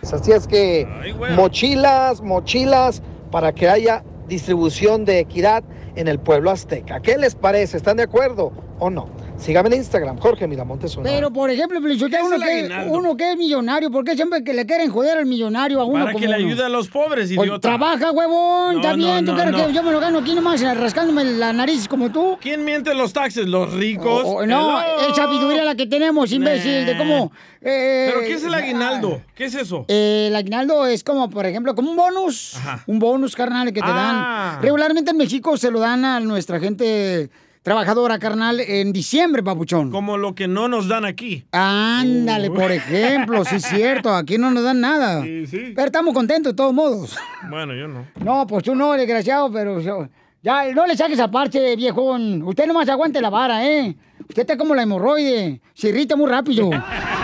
Así 0.01 0.31
es 0.31 0.47
que 0.47 0.88
mochilas, 1.36 2.21
mochilas, 2.21 3.01
para 3.31 3.53
que 3.53 3.69
haya 3.69 4.03
distribución 4.27 5.05
de 5.05 5.19
equidad 5.19 5.63
en 5.95 6.07
el 6.07 6.19
pueblo 6.19 6.51
azteca. 6.51 6.99
¿Qué 6.99 7.17
les 7.17 7.36
parece? 7.36 7.77
¿Están 7.77 7.97
de 7.97 8.03
acuerdo 8.03 8.51
o 8.79 8.89
no? 8.89 9.09
Sígame 9.38 9.67
en 9.67 9.75
Instagram, 9.75 10.17
Jorge 10.17 10.47
Miramontes. 10.47 10.95
uno. 10.95 11.03
Pero, 11.03 11.31
por 11.31 11.49
ejemplo, 11.51 11.79
Felicita, 11.81 12.23
uno, 12.23 12.38
que, 12.39 12.43
aguinaldo? 12.51 12.93
uno 12.97 13.17
que 13.17 13.31
es 13.33 13.38
millonario, 13.38 13.91
¿por 13.91 14.03
qué 14.05 14.15
siempre 14.15 14.43
que 14.43 14.53
le 14.53 14.65
quieren 14.65 14.89
joder 14.89 15.17
al 15.19 15.25
millonario 15.25 15.81
a 15.81 15.83
uno 15.83 15.99
Para 16.05 16.13
como 16.13 16.19
que 16.21 16.27
le 16.29 16.36
ayude 16.36 16.63
a 16.63 16.69
los 16.69 16.88
pobres, 16.88 17.31
Pues, 17.36 17.45
idiota. 17.47 17.67
trabaja, 17.67 18.11
huevón, 18.11 18.75
No, 18.75 18.79
está 18.79 18.91
no, 18.91 18.97
bien, 18.97 19.25
tú 19.25 19.31
no, 19.31 19.36
quieres 19.38 19.51
no. 19.53 19.67
que 19.67 19.73
yo 19.73 19.83
me 19.83 19.91
lo 19.91 19.99
gano 19.99 20.19
aquí 20.19 20.33
nomás 20.33 20.61
eh, 20.61 20.73
rascándome 20.73 21.25
la 21.25 21.51
nariz 21.53 21.88
como 21.88 22.11
tú. 22.11 22.38
¿Quién 22.41 22.63
miente 22.63 22.93
los 22.95 23.11
taxes? 23.13 23.45
¿Los 23.45 23.73
ricos? 23.73 24.23
O- 24.23 24.38
o- 24.38 24.45
no, 24.47 24.79
Hello. 24.81 25.09
es 25.09 25.15
sabiduría 25.15 25.63
la 25.65 25.75
que 25.75 25.86
tenemos, 25.86 26.31
imbécil, 26.31 26.86
de 26.86 26.97
cómo... 26.97 27.31
eh, 27.61 28.09
¿Pero 28.13 28.21
qué 28.25 28.33
es 28.36 28.43
el 28.45 28.53
aguinaldo? 28.53 29.21
¿Qué 29.36 29.45
es 29.45 29.55
eso? 29.55 29.86
Eh, 29.89 30.27
el 30.29 30.36
aguinaldo 30.36 30.86
es 30.88 31.03
como, 31.03 31.29
por 31.29 31.45
ejemplo, 31.45 31.75
como 31.75 31.91
un 31.91 31.97
bonus. 31.97 32.55
Un 32.88 32.99
bonus, 32.99 33.36
carnal, 33.36 33.67
que 33.67 33.81
te 33.81 33.88
Ah. 33.91 34.53
dan. 34.53 34.61
Regularmente 34.63 35.11
en 35.11 35.17
México 35.17 35.55
se 35.57 35.69
lo 35.71 35.79
dan 35.81 36.05
a 36.05 36.19
nuestra 36.21 36.59
gente 36.59 37.29
trabajadora, 37.66 38.20
carnal, 38.20 38.59
en 38.59 38.93
diciembre, 38.93 39.41
papuchón. 39.41 39.89
Como 39.89 40.18
lo 40.18 40.36
que 40.36 40.47
no 40.47 40.68
nos 40.68 40.88
dan 40.88 41.03
aquí. 41.03 41.45
Ándale, 41.51 42.51
por 42.51 42.72
ejemplo, 42.72 43.43
sí 43.43 43.55
es 43.55 43.63
cierto, 43.66 44.13
aquí 44.13 44.38
no 44.38 44.51
nos 44.51 44.63
dan 44.63 44.80
nada. 44.82 45.24
Pero 45.24 45.86
estamos 45.88 46.13
contentos 46.13 46.53
de 46.53 46.55
todos 46.55 46.76
modos. 46.76 47.18
Bueno, 47.49 47.74
yo 47.74 47.88
no. 47.88 48.05
No, 48.24 48.45
pues 48.45 48.63
tú 48.63 48.76
no, 48.76 48.93
desgraciado, 48.93 49.51
pero 49.51 49.82
yo- 49.82 50.07
ya, 50.43 50.72
no 50.76 50.86
le 50.86 50.95
saques 50.95 51.20
aparte, 51.20 51.76
viejón. 51.76 52.43
Usted 52.43 52.68
nomás 52.68 52.88
aguante 52.88 53.20
la 53.20 53.32
vara, 53.32 53.66
¿eh? 53.68 53.95
Usted 54.30 54.41
está 54.43 54.55
como 54.57 54.76
la 54.76 54.84
hemorroide, 54.84 55.59
se 55.74 55.89
irrita 55.89 56.16
muy 56.16 56.30
rápido. 56.30 56.70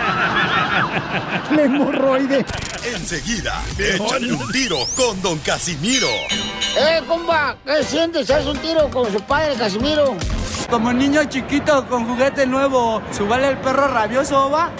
la 1.50 1.62
hemorroide. 1.62 2.44
Enseguida, 2.84 3.62
échate 3.78 4.32
un 4.32 4.50
tiro 4.50 4.78
con 4.96 5.20
Don 5.22 5.38
Casimiro. 5.38 6.08
Eh, 6.76 7.02
compa, 7.06 7.56
¿qué 7.64 7.82
sientes? 7.84 8.30
¿Haz 8.30 8.46
un 8.46 8.58
tiro 8.58 8.88
con 8.90 9.12
su 9.12 9.20
padre, 9.22 9.54
Casimiro? 9.56 10.16
Como 10.70 10.92
niño 10.92 11.24
chiquito 11.24 11.86
con 11.86 12.06
juguete 12.06 12.46
nuevo, 12.46 13.02
¿subale 13.16 13.48
el 13.48 13.58
perro 13.58 13.88
rabioso, 13.88 14.50
va? 14.50 14.70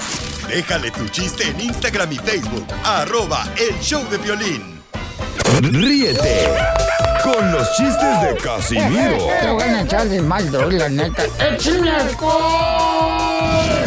Déjale 0.49 0.91
tu 0.91 1.09
chiste 1.09 1.49
en 1.49 1.61
Instagram 1.61 2.13
y 2.13 2.17
Facebook. 2.17 2.67
Arroba 2.85 3.45
el 3.57 3.79
show 3.81 4.03
de 4.11 4.19
violín. 4.19 4.83
Ríete 5.61 6.49
con 7.23 7.53
los 7.53 7.71
chistes 7.77 8.21
de 8.23 8.37
Casimiro 8.43 9.29
Te 9.41 9.51
voy 9.51 9.63
a 9.63 9.83
echar 9.83 10.09
de 10.09 10.21
mal, 10.21 10.51
la 10.77 10.89
neta. 10.89 11.23
¡Échame 11.39 11.91
alcohol! 11.91 13.82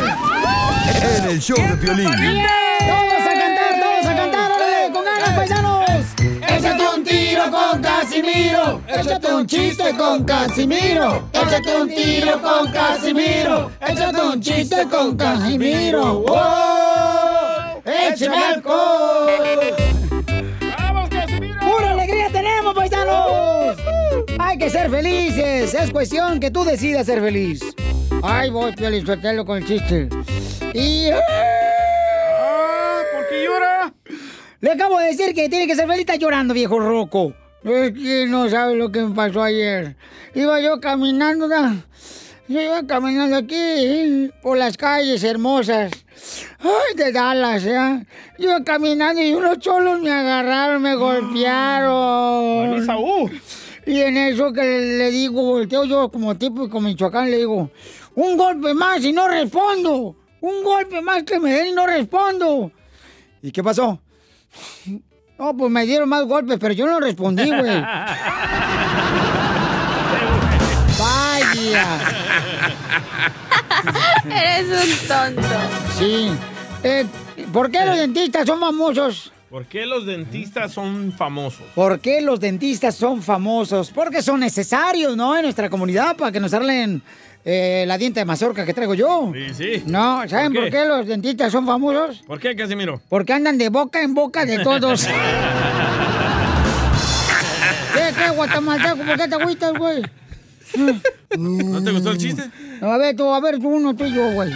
En 0.87 1.29
el 1.29 1.39
show 1.41 1.57
de 1.57 1.75
violín. 1.75 2.07
¡Todos 2.07 3.21
a 3.21 3.33
cantar, 3.33 3.79
todos 3.79 4.05
a 4.05 4.15
cantar! 4.15 4.51
¡Órale, 4.51 4.91
con 4.93 5.05
ganas, 5.05 5.33
paisanos! 5.35 5.85
Échate 6.47 6.83
un 6.95 7.03
tiro 7.03 7.43
con 7.51 7.81
Casimiro. 7.81 8.81
Échate 8.87 9.33
un 9.33 9.47
chiste 9.47 9.95
con 9.97 10.23
Casimiro. 10.23 11.29
Échate 11.33 11.75
un 11.81 11.89
tiro 11.89 12.41
con 12.41 12.71
Casimiro. 12.71 13.71
Échate 13.81 14.21
un 14.21 14.41
chiste 14.41 14.87
con 14.89 15.17
Casimiro. 15.17 16.19
¡Wow! 16.19 17.81
¡Échame 17.85 18.37
alcohol! 18.37 19.29
¡Vamos, 20.77 21.09
Casimiro! 21.09 21.59
¡Pura 21.59 21.91
alegría 21.91 22.29
tenemos, 22.31 22.73
paisanos! 22.75 23.77
Hay 24.55 24.59
que 24.59 24.69
ser 24.69 24.89
felices. 24.89 25.73
Es 25.73 25.91
cuestión 25.91 26.39
que 26.39 26.49
tú 26.49 26.63
decidas 26.63 27.07
ser 27.07 27.19
feliz. 27.19 27.59
Ay, 28.23 28.49
voy, 28.49 28.71
Piolín, 28.71 29.05
suéltalo 29.05 29.45
con 29.45 29.57
el 29.57 29.67
chiste. 29.67 30.07
Y... 30.73 31.09
Ah, 31.09 33.01
¿Por 33.13 33.27
qué 33.27 33.43
llora? 33.43 33.93
Le 34.61 34.71
acabo 34.71 34.97
de 34.99 35.07
decir 35.07 35.35
que 35.35 35.49
tiene 35.49 35.67
que 35.67 35.75
ser 35.75 35.85
feliz. 35.87 35.99
Está 35.99 36.15
llorando, 36.15 36.53
viejo 36.53 36.79
roco. 36.79 37.33
Es 37.65 37.91
que 37.91 38.27
no 38.29 38.49
sabe 38.49 38.75
lo 38.75 38.93
que 38.93 39.01
me 39.01 39.13
pasó 39.13 39.43
ayer. 39.43 39.97
Iba 40.33 40.61
yo 40.61 40.79
caminando, 40.79 41.49
¿no? 41.49 41.83
Yo 42.47 42.61
iba 42.61 42.81
caminando 42.87 43.35
aquí 43.35 44.31
por 44.41 44.57
las 44.57 44.77
calles 44.77 45.21
hermosas. 45.25 45.91
Ay, 46.59 46.95
de 46.95 47.11
Dallas, 47.11 47.61
¿ya? 47.61 48.05
Yo 48.39 48.51
iba 48.51 48.63
caminando 48.63 49.21
y 49.21 49.33
unos 49.33 49.59
cholos 49.59 49.99
me 49.99 50.11
agarraron, 50.11 50.81
me 50.81 50.95
golpearon. 50.95 52.69
Mami 52.69 52.85
Saúl. 52.85 53.41
Y 53.85 54.01
en 54.01 54.17
eso 54.17 54.51
que 54.51 54.61
le 54.63 55.11
digo, 55.11 55.43
volteo 55.43 55.83
yo 55.85 56.09
como 56.09 56.35
tipo 56.35 56.69
como 56.69 56.87
Michoacán, 56.87 57.29
le 57.29 57.37
digo, 57.37 57.69
un 58.15 58.37
golpe 58.37 58.73
más 58.73 59.03
y 59.03 59.13
no 59.13 59.27
respondo. 59.27 60.15
Un 60.41 60.63
golpe 60.63 61.01
más 61.01 61.23
que 61.23 61.39
me 61.39 61.51
den 61.53 61.67
y 61.67 61.71
no 61.71 61.85
respondo. 61.85 62.71
¿Y 63.41 63.51
qué 63.51 63.63
pasó? 63.63 63.99
No, 65.37 65.53
pues 65.57 65.69
me 65.69 65.85
dieron 65.85 66.07
más 66.07 66.23
golpes, 66.23 66.57
pero 66.61 66.73
yo 66.73 66.87
no 66.87 66.97
respondí, 66.97 67.45
güey. 67.45 67.61
Vaya. 70.97 71.85
Eres 74.29 74.69
un 74.69 75.07
tonto. 75.09 75.41
Sí. 75.99 76.31
Eh, 76.83 77.05
¿Por 77.51 77.69
qué 77.69 77.85
los 77.85 77.97
dentistas 77.97 78.45
son 78.47 78.61
famosos? 78.61 79.33
¿Por 79.49 79.65
qué 79.65 79.85
los 79.85 80.05
dentistas 80.05 80.71
son 80.73 81.13
famosos? 81.13 81.65
¿Por 81.75 81.99
qué 81.99 82.19
los 82.21 82.39
dentistas 82.39 82.95
son 82.95 83.21
famosos? 83.21 83.91
Porque 83.91 84.21
son 84.21 84.39
necesarios, 84.39 85.15
¿no? 85.15 85.35
En 85.35 85.43
nuestra 85.43 85.69
comunidad 85.69 86.17
para 86.17 86.31
que 86.31 86.39
nos 86.39 86.53
arreglen 86.53 87.01
eh, 87.45 87.85
la 87.87 87.97
diente 87.97 88.19
de 88.19 88.25
mazorca 88.25 88.65
que 88.65 88.73
traigo 88.73 88.95
yo. 88.95 89.31
Sí, 89.33 89.53
sí. 89.53 89.83
No, 89.85 90.27
¿saben 90.27 90.51
¿Por 90.51 90.63
por 90.63 90.71
qué? 90.71 90.85
los 90.85 91.05
dentistas 91.05 91.51
son 91.51 91.65
famosos? 91.65 92.23
¿Por 92.25 92.39
qué, 92.39 92.55
Casimiro? 92.55 92.99
Porque 93.07 93.33
andan 93.33 93.57
de 93.59 93.69
boca 93.69 94.01
en 94.01 94.15
boca 94.15 94.45
de 94.45 94.59
todos. 94.59 95.07
¿Qué, 97.93 98.13
qué, 98.17 98.29
guatemalteco? 98.31 98.97
¿Por 98.97 99.17
qué 99.17 99.27
te 99.27 99.35
agüitas, 99.35 99.73
güey? 99.77 100.01
¿No 101.37 101.83
te 101.83 101.91
gustó 101.91 102.11
el 102.11 102.17
chiste? 102.17 102.49
No, 102.81 102.91
a 102.91 102.97
ver, 102.97 103.15
tú, 103.15 103.31
a 103.31 103.39
ver, 103.39 103.59
tú 103.59 103.69
uno, 103.69 103.95
tú 103.95 104.05
y 104.05 104.13
yo, 104.13 104.31
güey. 104.31 104.51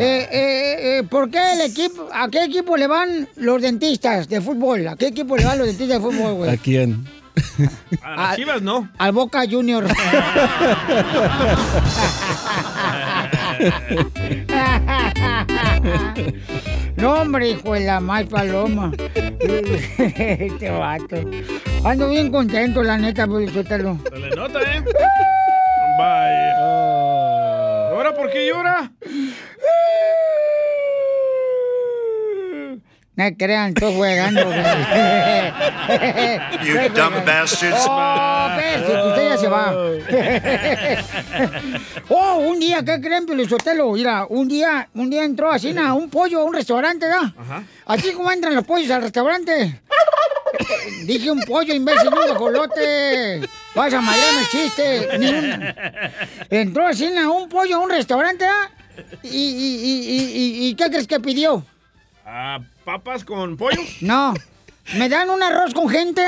Eh, 0.00 0.28
eh, 0.30 0.98
eh, 0.98 1.02
¿Por 1.08 1.30
qué 1.30 1.54
el 1.54 1.62
equipo, 1.62 2.08
a 2.12 2.28
qué 2.28 2.44
equipo 2.44 2.76
le 2.76 2.86
van 2.86 3.28
los 3.36 3.60
dentistas 3.60 4.28
de 4.28 4.40
fútbol? 4.40 4.86
¿A 4.86 4.94
qué 4.96 5.08
equipo 5.08 5.36
le 5.36 5.44
van 5.44 5.58
los 5.58 5.66
dentistas 5.66 6.00
de 6.00 6.08
fútbol, 6.08 6.34
güey? 6.34 6.50
¿A 6.50 6.56
quién? 6.56 7.04
A 8.02 8.16
las 8.16 8.36
chivas, 8.36 8.62
no. 8.62 8.88
Al 8.98 9.12
Boca 9.12 9.42
Junior. 9.48 9.84
no, 16.96 17.14
hombre, 17.14 17.50
hijo 17.50 17.74
de 17.74 17.80
la 17.80 18.00
mal 18.00 18.26
paloma. 18.26 18.92
este 19.40 20.70
vato. 20.70 21.16
Ando 21.84 22.08
bien 22.08 22.30
contento, 22.30 22.82
la 22.82 22.98
neta, 22.98 23.26
pues, 23.26 23.52
suéltalo. 23.52 23.98
Se 24.10 24.18
le 24.18 24.30
nota, 24.30 24.60
¿eh? 24.62 24.82
Vaya 25.98 27.17
ahora 28.08 28.20
por 28.20 28.30
qué 28.30 28.46
llora? 28.46 28.90
No 33.16 33.24
crean, 33.36 33.70
estoy 33.70 33.94
jugando. 33.94 34.42
you 36.62 36.88
dumb 36.94 37.24
bastards. 37.26 37.84
Oh, 37.88 38.48
bestia, 38.56 39.04
usted 39.06 39.28
ya 39.28 39.36
se 39.36 39.48
va. 39.48 39.72
oh, 42.10 42.36
un 42.36 42.60
día, 42.60 42.84
¿qué 42.84 43.00
creen, 43.00 43.26
Pelizotelo? 43.26 43.90
Mira, 43.90 44.24
un 44.28 44.46
día, 44.46 44.88
un 44.94 45.10
día 45.10 45.24
entró 45.24 45.50
así 45.50 45.76
a 45.76 45.94
un 45.94 46.08
pollo 46.08 46.42
a 46.42 46.44
un 46.44 46.54
restaurante, 46.54 47.08
¿da? 47.08 47.34
Ajá. 47.36 47.64
Así 47.86 48.12
como 48.12 48.30
entran 48.30 48.54
los 48.54 48.64
pollos 48.64 48.88
al 48.92 49.02
restaurante. 49.02 49.80
Dije 51.04 51.30
un 51.30 51.40
pollo, 51.42 51.74
imbécil, 51.74 52.08
un 52.08 52.14
guajolote. 52.14 53.40
Vas 53.74 53.92
a 53.94 54.00
mallarme 54.00 54.40
el 54.40 54.48
chiste. 54.48 55.08
Ni 55.18 55.28
un- 55.28 55.74
Entró 56.50 56.86
así, 56.86 57.10
na, 57.10 57.30
un 57.30 57.48
pollo 57.48 57.76
a 57.76 57.78
un 57.80 57.90
restaurante, 57.90 58.44
¿verdad? 58.44 58.70
¿Y, 59.22 59.28
y, 59.28 59.30
y, 59.84 60.20
y, 60.64 60.68
y 60.68 60.74
qué 60.74 60.90
crees 60.90 61.06
que 61.06 61.20
pidió? 61.20 61.64
Ah, 62.26 62.58
¿Papas 62.84 63.24
con 63.24 63.56
pollo? 63.56 63.80
No. 64.00 64.34
¿Me 64.96 65.08
dan 65.10 65.28
un 65.28 65.42
arroz 65.42 65.74
con 65.74 65.88
gente? 65.88 66.22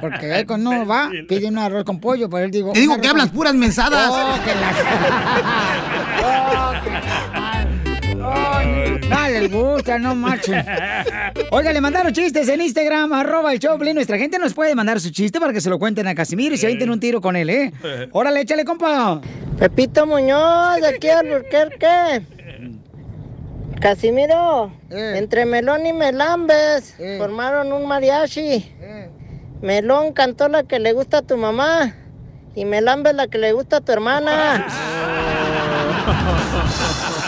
Porque 0.00 0.38
él 0.40 0.46
cuando 0.46 0.70
uno 0.70 0.84
va, 0.86 1.08
pide 1.28 1.46
un 1.46 1.56
arroz 1.56 1.84
con 1.84 2.00
pollo, 2.00 2.28
pero 2.28 2.44
él 2.44 2.50
digo... 2.50 2.72
Te 2.72 2.80
digo 2.80 3.00
que 3.00 3.06
hablas 3.08 3.26
con- 3.28 3.36
puras 3.36 3.54
mensadas. 3.54 4.08
Oh, 4.10 4.34
que 4.44 4.54
la... 4.54 4.72
No 9.08 9.28
les 9.28 9.52
gusta, 9.52 9.98
no 9.98 10.14
marchen. 10.14 10.64
Oiga, 11.50 11.72
le 11.72 11.80
mandaron 11.80 12.12
chistes 12.12 12.48
en 12.48 12.60
Instagram, 12.60 13.12
arroba 13.12 13.52
el 13.52 13.58
Choplin. 13.58 13.94
Nuestra 13.94 14.18
gente 14.18 14.38
nos 14.38 14.54
puede 14.54 14.74
mandar 14.74 15.00
su 15.00 15.10
chiste 15.10 15.38
para 15.40 15.52
que 15.52 15.60
se 15.60 15.68
lo 15.68 15.78
cuenten 15.78 16.06
a 16.08 16.14
Casimiro 16.14 16.54
y 16.54 16.58
se 16.58 16.66
avienten 16.66 16.90
un 16.90 17.00
tiro 17.00 17.20
con 17.20 17.36
él, 17.36 17.50
¿eh? 17.50 17.72
Órale, 18.12 18.40
échale, 18.40 18.64
compa. 18.64 19.20
Pepito 19.58 20.06
Muñoz, 20.06 20.80
de 20.80 20.88
aquí 20.88 21.08
al 21.08 21.28
Burquerque. 21.28 22.22
Casimiro, 23.80 24.72
entre 24.90 25.44
Melón 25.44 25.84
y 25.86 25.92
Melambes 25.92 26.94
formaron 27.18 27.72
un 27.72 27.86
mariachi. 27.86 28.72
Melón 29.60 30.12
cantó 30.12 30.48
la 30.48 30.62
que 30.62 30.78
le 30.78 30.92
gusta 30.92 31.18
a 31.18 31.22
tu 31.22 31.36
mamá 31.36 31.94
y 32.54 32.64
Melambes 32.64 33.14
la 33.14 33.26
que 33.26 33.38
le 33.38 33.52
gusta 33.52 33.78
a 33.78 33.80
tu 33.80 33.90
hermana. 33.90 34.66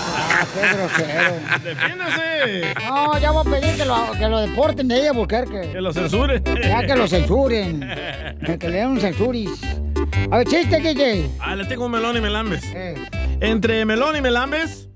Qué 0.54 0.76
grosero. 0.76 1.34
¡Defiéndase! 1.64 2.74
No, 2.88 3.18
ya 3.18 3.30
voy 3.32 3.46
a 3.46 3.50
pedir 3.50 3.76
que 3.76 3.84
lo, 3.84 4.12
que 4.18 4.28
lo 4.28 4.40
deporten 4.40 4.88
de 4.88 5.00
ella, 5.00 5.12
Burquerque. 5.12 5.70
Que 5.72 5.80
lo 5.80 5.92
censuren. 5.92 6.42
Ya 6.62 6.86
que 6.86 6.94
lo 6.94 7.08
censuren. 7.08 7.80
Que 8.44 8.68
le 8.68 8.76
den 8.76 8.88
un 8.88 9.00
censuris. 9.00 9.50
A 10.30 10.38
ver, 10.38 10.46
chiste, 10.46 10.78
DJ. 10.78 11.30
Ah, 11.40 11.56
le 11.56 11.64
tengo 11.64 11.86
un 11.86 11.92
melón 11.92 12.16
y 12.16 12.20
melambes. 12.20 12.62
Eh. 12.74 12.94
Entre 13.40 13.84
melón 13.84 14.16
y 14.16 14.20
melambes 14.20 14.88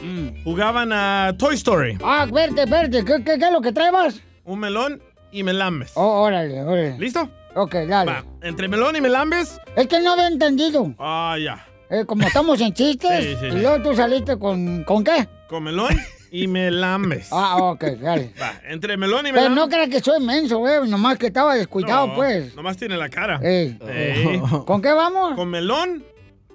jugaban 0.45 0.93
a 0.93 1.35
Toy 1.39 1.55
Story. 1.55 1.99
Ah, 2.03 2.27
verte, 2.31 2.65
verte. 2.67 3.05
¿Qué, 3.05 3.25
qué, 3.25 3.39
qué 3.39 3.45
es 3.47 3.53
lo 3.53 3.61
que 3.61 3.73
traebas? 3.73 4.21
Un 4.45 4.61
melón 4.61 5.03
y 5.33 5.43
melambes. 5.43 5.93
Oh, 5.95 6.23
órale, 6.23 6.63
órale. 6.63 6.99
¿Listo? 6.99 7.29
Ok, 7.55 7.75
dale. 7.89 8.13
Va, 8.13 8.25
entre 8.43 8.69
melón 8.69 8.97
y 8.97 9.01
melambes. 9.01 9.61
Es 9.77 9.87
que 9.87 10.01
no 10.01 10.13
había 10.13 10.29
entendido. 10.29 10.95
Ah, 10.99 11.37
ya. 11.43 11.67
Eh, 11.91 12.05
como 12.07 12.27
estamos 12.27 12.61
en 12.61 12.73
chistes, 12.75 13.25
Sí, 13.25 13.37
sí. 13.41 13.47
y 13.47 13.61
luego 13.63 13.83
tú 13.83 13.95
saliste 13.97 14.39
con... 14.39 14.85
¿Con 14.85 15.03
qué? 15.05 15.27
Con 15.49 15.63
melón 15.65 15.97
y 16.31 16.47
melambes. 16.47 17.29
Ah, 17.33 17.57
ok, 17.57 17.83
dale. 18.01 18.33
Va, 18.41 18.53
entre 18.69 18.97
melón 18.99 19.21
y 19.27 19.31
Pero 19.31 19.49
melambes. 19.49 19.57
no 19.65 19.69
creas 19.71 19.89
que 19.89 20.01
soy 20.01 20.23
menso, 20.23 20.59
güey. 20.59 20.87
Nomás 20.89 21.17
que 21.19 21.29
estaba 21.29 21.55
descuidado, 21.55 22.09
No, 22.09 22.15
pues. 22.15 22.55
Nomás 22.55 22.77
tiene 22.77 22.97
la 22.97 23.09
cara. 23.09 23.41
Ey. 23.43 23.79
Ey. 23.89 24.41
¿Con 24.67 24.83
qué 24.83 24.93
vamos? 24.93 25.35
Con 25.35 25.49
melón 25.49 26.05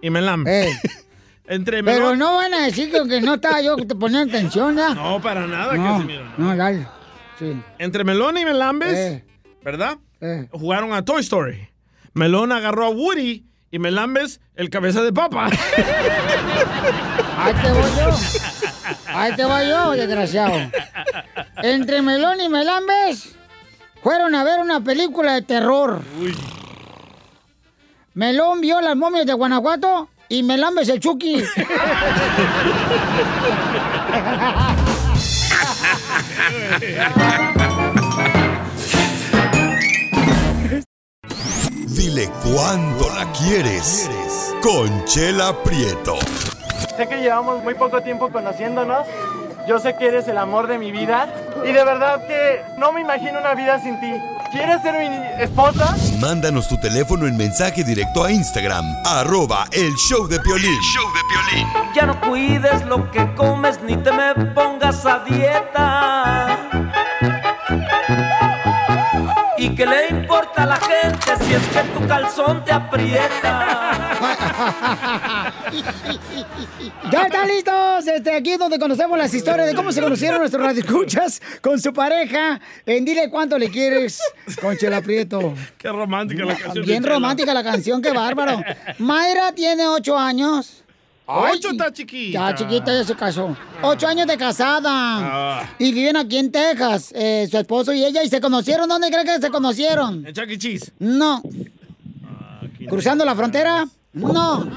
y 0.01 0.09
melambes. 0.11 0.67
Ey. 0.67 0.73
Entre 1.47 1.83
Pero 1.83 1.97
melón. 2.11 2.19
no 2.19 2.35
van 2.35 2.53
a 2.53 2.65
decir 2.65 2.89
que, 2.91 3.05
que 3.07 3.19
no 3.19 3.33
estaba 3.33 3.61
yo 3.61 3.75
que 3.75 3.85
te 3.85 3.95
ponía 3.95 4.21
atención, 4.21 4.77
¿ya? 4.77 4.93
No, 4.93 5.21
para 5.21 5.45
nada, 5.45 5.73
no, 5.75 5.83
Casimiro. 5.95 6.23
no, 6.37 6.55
dale. 6.55 6.87
Sí. 7.37 7.53
Entre 7.79 8.03
melón 8.05 8.37
y 8.37 8.45
melambes. 8.45 9.23
¿verdad? 9.63 9.97
Jugaron 10.51 10.93
a 10.93 11.03
Toy 11.03 11.21
Story. 11.21 11.67
Melón 12.13 12.51
agarró 12.53 12.85
a 12.85 12.89
Woody 12.91 13.45
y 13.73 13.79
melambes 13.79 14.39
el 14.55 14.69
cabeza 14.69 15.01
de 15.01 15.11
papa. 15.11 15.49
Ahí 17.37 17.53
te 17.55 17.71
voy 17.71 17.89
yo. 17.97 18.11
Ahí 19.07 19.35
te 19.35 19.45
voy 19.45 19.67
yo, 19.67 19.91
desgraciado. 19.93 20.53
Entre 21.63 22.03
Melón 22.03 22.39
y 22.39 22.49
Melambes 22.49 23.35
fueron 24.03 24.35
a 24.35 24.43
ver 24.43 24.59
una 24.59 24.79
película 24.81 25.33
de 25.33 25.41
terror. 25.41 26.03
Melón 28.13 28.61
vio 28.61 28.79
las 28.79 28.95
momias 28.95 29.25
de 29.25 29.33
Guanajuato 29.33 30.07
y 30.29 30.43
Melambes 30.43 30.87
el 30.89 30.99
Chucky. 30.99 31.43
Dile 41.95 42.27
cuándo 42.43 43.07
la 43.09 43.31
quieres. 43.33 44.09
Conchela 44.63 45.53
Prieto. 45.63 46.15
Sé 46.97 47.07
que 47.07 47.17
llevamos 47.17 47.63
muy 47.63 47.75
poco 47.75 48.01
tiempo 48.01 48.31
conociéndonos. 48.31 49.05
Yo 49.67 49.77
sé 49.77 49.95
que 49.95 50.07
eres 50.07 50.27
el 50.27 50.39
amor 50.39 50.65
de 50.65 50.79
mi 50.79 50.91
vida. 50.91 51.27
Y 51.63 51.71
de 51.71 51.83
verdad 51.83 52.25
que 52.25 52.63
no 52.79 52.91
me 52.91 53.01
imagino 53.01 53.39
una 53.39 53.53
vida 53.53 53.79
sin 53.79 53.99
ti. 53.99 54.11
¿Quieres 54.51 54.81
ser 54.81 55.07
mi 55.07 55.43
esposa? 55.43 55.95
Mándanos 56.19 56.67
tu 56.67 56.79
teléfono 56.79 57.27
en 57.27 57.37
mensaje 57.37 57.83
directo 57.83 58.23
a 58.23 58.31
Instagram, 58.31 58.85
arroba 59.05 59.65
el 59.71 59.93
show 59.95 60.27
de 60.27 60.39
Piolín. 60.39 60.79
Ya 61.95 62.07
no 62.07 62.19
cuides 62.21 62.83
lo 62.85 63.09
que 63.11 63.33
comes 63.35 63.79
ni 63.83 63.97
te 63.97 64.11
me 64.11 64.33
pongas 64.53 65.05
a 65.05 65.19
dieta. 65.19 66.62
¿Y 69.63 69.69
qué 69.75 69.85
le 69.85 70.09
importa 70.09 70.63
a 70.63 70.65
la 70.65 70.75
gente 70.75 71.45
si 71.45 71.53
es 71.53 71.65
que 71.67 71.83
tu 71.97 72.05
calzón 72.05 72.65
te 72.65 72.73
aprieta? 72.73 74.11
¡Ya 77.09 77.21
están 77.21 77.47
listos! 77.47 78.07
Este, 78.07 78.35
aquí 78.35 78.51
es 78.51 78.59
donde 78.59 78.77
conocemos 78.77 79.17
las 79.17 79.33
historias 79.33 79.65
de 79.67 79.73
cómo 79.73 79.93
se 79.93 80.01
conocieron 80.01 80.39
nuestros 80.39 80.61
radioescuchas 80.61 81.41
con 81.61 81.79
su 81.79 81.93
pareja. 81.93 82.59
En 82.85 83.05
Dile 83.05 83.29
Cuánto 83.29 83.57
Le 83.57 83.69
Quieres 83.69 84.19
con 84.59 84.75
Chela 84.75 85.01
Prieto. 85.01 85.53
Qué 85.77 85.87
romántica 85.87 86.43
la 86.43 86.57
canción. 86.57 86.85
Bien 86.85 87.01
romántica 87.01 87.53
la 87.53 87.63
canción, 87.63 88.01
qué 88.01 88.11
bárbaro. 88.11 88.61
Mayra 88.99 89.53
tiene 89.53 89.87
ocho 89.87 90.17
años. 90.17 90.82
Ocho 91.25 91.69
está 91.69 91.91
chiquita. 91.91 92.49
Ya 92.49 92.55
chiquita, 92.55 92.93
ya 92.93 93.03
se 93.03 93.15
casó. 93.15 93.55
Ocho 93.81 94.07
años 94.07 94.27
de 94.27 94.37
casada. 94.37 94.89
Ah. 94.91 95.69
Y 95.79 95.93
viven 95.93 96.17
aquí 96.17 96.37
en 96.37 96.51
Texas, 96.51 97.13
eh, 97.15 97.47
su 97.49 97.57
esposo 97.57 97.93
y 97.93 98.03
ella. 98.03 98.23
¿Y 98.23 98.29
se 98.29 98.41
conocieron? 98.41 98.89
¿Dónde 98.89 99.09
creen 99.09 99.25
que 99.25 99.39
se 99.39 99.49
conocieron? 99.49 100.25
En 100.25 100.33
Chuck 100.33 100.49
E. 100.49 100.57
Cheese. 100.57 100.91
No. 100.99 101.41
¿Cruzando 102.89 103.23
la 103.23 103.35
frontera? 103.35 103.85
No. 104.11 104.67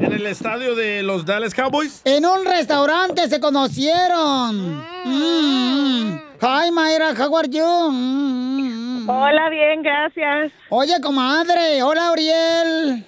En 0.00 0.12
el 0.12 0.26
estadio 0.26 0.74
de 0.74 1.02
los 1.02 1.26
Dallas 1.26 1.54
Cowboys. 1.54 2.00
En 2.04 2.24
un 2.24 2.44
restaurante 2.46 3.28
se 3.28 3.38
conocieron. 3.38 4.78
Mm. 5.04 6.20
Hi, 6.40 6.70
Mayra, 6.72 7.12
how 7.12 7.36
are 7.36 7.48
you? 7.48 7.90
Mm. 7.90 9.08
Hola, 9.08 9.50
bien, 9.50 9.82
gracias. 9.82 10.52
Oye, 10.70 10.98
comadre. 11.02 11.82
Hola, 11.82 12.12
Uriel. 12.12 13.04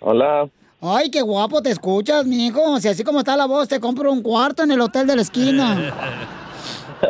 Hola. 0.00 0.48
Ay, 0.80 1.10
qué 1.10 1.22
guapo 1.22 1.60
te 1.60 1.70
escuchas, 1.70 2.24
mijo. 2.24 2.78
Si 2.80 2.88
así 2.88 3.02
como 3.02 3.20
está 3.20 3.36
la 3.36 3.46
voz, 3.46 3.68
te 3.68 3.80
compro 3.80 4.12
un 4.12 4.22
cuarto 4.22 4.62
en 4.62 4.70
el 4.70 4.80
hotel 4.80 5.06
de 5.06 5.16
la 5.16 5.22
esquina. 5.22 5.94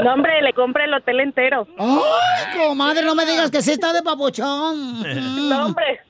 No, 0.05 0.12
hombre, 0.12 0.43
le 0.43 0.53
compré 0.53 0.85
el 0.85 0.93
hotel 0.93 1.19
entero. 1.21 1.66
Ay, 1.79 2.59
comadre, 2.59 3.03
no 3.03 3.14
me 3.14 3.25
digas 3.25 3.51
que 3.51 3.62
sí 3.62 3.71
está 3.73 3.95
de 3.95 4.03
papuchón. 4.03 5.03
No, 5.49 5.64
hombre. 5.64 6.01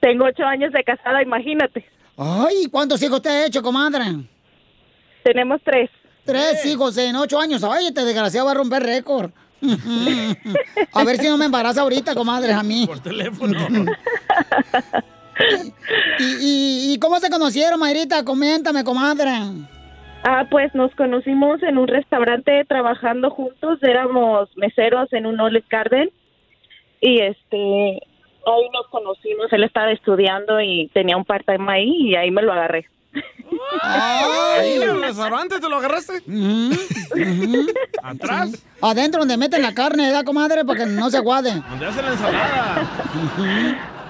Tengo 0.00 0.24
ocho 0.24 0.42
años 0.44 0.72
de 0.72 0.82
casada, 0.82 1.22
imagínate. 1.22 1.88
Ay, 2.16 2.66
¿cuántos 2.68 3.00
hijos 3.02 3.22
te 3.22 3.28
ha 3.28 3.46
hecho, 3.46 3.62
comadre? 3.62 4.04
Tenemos 5.22 5.60
tres. 5.64 5.88
Tres 6.24 6.66
hijos 6.66 6.98
en 6.98 7.14
ocho 7.14 7.38
años. 7.38 7.62
Ay, 7.62 7.86
este 7.86 8.04
desgraciado 8.04 8.46
va 8.46 8.52
a 8.52 8.56
romper 8.56 8.82
récord. 8.82 9.30
A 10.92 11.04
ver 11.04 11.16
si 11.18 11.28
no 11.28 11.38
me 11.38 11.44
embaraza 11.44 11.82
ahorita, 11.82 12.12
comadre, 12.14 12.52
a 12.52 12.62
mí. 12.64 12.86
Por 12.86 12.98
teléfono. 12.98 13.56
¿Y, 16.40 16.98
cómo 17.00 17.18
se 17.18 17.30
conocieron, 17.30 17.78
Mayrita? 17.78 18.24
Coméntame, 18.24 18.84
comadre. 18.84 19.30
Ah, 20.24 20.46
pues 20.50 20.74
nos 20.74 20.94
conocimos 20.94 21.62
en 21.62 21.78
un 21.78 21.88
restaurante 21.88 22.64
trabajando 22.64 23.30
juntos. 23.30 23.78
Éramos 23.82 24.48
meseros 24.56 25.12
en 25.12 25.26
un 25.26 25.38
Olive 25.40 25.66
Garden. 25.68 26.10
Y 27.00 27.20
este, 27.20 27.56
ahí 28.46 28.68
nos 28.72 28.88
conocimos. 28.90 29.52
Él 29.52 29.64
estaba 29.64 29.92
estudiando 29.92 30.60
y 30.60 30.88
tenía 30.94 31.16
un 31.16 31.24
part-time 31.24 31.72
ahí 31.72 32.10
y 32.10 32.16
ahí 32.16 32.30
me 32.30 32.42
lo 32.42 32.52
agarré. 32.52 32.86
Ahí 33.82 34.74
en 34.74 34.82
el 34.82 35.02
restaurante 35.02 35.60
te 35.60 35.68
lo 35.68 35.76
agarraste. 35.76 36.22
Atrás. 38.02 38.52
Adentro 38.80 39.20
donde 39.20 39.36
meten 39.36 39.62
la 39.62 39.74
carne, 39.74 40.06
¿verdad, 40.06 40.24
comadre? 40.24 40.64
Para 40.64 40.80
que 40.80 40.86
no 40.86 41.10
se 41.10 41.16
aguade. 41.16 41.62
Donde 41.70 41.86
hacen 41.86 42.04
la 42.04 42.12
ensalada. 42.12 42.90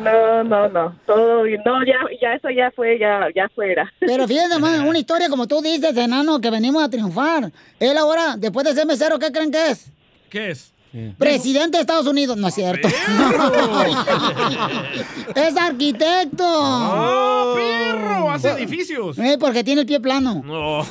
No, 0.00 0.44
no, 0.44 0.68
no. 0.68 0.98
Todo 1.06 1.42
bien. 1.44 1.62
No, 1.64 1.84
ya, 1.84 1.94
ya 2.20 2.34
eso 2.34 2.50
ya 2.50 2.70
fue, 2.74 2.98
ya, 2.98 3.28
ya 3.34 3.48
fuera. 3.54 3.90
Pero 4.00 4.26
fíjense, 4.28 4.58
man, 4.58 4.86
una 4.86 4.98
historia 5.04 5.28
como 5.28 5.46
tú 5.46 5.60
dices, 5.62 5.96
enano, 5.96 6.40
que 6.40 6.50
venimos 6.50 6.82
a 6.82 6.90
triunfar. 6.90 7.50
Él 7.80 7.96
ahora, 7.96 8.36
después 8.36 8.66
de 8.66 8.74
ser 8.74 8.86
mesero, 8.86 9.18
¿qué 9.18 9.32
creen 9.32 9.50
que 9.50 9.70
es? 9.70 9.90
¿Qué 10.28 10.50
es? 10.50 10.72
Presidente 11.18 11.76
de 11.76 11.82
Estados 11.82 12.06
Unidos, 12.06 12.36
no 12.36 12.48
es 12.48 12.54
cierto. 12.54 12.88
es 15.34 15.56
arquitecto. 15.56 16.44
¡Oh, 16.44 17.54
perro! 17.54 18.30
Hace 18.30 18.50
edificios. 18.50 19.18
Eh, 19.18 19.36
porque 19.38 19.64
tiene 19.64 19.82
el 19.82 19.86
pie 19.86 20.00
plano. 20.00 20.42
No. 20.44 20.82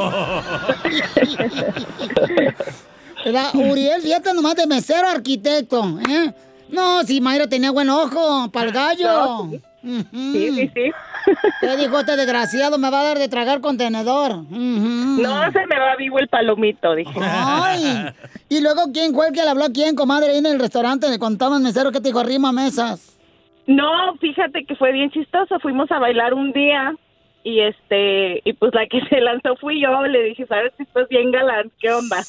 La 3.25 3.49
Uriel, 3.53 4.01
fíjate 4.01 4.33
nomás 4.33 4.55
de 4.55 4.67
mesero 4.67 5.07
arquitecto, 5.07 5.99
¿eh? 6.07 6.33
No, 6.69 7.03
si 7.03 7.21
Mayra 7.21 7.47
tenía 7.47 7.71
buen 7.71 7.89
ojo, 7.89 8.49
para 8.51 8.67
el 8.67 8.73
gallo. 8.73 9.49
Sí, 9.85 10.51
sí, 10.51 10.71
sí. 10.73 10.91
¿Qué 11.61 11.77
dijo 11.77 11.99
este 11.99 12.15
desgraciado? 12.15 12.79
Me 12.79 12.89
va 12.89 13.01
a 13.01 13.03
dar 13.03 13.19
de 13.19 13.29
tragar 13.29 13.61
contenedor. 13.61 14.43
No, 14.49 15.51
se 15.51 15.67
me 15.67 15.79
va 15.79 15.95
vivo 15.95 16.17
el 16.19 16.27
palomito, 16.27 16.95
dije. 16.95 17.19
Ay. 17.21 18.07
Y 18.49 18.61
luego, 18.61 18.91
¿quién 18.91 19.13
fue 19.13 19.27
el 19.27 19.33
que 19.33 19.43
le 19.43 19.49
habló 19.49 19.65
a 19.65 19.69
quién, 19.69 19.95
comadre, 19.95 20.31
ahí 20.31 20.37
en 20.39 20.47
el 20.47 20.59
restaurante? 20.59 21.09
Le 21.09 21.19
contaban 21.19 21.61
mesero 21.61 21.91
que 21.91 21.99
te 21.99 22.09
dijo 22.09 22.19
arrima 22.19 22.51
mesas. 22.51 23.15
No, 23.67 24.15
fíjate 24.19 24.65
que 24.65 24.75
fue 24.75 24.91
bien 24.91 25.11
chistoso. 25.11 25.59
Fuimos 25.59 25.91
a 25.91 25.99
bailar 25.99 26.33
un 26.33 26.51
día 26.51 26.95
y 27.45 27.61
este 27.61 28.41
y 28.43 28.53
pues 28.53 28.73
la 28.73 28.87
que 28.87 28.99
se 29.09 29.21
lanzó 29.21 29.55
fui 29.61 29.79
yo. 29.79 30.01
Le 30.07 30.23
dije, 30.23 30.45
sabes 30.47 30.73
que 30.75 30.83
estás 30.83 31.07
bien 31.09 31.31
galán, 31.31 31.71
¿qué 31.79 31.91
onda? 31.91 32.21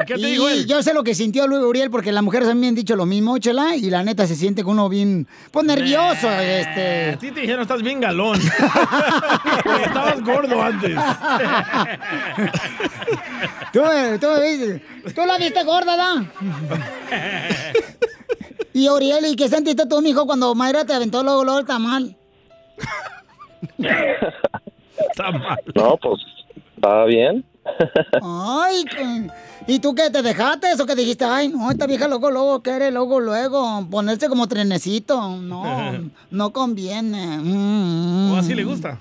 ¿Y 0.00 0.04
qué 0.04 0.14
te 0.14 0.26
dijo 0.26 0.48
él? 0.48 0.66
Yo 0.66 0.82
sé 0.82 0.92
lo 0.92 1.04
que 1.04 1.14
sintió 1.14 1.46
Luis 1.46 1.62
Uriel 1.62 1.90
porque 1.90 2.10
las 2.10 2.24
mujeres 2.24 2.48
también 2.48 2.70
han 2.70 2.74
dicho 2.74 2.96
lo 2.96 3.06
mismo, 3.06 3.38
chela, 3.38 3.76
y 3.76 3.88
la 3.88 4.02
neta 4.02 4.26
se 4.26 4.34
siente 4.34 4.64
con 4.64 4.72
uno 4.74 4.88
bien, 4.88 5.28
pues 5.52 5.64
nervioso, 5.64 6.28
A 6.28 6.42
este. 6.42 7.16
ti 7.18 7.30
te 7.30 7.42
dijeron 7.42 7.62
estás 7.62 7.82
bien 7.82 8.00
galón. 8.00 8.40
Estabas 9.86 10.20
gordo 10.22 10.60
antes. 10.60 10.96
Tú, 13.72 13.80
tú, 14.20 14.28
tú 15.14 15.26
la 15.26 15.36
viste 15.36 15.64
gorda, 15.64 15.96
¿da? 15.96 16.24
Y 18.72 18.88
Uriel, 18.88 19.26
¿y 19.26 19.36
qué 19.36 19.48
sentiste 19.48 19.86
tú, 19.86 20.00
mijo, 20.00 20.26
cuando 20.26 20.54
Mayra 20.54 20.84
te 20.84 20.92
aventó 20.94 21.24
luego, 21.24 21.42
luego 21.44 21.58
el 21.60 21.66
tamal? 21.66 22.16
No, 25.74 25.96
pues 25.96 26.20
estaba 26.76 27.04
bien. 27.06 27.44
Ay, 28.22 28.84
¿y 29.66 29.78
tú 29.78 29.94
qué, 29.94 30.10
te 30.10 30.22
dejaste 30.22 30.70
eso 30.70 30.86
que 30.86 30.94
dijiste? 30.94 31.24
Ay, 31.24 31.48
no, 31.48 31.70
esta 31.70 31.86
vieja 31.86 32.08
luego, 32.08 32.30
luego 32.30 32.62
quiere, 32.62 32.90
luego, 32.90 33.20
luego, 33.20 33.86
ponerse 33.90 34.28
como 34.28 34.46
trenecito. 34.46 35.36
No, 35.36 35.64
no 36.30 36.52
conviene. 36.52 37.38
Mm, 37.38 38.32
O 38.32 38.36
así 38.36 38.54
le 38.54 38.64
gusta. 38.64 38.98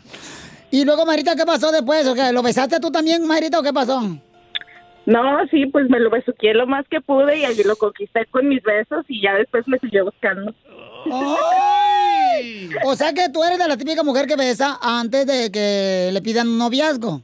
Y 0.71 0.85
luego, 0.85 1.05
Marita, 1.05 1.35
¿qué 1.35 1.45
pasó 1.45 1.71
después? 1.71 2.07
¿O 2.07 2.15
qué? 2.15 2.31
¿Lo 2.31 2.41
besaste 2.41 2.79
tú 2.79 2.89
también, 2.89 3.27
Marita, 3.27 3.59
o 3.59 3.63
qué 3.63 3.73
pasó? 3.73 4.01
No, 5.05 5.45
sí, 5.51 5.65
pues 5.65 5.89
me 5.89 5.99
lo 5.99 6.09
besuqué 6.09 6.53
lo 6.53 6.65
más 6.65 6.87
que 6.89 7.01
pude 7.01 7.37
y 7.37 7.45
allí 7.45 7.63
lo 7.63 7.75
conquisté 7.75 8.25
con 8.27 8.47
mis 8.47 8.63
besos 8.63 9.05
y 9.09 9.21
ya 9.21 9.33
después 9.33 9.67
me 9.67 9.77
siguió 9.79 10.05
buscando. 10.05 10.53
¡Ay! 12.35 12.69
O 12.85 12.95
sea 12.95 13.13
que 13.13 13.29
tú 13.29 13.43
eres 13.43 13.57
de 13.59 13.67
la 13.67 13.77
típica 13.77 14.03
mujer 14.03 14.27
que 14.27 14.35
besa 14.35 14.77
antes 14.81 15.25
de 15.25 15.51
que 15.51 16.09
le 16.11 16.21
pidan 16.21 16.47
un 16.47 16.57
noviazgo. 16.57 17.21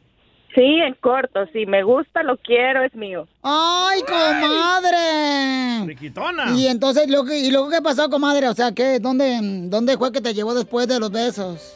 Sí, 0.55 0.80
en 0.86 0.95
corto, 0.95 1.45
si 1.53 1.66
me 1.68 1.84
gusta, 1.84 2.24
lo 2.24 2.36
quiero, 2.38 2.82
es 2.84 2.93
mío. 2.95 3.28
¡Ay, 3.43 4.01
comadre! 4.01 5.86
Riquitona. 5.86 6.51
Y 6.57 6.68
entonces, 6.68 7.07
¿lo 7.10 7.24
que- 7.24 7.39
¿y 7.39 7.51
luego 7.51 7.70
qué 7.70 7.82
pasó, 7.82 8.10
comadre? 8.10 8.47
O 8.47 8.53
sea, 8.53 8.72
¿qué? 8.74 8.99
¿Dónde, 8.99 9.38
¿Dónde 9.70 9.97
fue 9.97 10.12
que 10.12 10.22
te 10.22 10.34
llevó 10.34 10.53
después 10.55 10.88
de 10.88 10.99
los 10.99 11.12
besos? 11.12 11.76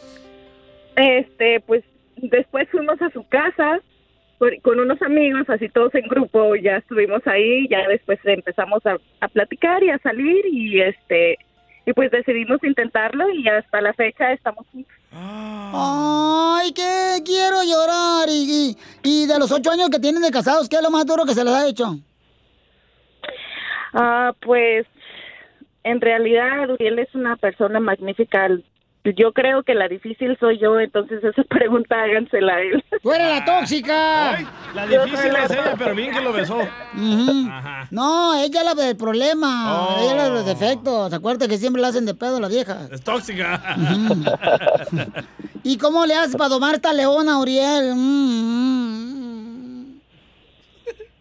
Este, 0.95 1.59
pues 1.61 1.83
después 2.17 2.67
fuimos 2.71 3.01
a 3.01 3.09
su 3.11 3.23
casa 3.27 3.79
por- 4.39 4.59
con 4.61 4.79
unos 4.79 5.01
amigos, 5.01 5.43
así 5.49 5.69
todos 5.69 5.93
en 5.95 6.07
grupo, 6.07 6.55
ya 6.55 6.77
estuvimos 6.77 7.21
ahí, 7.25 7.67
ya 7.69 7.87
después 7.87 8.19
empezamos 8.25 8.85
a, 8.85 8.97
a 9.21 9.27
platicar 9.27 9.83
y 9.83 9.89
a 9.89 9.99
salir 9.99 10.45
y 10.47 10.81
este 10.81 11.37
y 11.85 11.93
pues 11.93 12.11
decidimos 12.11 12.63
intentarlo 12.63 13.29
y 13.29 13.47
hasta 13.47 13.81
la 13.81 13.93
fecha 13.93 14.31
estamos 14.31 14.65
juntos. 14.71 14.93
¡Ay, 15.11 16.71
que 16.73 17.21
quiero 17.25 17.61
llorar! 17.63 18.29
Y, 18.29 18.75
y, 19.03 19.23
y 19.23 19.27
de 19.27 19.37
los 19.37 19.51
ocho 19.51 19.71
años 19.71 19.89
que 19.89 19.99
tienen 19.99 20.21
de 20.21 20.31
casados, 20.31 20.69
¿qué 20.69 20.77
es 20.77 20.81
lo 20.81 20.89
más 20.89 21.05
duro 21.05 21.25
que 21.25 21.33
se 21.33 21.43
les 21.43 21.53
ha 21.53 21.67
hecho? 21.67 21.97
Ah, 23.93 24.33
pues 24.41 24.87
en 25.83 26.01
realidad 26.01 26.69
Uriel 26.69 26.99
es 26.99 27.13
una 27.13 27.35
persona 27.35 27.79
magnífica. 27.79 28.47
Yo 29.05 29.33
creo 29.33 29.63
que 29.63 29.73
la 29.73 29.89
difícil 29.89 30.37
soy 30.39 30.59
yo, 30.59 30.79
entonces 30.79 31.21
esa 31.23 31.43
pregunta 31.49 32.01
hágansela 32.01 32.55
a 32.55 32.61
él. 32.61 32.81
¡Tú 33.01 33.11
eres 33.11 33.27
la 33.27 33.43
tóxica! 33.43 34.39
La 34.73 34.87
difícil 34.87 35.33
la 35.33 35.43
es 35.43 35.51
ella, 35.51 35.75
pero 35.77 35.93
bien 35.93 36.13
que 36.13 36.21
lo 36.21 36.31
besó. 36.31 36.57
No, 37.91 38.33
ella 38.33 38.59
es 38.61 38.65
la 38.65 38.73
del 38.75 38.95
problema. 38.95 39.87
Oh. 39.89 39.97
Ella 40.01 40.11
es 40.11 40.15
la 40.17 40.23
de 40.25 40.29
los 40.31 40.45
defectos. 40.45 41.11
Acuérdate 41.11 41.49
que 41.49 41.57
siempre 41.57 41.81
la 41.81 41.89
hacen 41.89 42.05
de 42.05 42.13
pedo 42.15 42.37
a 42.37 42.39
la 42.39 42.47
vieja. 42.47 42.87
Es 42.91 43.03
tóxica. 43.03 43.75
¿Y 45.63 45.77
cómo 45.77 46.05
le 46.05 46.15
haces 46.15 46.35
para 46.37 46.49
domar 46.49 46.75
esta 46.75 46.93
leona, 46.93 47.39
Uriel? 47.39 47.93
Mm, 47.95 49.99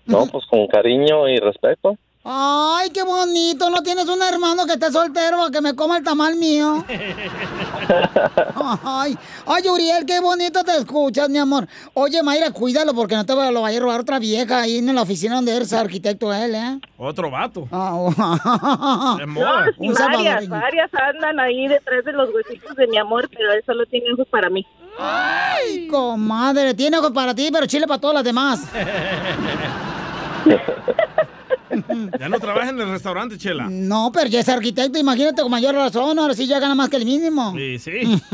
No, 0.07 0.27
pues 0.27 0.45
con 0.47 0.67
cariño 0.69 1.29
y 1.29 1.39
respeto. 1.39 1.97
Ay, 2.25 2.91
qué 2.91 3.03
bonito. 3.03 3.69
¿No 3.69 3.83
tienes 3.83 4.09
un 4.09 4.23
hermano 4.23 4.65
que 4.65 4.75
esté 4.75 4.93
soltero 4.93 5.39
para 5.39 5.51
que 5.51 5.61
me 5.61 5.75
coma 5.75 5.99
el 5.99 6.05
tamal 6.05 6.37
mío? 6.37 6.85
Ay, 8.85 9.19
ay, 9.45 9.69
Uriel, 9.69 10.07
qué 10.07 10.21
bonito 10.21 10.63
te 10.63 10.77
escuchas, 10.77 11.29
mi 11.29 11.39
amor. 11.39 11.67
Oye, 11.95 12.23
Mayra, 12.23 12.51
cuídalo 12.53 12.95
porque 12.95 13.17
no 13.17 13.27
te 13.27 13.35
lo 13.35 13.61
vaya 13.61 13.79
a 13.79 13.81
robar 13.81 14.01
otra 14.01 14.19
vieja 14.19 14.61
ahí 14.61 14.79
en 14.79 14.95
la 14.95 15.03
oficina 15.03 15.35
donde 15.35 15.55
eres 15.55 15.73
arquitecto 15.73 16.33
él, 16.33 16.55
¿eh? 16.55 16.79
Otro 16.97 17.31
vato. 17.31 17.67
Ah, 17.73 19.17
Es 19.21 19.27
No, 19.27 19.65
sí, 19.79 19.89
varias, 19.89 20.49
varias 20.49 20.91
andan 20.95 21.41
ahí 21.41 21.67
detrás 21.67 22.05
de 22.05 22.13
los 22.13 22.31
huesitos 22.33 22.77
de 22.77 22.87
mi 22.87 22.99
amor, 22.99 23.29
pero 23.31 23.53
él 23.53 23.63
solo 23.67 23.85
tiene 23.87 24.13
ojos 24.13 24.29
para 24.31 24.49
mí. 24.49 24.65
Ay, 24.99 25.89
comadre, 25.89 26.73
tiene 26.75 26.99
ojos 26.99 27.11
para 27.11 27.35
ti, 27.35 27.51
pero 27.53 27.67
chile 27.67 27.87
para 27.87 28.01
todas 28.01 28.15
las 28.15 28.25
demás. 28.25 28.61
Ya 32.21 32.29
no 32.29 32.39
trabaja 32.39 32.71
en 32.71 32.81
el 32.81 32.89
restaurante, 32.91 33.39
Chela. 33.39 33.67
No, 33.71 34.11
pero 34.13 34.29
ya 34.29 34.41
es 34.41 34.49
arquitecto, 34.49 34.99
imagínate 34.99 35.43
con 35.43 35.51
mayor 35.51 35.75
razón, 35.75 36.19
ahora 36.19 36.35
sí 36.35 36.47
ya 36.47 36.59
gana 36.61 36.75
más 36.75 36.89
que 36.89 36.97
el 36.97 37.05
mínimo. 37.05 37.53
Sí, 37.57 37.79
sí. 37.79 37.91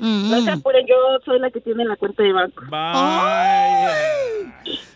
No 0.00 0.42
se 0.44 0.50
apuren, 0.50 0.86
yo 0.86 0.94
soy 1.24 1.38
la 1.40 1.50
que 1.50 1.60
tiene 1.60 1.84
la 1.84 1.96
cuenta 1.96 2.22
de 2.22 2.32
banco. 2.32 2.62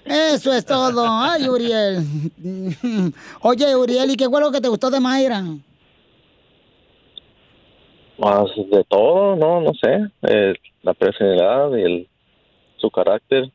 Eso 0.04 0.52
es 0.52 0.64
todo. 0.64 1.06
Ay, 1.08 1.48
Uriel. 1.48 2.04
Oye, 3.40 3.74
Uriel, 3.76 4.10
¿y 4.10 4.16
qué 4.16 4.28
fue 4.28 4.40
lo 4.40 4.52
que 4.52 4.60
te 4.60 4.68
gustó 4.68 4.90
de 4.90 5.00
Mayra? 5.00 5.42
Más 8.18 8.44
de 8.70 8.84
todo, 8.88 9.34
no, 9.36 9.60
no 9.62 9.72
sé. 9.74 10.06
Eh, 10.22 10.54
la 10.82 10.94
personalidad 10.94 11.70
y 11.76 11.82
el, 11.82 12.08
su 12.76 12.90
carácter, 12.90 13.50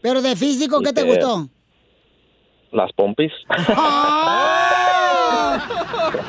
Pero 0.00 0.22
de 0.22 0.36
físico, 0.36 0.80
¿qué 0.80 0.92
te 0.92 1.00
Eh, 1.02 1.04
gustó? 1.04 1.48
Las 2.72 2.92
pompis. 2.92 3.32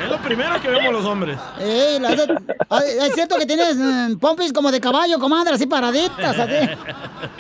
Es 0.04 0.10
lo 0.10 0.18
primero 0.18 0.60
que 0.62 0.70
vemos 0.70 0.92
los 0.92 1.06
hombres. 1.06 1.38
Ey, 1.60 2.00
la 2.00 2.10
de- 2.16 2.38
Ay, 2.70 2.84
es 3.02 3.14
cierto 3.14 3.38
que 3.38 3.46
tienes 3.46 3.76
mm, 3.78 4.18
pompis 4.20 4.52
como 4.52 4.72
de 4.72 4.80
caballo, 4.82 5.20
comadre, 5.20 5.54
así 5.54 5.68
paraditas, 5.68 6.38
así. 6.38 6.70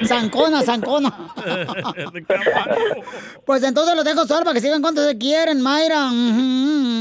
Zancona, 0.05 0.61
zancona. 0.61 1.11
Pues 3.45 3.63
entonces 3.63 3.95
los 3.95 4.05
dejo 4.05 4.25
solo 4.25 4.41
para 4.45 4.53
que 4.53 4.61
sigan 4.61 4.81
cuando 4.81 5.03
se 5.05 5.17
quieren, 5.17 5.61
Mayra. 5.61 6.09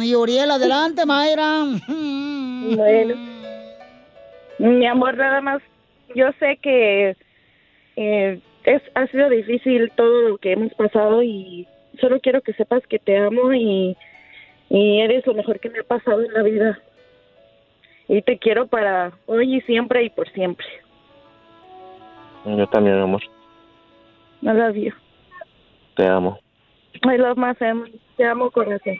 Y 0.03 0.15
Uriel, 0.15 0.51
adelante, 0.51 1.05
Mayra. 1.07 1.65
Bueno. 1.89 3.15
Mi 4.59 4.87
amor, 4.87 5.17
nada 5.17 5.41
más, 5.41 5.61
yo 6.15 6.27
sé 6.41 6.59
que 6.63 7.17
eh, 7.97 8.41
es, 8.65 8.83
ha 8.95 9.07
sido 9.09 9.29
difícil 9.29 9.93
todo 9.97 10.31
lo 10.31 10.39
que 10.39 10.53
hemos 10.53 10.73
pasado 10.75 11.23
y 11.23 11.69
solo 12.01 12.21
quiero 12.21 12.41
que 12.43 12.53
sepas 12.55 12.87
que 12.87 12.99
te 12.99 13.17
amo 13.17 13.53
y, 13.53 13.97
y 14.71 15.01
eres 15.01 15.27
lo 15.27 15.35
mejor 15.35 15.61
que 15.61 15.71
me 15.71 15.81
ha 15.81 15.85
pasado 15.85 16.23
en 16.23 16.33
la 16.33 16.43
vida. 16.43 16.79
Y 18.09 18.23
te 18.23 18.39
quiero 18.39 18.67
para 18.67 19.13
hoy 19.27 19.57
y 19.57 19.61
siempre 19.63 20.05
y 20.05 20.11
por 20.11 20.31
siempre. 20.33 20.67
Yo 22.45 22.67
también, 22.69 22.99
amor. 22.99 23.23
I 24.43 24.47
love 24.47 24.77
you. 24.77 24.93
Te 25.97 26.07
amo. 26.07 26.39
I 27.05 27.19
love 27.19 27.37
my 27.37 27.55
family. 27.55 28.01
Te 28.17 28.25
amo, 28.25 28.51
corazón. 28.51 28.97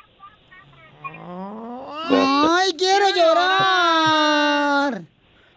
¡Ay, 2.11 2.73
quiero 2.77 3.07
llorar! 3.15 5.03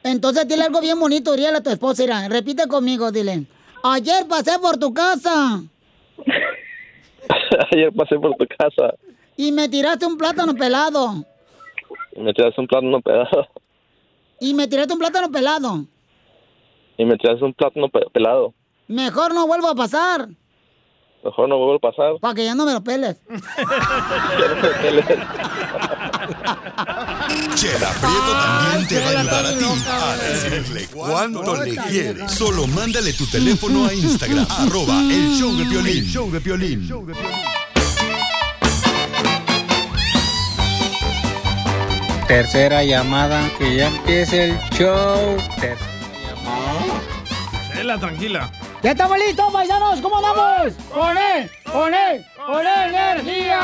Entonces 0.04 0.48
dile 0.48 0.64
algo 0.64 0.82
bien 0.82 1.00
bonito, 1.00 1.32
Uriel, 1.34 1.56
a 1.56 1.62
tu 1.62 1.70
esposa. 1.70 2.04
Mira, 2.04 2.28
repite 2.30 2.68
conmigo, 2.68 3.12
dile. 3.12 3.46
Ayer 3.84 4.28
pasé 4.28 4.60
por 4.60 4.78
tu 4.78 4.94
casa 4.94 5.62
Ayer 7.72 7.92
pasé 7.94 8.18
por 8.20 8.36
tu 8.36 8.46
casa 8.58 8.94
y 9.38 9.52
me 9.52 9.68
tiraste 9.70 10.06
un 10.06 10.18
plátano 10.18 10.54
pelado. 10.54 11.24
Y 12.16 12.20
me 12.22 12.34
tiraste 12.34 12.62
un 12.62 12.68
plátano 12.68 13.02
pelado. 13.02 13.48
Y 14.40 14.54
me 14.54 14.68
tiraste 14.68 14.94
un 14.94 15.00
plátano 15.00 15.32
pelado. 15.32 15.86
Y 16.98 17.06
me 17.06 17.18
tiraste 17.18 17.44
un 17.46 17.54
plátano 17.54 17.90
pe- 17.90 18.06
pelado. 18.12 18.54
Mejor 18.88 19.34
no 19.34 19.48
vuelvo 19.48 19.68
a 19.70 19.76
pasar. 19.76 20.28
Mejor 21.24 21.48
no 21.50 21.58
vuelvo 21.58 21.76
a 21.76 21.80
pasar. 21.92 22.14
Para 22.20 22.34
que 22.34 22.44
ya 22.46 22.56
no 22.56 22.66
me 22.66 22.74
lo 22.74 22.84
peles. 22.84 23.22
Chela 27.56 27.90
Prieto 27.90 28.32
también 28.32 28.88
te 28.88 29.00
va 29.00 29.06
a 29.06 29.20
ayudar 29.20 29.46
a 29.46 29.58
ti 29.58 29.66
a 29.88 30.18
decirle 30.18 30.88
cuánto 30.94 31.64
le 31.64 31.76
quieres. 31.76 32.32
Solo 32.32 32.68
mándale 32.68 33.14
tu 33.14 33.26
teléfono 33.28 33.88
a 33.88 33.94
Instagram, 33.94 34.46
arroba 34.60 35.00
el 35.02 35.38
show 35.38 35.56
de 35.58 35.66
Piolín. 35.66 36.06
show 36.06 36.32
de 36.32 36.40
Piolín. 36.42 36.90
Tercera 42.28 42.84
llamada, 42.84 43.50
que 43.58 43.76
ya 43.76 43.88
empiece 43.88 44.52
el 44.52 44.60
show. 44.70 45.38
Tercera 45.60 45.92
Chela, 47.74 47.98
tranquila. 47.98 48.52
¡Ya 48.84 48.92
estamos 48.92 49.18
listos, 49.18 49.52
paisanos! 49.52 50.02
¿Cómo 50.02 50.18
andamos? 50.18 50.74
¡Con 50.94 51.18
él! 51.18 51.50
¡Con 51.72 51.94
él! 51.94 52.26
¡Con 52.48 52.66
energía! 52.66 53.60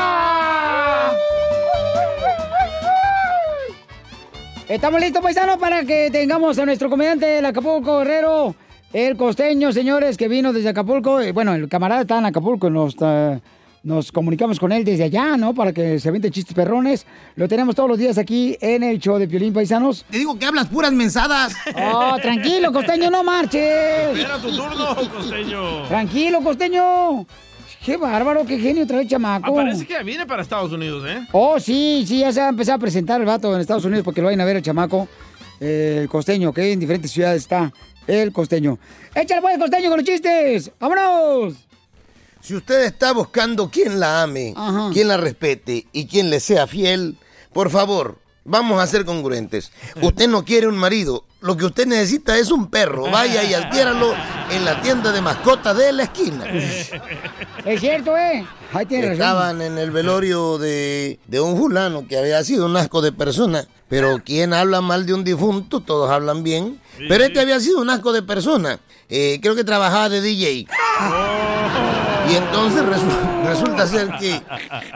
Estamos 4.68 5.00
listos, 5.00 5.22
paisanos, 5.22 5.56
para 5.56 5.84
que 5.84 6.10
tengamos 6.10 6.58
a 6.58 6.66
nuestro 6.66 6.90
comediante, 6.90 7.38
el 7.38 7.46
Acapulco 7.46 7.98
Guerrero, 8.00 8.54
el 8.92 9.16
costeño, 9.16 9.72
señores, 9.72 10.16
que 10.18 10.28
vino 10.28 10.52
desde 10.52 10.68
Acapulco. 10.68 11.20
Eh, 11.20 11.32
Bueno, 11.32 11.54
el 11.54 11.68
camarada 11.68 12.02
está 12.02 12.18
en 12.18 12.26
Acapulco, 12.26 12.68
nos, 12.68 12.94
eh, 13.00 13.40
nos 13.82 14.12
comunicamos 14.12 14.60
con 14.60 14.70
él 14.72 14.84
desde 14.84 15.04
allá, 15.04 15.38
¿no? 15.38 15.54
Para 15.54 15.72
que 15.72 15.98
se 15.98 16.08
aviente 16.10 16.30
chistes 16.30 16.54
perrones. 16.54 17.06
Lo 17.36 17.48
tenemos 17.48 17.74
todos 17.74 17.88
los 17.88 17.98
días 17.98 18.18
aquí 18.18 18.58
en 18.60 18.82
el 18.82 18.98
show 18.98 19.16
de 19.18 19.26
Piolín, 19.26 19.54
paisanos. 19.54 20.04
Te 20.10 20.18
digo 20.18 20.38
que 20.38 20.44
hablas 20.44 20.66
puras 20.66 20.92
mensadas. 20.92 21.54
Oh, 21.74 22.16
tranquilo, 22.20 22.70
costeño, 22.70 23.10
no 23.10 23.24
marches. 23.24 23.62
Espera 24.18 24.36
tu 24.36 24.54
turno, 24.54 24.94
costeño. 25.14 25.88
Tranquilo, 25.88 26.42
costeño. 26.42 27.26
Qué 27.84 27.96
bárbaro, 27.96 28.44
qué 28.44 28.58
genio 28.58 28.86
trae 28.86 29.02
el 29.02 29.08
chamaco. 29.08 29.46
Ah, 29.46 29.64
parece 29.64 29.86
que 29.86 30.02
viene 30.02 30.26
para 30.26 30.42
Estados 30.42 30.72
Unidos, 30.72 31.04
¿eh? 31.06 31.26
Oh, 31.32 31.58
sí, 31.60 32.04
sí, 32.06 32.20
ya 32.20 32.32
se 32.32 32.40
va 32.40 32.46
a 32.46 32.50
empezar 32.50 32.74
a 32.74 32.78
presentar 32.78 33.20
el 33.20 33.26
vato 33.26 33.54
en 33.54 33.60
Estados 33.60 33.84
Unidos 33.84 34.04
porque 34.04 34.20
lo 34.20 34.26
vayan 34.26 34.40
a 34.40 34.44
ver 34.44 34.56
el 34.56 34.62
chamaco, 34.62 35.08
eh, 35.60 36.00
el 36.02 36.08
costeño, 36.08 36.52
que 36.52 36.72
en 36.72 36.80
diferentes 36.80 37.10
ciudades 37.10 37.42
está 37.42 37.72
el 38.06 38.32
costeño. 38.32 38.78
Échale 39.14 39.40
pues, 39.40 39.58
costeño, 39.58 39.90
con 39.90 39.98
los 39.98 40.06
chistes. 40.06 40.70
¡Vámonos! 40.80 41.54
Si 42.40 42.54
usted 42.54 42.84
está 42.84 43.12
buscando 43.12 43.70
quien 43.70 44.00
la 44.00 44.22
ame, 44.22 44.54
quien 44.92 45.08
la 45.08 45.16
respete 45.16 45.86
y 45.92 46.06
quien 46.06 46.30
le 46.30 46.40
sea 46.40 46.66
fiel, 46.66 47.16
por 47.52 47.70
favor, 47.70 48.18
vamos 48.48 48.82
a 48.82 48.86
ser 48.86 49.04
congruentes. 49.04 49.70
Usted 50.00 50.28
no 50.28 50.44
quiere 50.44 50.66
un 50.66 50.76
marido, 50.76 51.24
lo 51.40 51.56
que 51.56 51.66
usted 51.66 51.86
necesita 51.86 52.36
es 52.36 52.50
un 52.50 52.68
perro. 52.68 53.10
Vaya 53.10 53.44
y 53.44 53.54
adquiéralo 53.54 54.12
en 54.50 54.64
la 54.64 54.80
tienda 54.82 55.12
de 55.12 55.20
mascotas 55.20 55.76
de 55.76 55.92
la 55.92 56.04
esquina. 56.04 56.44
Es 57.64 57.80
cierto, 57.80 58.16
¿eh? 58.16 58.46
Ahí 58.72 58.86
tiene 58.86 59.08
razón. 59.08 59.20
Estaban 59.20 59.60
en 59.60 59.76
el 59.76 59.90
velorio 59.90 60.56
de, 60.56 61.18
de 61.26 61.40
un 61.40 61.58
fulano 61.58 62.06
que 62.08 62.16
había 62.16 62.42
sido 62.42 62.64
un 62.64 62.76
asco 62.76 63.02
de 63.02 63.12
persona. 63.12 63.66
Pero 63.88 64.22
quien 64.24 64.54
habla 64.54 64.80
mal 64.80 65.04
de 65.04 65.12
un 65.12 65.22
difunto, 65.24 65.80
todos 65.80 66.10
hablan 66.10 66.42
bien. 66.42 66.80
Pero 67.08 67.24
este 67.24 67.40
había 67.40 67.60
sido 67.60 67.80
un 67.80 67.90
asco 67.90 68.12
de 68.12 68.22
persona. 68.22 68.78
Eh, 69.10 69.38
creo 69.42 69.54
que 69.54 69.64
trabajaba 69.64 70.08
de 70.08 70.22
DJ. 70.22 70.66
Y 72.30 72.34
entonces 72.34 72.82
resu- 72.82 73.44
resulta 73.46 73.86
ser 73.86 74.10
que, 74.18 74.42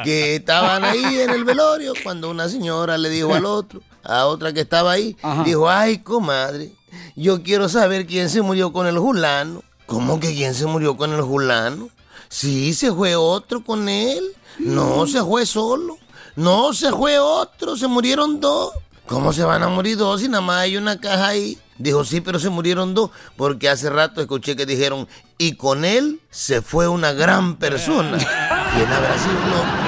que 0.04 0.36
estaban 0.36 0.84
ahí 0.84 1.20
en 1.20 1.30
el 1.30 1.44
velorio 1.44 1.94
cuando 2.02 2.30
una 2.30 2.48
señora 2.48 2.98
le 2.98 3.08
dijo 3.08 3.34
al 3.34 3.46
otro, 3.46 3.80
a 4.04 4.26
otra 4.26 4.52
que 4.52 4.60
estaba 4.60 4.92
ahí, 4.92 5.16
dijo, 5.44 5.68
ay, 5.70 5.98
comadre, 5.98 6.72
yo 7.16 7.42
quiero 7.42 7.68
saber 7.68 8.06
quién 8.06 8.28
se 8.28 8.42
murió 8.42 8.72
con 8.72 8.86
el 8.86 8.98
fulano. 8.98 9.62
¿Cómo 9.86 10.20
que 10.20 10.34
quién 10.34 10.54
se 10.54 10.66
murió 10.66 10.96
con 10.96 11.12
el 11.12 11.22
fulano? 11.22 11.88
Sí, 12.28 12.72
se 12.74 12.92
fue 12.92 13.16
otro 13.16 13.62
con 13.64 13.88
él. 13.88 14.22
No, 14.58 15.06
se 15.06 15.22
fue 15.22 15.44
solo. 15.46 15.96
No, 16.36 16.72
se 16.72 16.90
fue 16.92 17.18
otro, 17.18 17.76
se 17.76 17.86
murieron 17.88 18.40
dos. 18.40 18.72
¿Cómo 19.06 19.32
se 19.32 19.42
van 19.44 19.62
a 19.62 19.68
morir 19.68 19.96
dos 19.98 20.20
si 20.20 20.28
nada 20.28 20.40
más 20.40 20.60
hay 20.60 20.76
una 20.76 20.98
caja 20.98 21.28
ahí? 21.28 21.58
Dijo, 21.82 22.04
sí, 22.04 22.20
pero 22.20 22.38
se 22.38 22.48
murieron 22.48 22.94
dos, 22.94 23.10
porque 23.36 23.68
hace 23.68 23.90
rato 23.90 24.20
escuché 24.20 24.54
que 24.54 24.66
dijeron, 24.66 25.08
y 25.36 25.56
con 25.56 25.84
él 25.84 26.20
se 26.30 26.62
fue 26.62 26.86
una 26.86 27.12
gran 27.12 27.56
persona. 27.56 28.18
¿Quién 28.18 28.86
habrá 28.86 29.18
sido? 29.18 29.82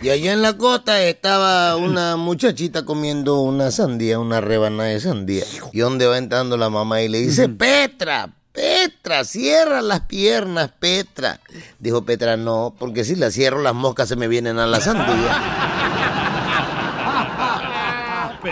Y 0.00 0.10
allá 0.10 0.32
en 0.32 0.42
la 0.42 0.56
costa 0.56 1.00
estaba 1.02 1.76
una 1.76 2.16
muchachita 2.16 2.84
comiendo 2.84 3.40
una 3.40 3.70
sandía, 3.70 4.18
una 4.18 4.40
rebanada 4.40 4.88
de 4.88 4.98
sandía. 4.98 5.44
Y 5.72 5.78
donde 5.78 6.06
va 6.06 6.18
entrando 6.18 6.56
la 6.56 6.68
mamá 6.68 7.00
y 7.00 7.08
le 7.08 7.20
dice, 7.20 7.48
Petra, 7.48 8.30
Petra, 8.52 9.22
cierra 9.24 9.80
las 9.80 10.00
piernas, 10.00 10.72
Petra. 10.76 11.40
Dijo 11.78 12.02
Petra, 12.02 12.36
no, 12.36 12.74
porque 12.76 13.04
si 13.04 13.14
las 13.14 13.34
cierro 13.34 13.62
las 13.62 13.74
moscas 13.74 14.08
se 14.08 14.16
me 14.16 14.26
vienen 14.26 14.58
a 14.58 14.66
la 14.66 14.80
sandía. 14.80 16.17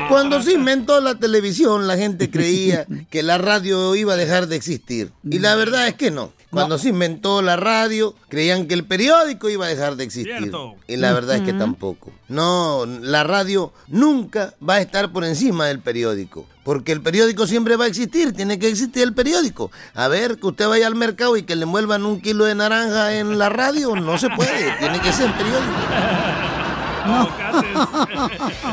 Cuando 0.09 0.43
se 0.43 0.53
inventó 0.53 1.01
la 1.01 1.17
televisión, 1.17 1.87
la 1.87 1.97
gente 1.97 2.31
creía 2.31 2.87
que 3.11 3.23
la 3.23 3.39
radio 3.39 3.95
iba 3.95 4.15
a 4.15 4.17
dejar 4.17 4.47
de 4.47 4.57
existir. 4.57 5.13
Y 5.25 5.39
la 5.39 5.55
verdad 5.55 5.89
es 5.89 5.95
que 5.95 6.11
no. 6.11 6.33
Cuando 6.51 6.79
se 6.79 6.89
inventó 6.89 7.43
la 7.43 7.57
radio, 7.57 8.15
creían 8.29 8.67
que 8.67 8.75
el 8.75 8.85
periódico 8.85 9.51
iba 9.51 9.67
a 9.67 9.69
dejar 9.69 9.97
de 9.97 10.05
existir. 10.05 10.53
Y 10.87 10.97
la 10.97 11.13
verdad 11.13 11.37
es 11.37 11.43
que 11.43 11.53
tampoco. 11.53 12.13
No, 12.29 12.87
la 12.87 13.25
radio 13.25 13.73
nunca 13.89 14.55
va 14.67 14.75
a 14.75 14.81
estar 14.81 15.13
por 15.13 15.25
encima 15.25 15.67
del 15.67 15.81
periódico. 15.81 16.47
Porque 16.65 16.93
el 16.93 17.01
periódico 17.01 17.47
siempre 17.47 17.77
va 17.77 17.85
a 17.85 17.89
existir, 17.89 18.33
tiene 18.33 18.59
que 18.59 18.69
existir 18.69 19.03
el 19.03 19.15
periódico. 19.15 19.71
A 19.95 20.09
ver, 20.09 20.39
que 20.39 20.49
usted 20.49 20.67
vaya 20.67 20.87
al 20.87 20.97
mercado 20.97 21.37
y 21.37 21.45
que 21.45 21.55
le 21.55 21.67
muevan 21.67 22.05
un 22.05 22.21
kilo 22.21 22.45
de 22.45 22.57
naranja 22.57 23.17
en 23.19 23.39
la 23.39 23.49
radio, 23.49 23.95
no 23.95 24.19
se 24.19 24.29
puede, 24.31 24.73
tiene 24.79 25.01
que 25.01 25.13
ser 25.13 25.31
periódico. 25.33 25.73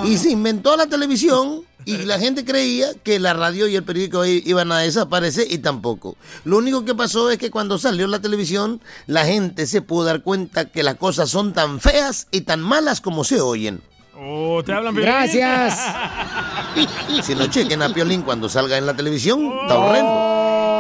Y 0.05 0.17
se 0.17 0.31
inventó 0.31 0.75
la 0.75 0.87
televisión 0.87 1.61
y 1.85 1.97
la 1.97 2.19
gente 2.19 2.45
creía 2.45 2.87
que 3.03 3.19
la 3.19 3.33
radio 3.33 3.67
y 3.67 3.75
el 3.75 3.83
periódico 3.83 4.25
iban 4.25 4.71
a 4.71 4.79
desaparecer 4.79 5.47
y 5.49 5.57
tampoco. 5.57 6.15
Lo 6.45 6.57
único 6.57 6.85
que 6.85 6.95
pasó 6.95 7.29
es 7.29 7.37
que 7.37 7.51
cuando 7.51 7.77
salió 7.77 8.07
la 8.07 8.19
televisión, 8.19 8.81
la 9.07 9.25
gente 9.25 9.67
se 9.67 9.81
pudo 9.81 10.05
dar 10.05 10.21
cuenta 10.21 10.65
que 10.65 10.83
las 10.83 10.95
cosas 10.95 11.29
son 11.29 11.53
tan 11.53 11.79
feas 11.79 12.27
y 12.31 12.41
tan 12.41 12.61
malas 12.61 13.01
como 13.01 13.23
se 13.23 13.41
oyen. 13.41 13.81
Oh, 14.15 14.61
te 14.63 14.71
hablan 14.71 14.95
bien. 14.95 15.07
Gracias. 15.07 15.79
Si 17.23 17.35
no 17.35 17.47
chequen 17.47 17.81
a 17.81 17.89
Piolín 17.89 18.21
cuando 18.21 18.47
salga 18.47 18.77
en 18.77 18.85
la 18.85 18.95
televisión, 18.95 19.51
está 19.63 19.77
horrendo. 19.77 20.32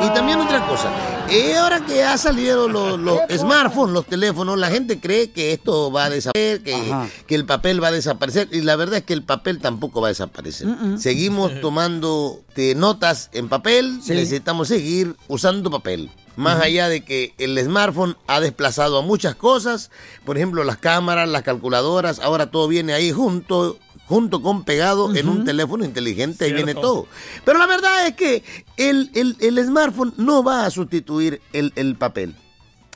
Y 0.05 0.13
también 0.13 0.39
otra 0.39 0.67
cosa, 0.67 0.91
eh, 1.29 1.55
ahora 1.55 1.85
que 1.85 2.03
ha 2.03 2.17
salido 2.17 2.67
los, 2.67 2.99
los 2.99 3.19
smartphones, 3.29 3.93
los 3.93 4.05
teléfonos, 4.05 4.57
la 4.57 4.69
gente 4.69 4.99
cree 4.99 5.31
que 5.31 5.53
esto 5.53 5.91
va 5.91 6.05
a 6.05 6.09
desaparecer, 6.09 6.61
que, 6.61 6.93
que 7.25 7.35
el 7.35 7.45
papel 7.45 7.81
va 7.81 7.87
a 7.87 7.91
desaparecer. 7.91 8.49
Y 8.51 8.61
la 8.61 8.75
verdad 8.75 8.97
es 8.97 9.03
que 9.03 9.13
el 9.13 9.23
papel 9.23 9.59
tampoco 9.59 10.01
va 10.01 10.07
a 10.07 10.11
desaparecer. 10.11 10.67
Mm-mm. 10.67 10.97
Seguimos 10.97 11.61
tomando 11.61 12.41
eh, 12.55 12.75
notas 12.75 13.29
en 13.33 13.47
papel, 13.47 13.97
necesitamos 13.99 14.67
seguir 14.67 15.15
usando 15.27 15.71
papel. 15.71 16.11
Más 16.35 16.59
allá 16.61 16.89
de 16.89 17.05
que 17.05 17.33
el 17.37 17.59
smartphone 17.63 18.17
ha 18.27 18.39
desplazado 18.39 18.97
a 18.97 19.01
muchas 19.03 19.35
cosas, 19.35 19.91
por 20.25 20.35
ejemplo 20.35 20.63
las 20.63 20.77
cámaras, 20.77 21.29
las 21.29 21.43
calculadoras, 21.43 22.19
ahora 22.19 22.49
todo 22.49 22.67
viene 22.67 22.93
ahí 22.93 23.11
junto, 23.11 23.77
junto 24.13 24.43
con 24.43 24.63
pegado 24.63 25.15
en 25.15 25.27
un 25.27 25.43
teléfono 25.43 25.83
inteligente, 25.85 26.45
ahí 26.45 26.53
viene 26.53 26.75
todo. 26.75 27.07
Pero 27.43 27.57
la 27.57 27.65
verdad 27.65 28.05
es 28.05 28.13
que 28.15 28.43
el, 28.77 29.09
el- 29.15 29.37
el 29.39 29.65
smartphone 29.65 30.13
no 30.17 30.43
va 30.43 30.67
a 30.67 30.69
sustituir 30.69 31.41
el, 31.51 31.73
el 31.75 31.95
papel. 31.95 32.35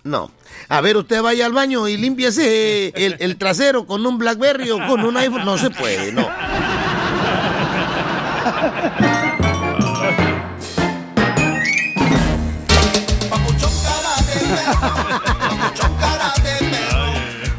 No. 0.03 0.29
A 0.69 0.79
ver, 0.79 0.95
usted 0.95 1.23
vaya 1.23 1.47
al 1.47 1.53
baño 1.53 1.87
y 1.87 1.97
límpiese 1.97 2.89
el, 2.95 3.15
el 3.19 3.35
trasero 3.37 3.87
con 3.87 4.05
un 4.05 4.19
Blackberry 4.19 4.69
o 4.69 4.77
con 4.87 5.03
un 5.03 5.17
iPhone. 5.17 5.43
No 5.43 5.57
se 5.57 5.71
puede, 5.71 6.11
no. 6.11 6.21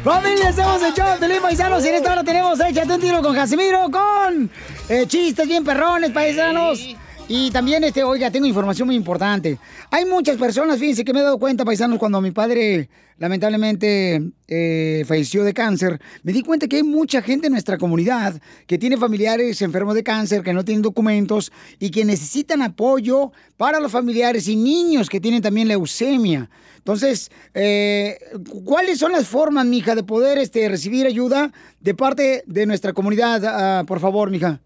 Familia, 0.09 0.51
somos 0.51 0.81
el 0.81 0.91
show 0.95 1.19
de 1.19 1.39
Paisanos 1.39 1.85
y 1.85 1.89
en 1.89 1.93
esta 1.93 2.11
hora 2.11 2.23
tenemos 2.23 2.59
Échate 2.59 2.95
un 2.95 2.99
tiro 2.99 3.21
con 3.21 3.35
Casimiro 3.35 3.91
con 3.91 4.49
eh, 4.89 5.05
chistes 5.05 5.47
bien 5.47 5.63
perrones, 5.63 6.09
paisanos. 6.09 6.83
Y 7.27 7.51
también, 7.51 7.83
este, 7.83 8.03
oiga, 8.03 8.31
tengo 8.31 8.47
información 8.47 8.87
muy 8.87 8.95
importante. 8.95 9.59
Hay 9.91 10.05
muchas 10.05 10.37
personas, 10.37 10.79
fíjense 10.79 11.05
que 11.05 11.13
me 11.13 11.19
he 11.19 11.23
dado 11.23 11.37
cuenta, 11.37 11.63
paisanos, 11.63 11.99
cuando 11.99 12.21
mi 12.21 12.31
padre 12.31 12.89
lamentablemente 13.19 14.19
eh, 14.47 15.03
falleció 15.07 15.43
de 15.43 15.53
cáncer, 15.53 16.01
me 16.23 16.33
di 16.33 16.41
cuenta 16.41 16.67
que 16.67 16.77
hay 16.77 16.83
mucha 16.83 17.21
gente 17.21 17.45
en 17.45 17.53
nuestra 17.53 17.77
comunidad 17.77 18.41
que 18.65 18.79
tiene 18.79 18.97
familiares 18.97 19.61
enfermos 19.61 19.93
de 19.93 20.03
cáncer, 20.03 20.41
que 20.41 20.53
no 20.53 20.65
tienen 20.65 20.81
documentos 20.81 21.51
y 21.77 21.91
que 21.91 22.03
necesitan 22.03 22.63
apoyo 22.63 23.31
para 23.57 23.79
los 23.79 23.91
familiares 23.91 24.47
y 24.47 24.55
niños 24.55 25.07
que 25.07 25.19
tienen 25.19 25.43
también 25.43 25.67
leucemia. 25.67 26.49
Entonces, 26.79 27.29
eh, 27.53 28.17
¿cuáles 28.65 28.97
son 28.97 29.11
las 29.11 29.27
formas, 29.27 29.65
mija, 29.65 29.95
de 29.95 30.03
poder 30.03 30.37
este, 30.37 30.69
recibir 30.69 31.05
ayuda 31.05 31.51
de 31.79 31.93
parte 31.93 32.43
de 32.47 32.65
nuestra 32.65 32.93
comunidad? 32.93 33.41
Ah, 33.45 33.83
por 33.85 33.99
favor, 33.99 34.31
mija. 34.31 34.61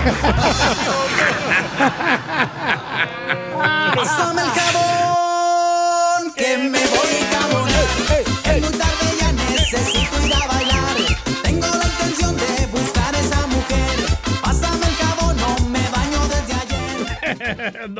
Pásame 3.94 4.42
el 4.42 4.48
jabón, 4.48 4.89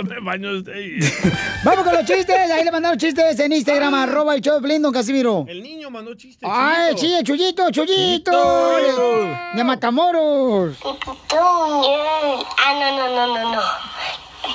me 0.05 0.21
baño 0.21 0.62
de 0.62 0.73
ahí. 0.73 0.99
Vamos 1.64 1.85
con 1.85 1.95
los 1.95 2.05
chistes. 2.05 2.51
Ahí 2.51 2.64
le 2.64 2.71
mandaron 2.71 2.99
chistes 2.99 3.39
en 3.41 3.53
Instagram, 3.53 3.95
arroba 3.95 4.35
el 4.35 4.41
show 4.41 4.57
de 4.57 4.62
Pelín, 4.62 4.83
don 4.83 4.93
Casimiro. 4.93 5.45
El 5.49 5.62
niño 5.62 5.91
mandó 5.91 6.14
chiste. 6.14 6.47
Ay, 6.49 6.95
sí, 6.97 7.14
el 7.14 7.25
Chuyito, 7.25 7.71
Chuyito. 7.71 7.93
Chuyito. 7.93 9.37
De 9.55 9.64
Matamoros. 9.64 10.77
Ah, 12.62 12.75
no, 12.75 12.97
no, 12.97 13.09
no, 13.14 13.27
no, 13.27 13.53
no. 13.53 13.62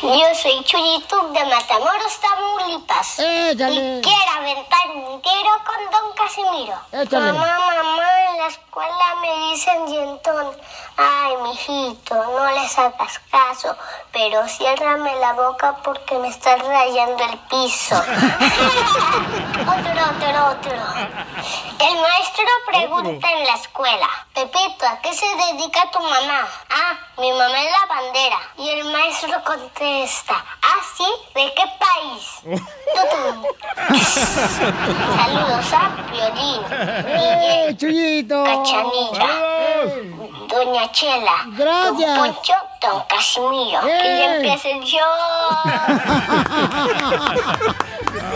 Yo 0.02 0.36
soy 0.36 0.64
Chuyito 0.64 1.30
de 1.30 1.46
Matamoros, 1.46 2.20
Tamaulipas. 2.20 3.20
Échale. 3.20 4.00
Y 4.00 4.02
quiero 4.02 4.32
aventar 4.38 4.90
un 4.96 5.22
tiro 5.22 5.52
con 5.66 5.92
Don 5.92 6.14
Casimiro. 6.16 6.78
Échale. 6.92 7.34
Mamá, 7.34 7.60
mamá, 7.60 8.08
en 8.32 8.38
la 8.38 8.48
escuela 8.48 9.16
me 9.22 9.50
dicen 9.52 9.86
dientón. 9.86 10.56
Ay, 10.98 11.36
mijito, 11.44 12.16
no 12.16 12.52
les 12.52 12.78
hagas 12.80 13.20
caso, 13.30 13.76
pero 14.12 14.48
ciérrame 14.48 15.14
la 15.18 15.34
boca 15.34 15.76
porque 15.84 16.18
me 16.20 16.30
estás 16.30 16.60
rayando 16.66 17.24
el 17.24 17.38
piso. 17.50 17.96
otro, 19.62 19.92
otro, 19.92 20.48
otro. 20.52 20.72
El 21.80 22.02
maestro 22.02 22.46
pregunta 22.66 23.30
en 23.30 23.46
la 23.46 23.56
escuela, 23.56 24.08
Pepito, 24.34 24.86
¿a 24.88 25.02
qué 25.02 25.14
se 25.14 25.26
dedica 25.26 25.92
tu 25.92 26.00
mamá? 26.00 26.48
Ah, 26.70 26.98
mi 27.18 27.32
mamá 27.32 27.62
es 27.62 27.72
la 27.72 27.86
bandera. 27.88 28.40
Y 28.58 28.70
el 28.70 28.86
maestro 28.86 29.44
contesta, 29.44 29.85
¿ah, 29.88 30.82
sí? 30.98 31.04
¿De 31.36 31.54
qué 31.56 31.64
país? 31.80 32.24
Saludos 35.16 35.74
a 35.74 35.76
Piolín, 36.12 36.62
¡Eh, 36.72 37.76
Chuyito! 37.78 38.44
Cachanilla, 38.44 39.32
Doña 40.48 40.92
Chela, 40.92 41.38
Gracias. 41.58 42.18
Don 42.18 42.34
Poncho, 42.34 42.54
Don 42.82 43.02
Casimiro. 43.10 43.82
Que 43.82 43.92
¡Eh! 43.92 44.18
ya 44.20 44.36
empiece 44.36 44.72
el 44.72 44.84
show. 44.84 45.00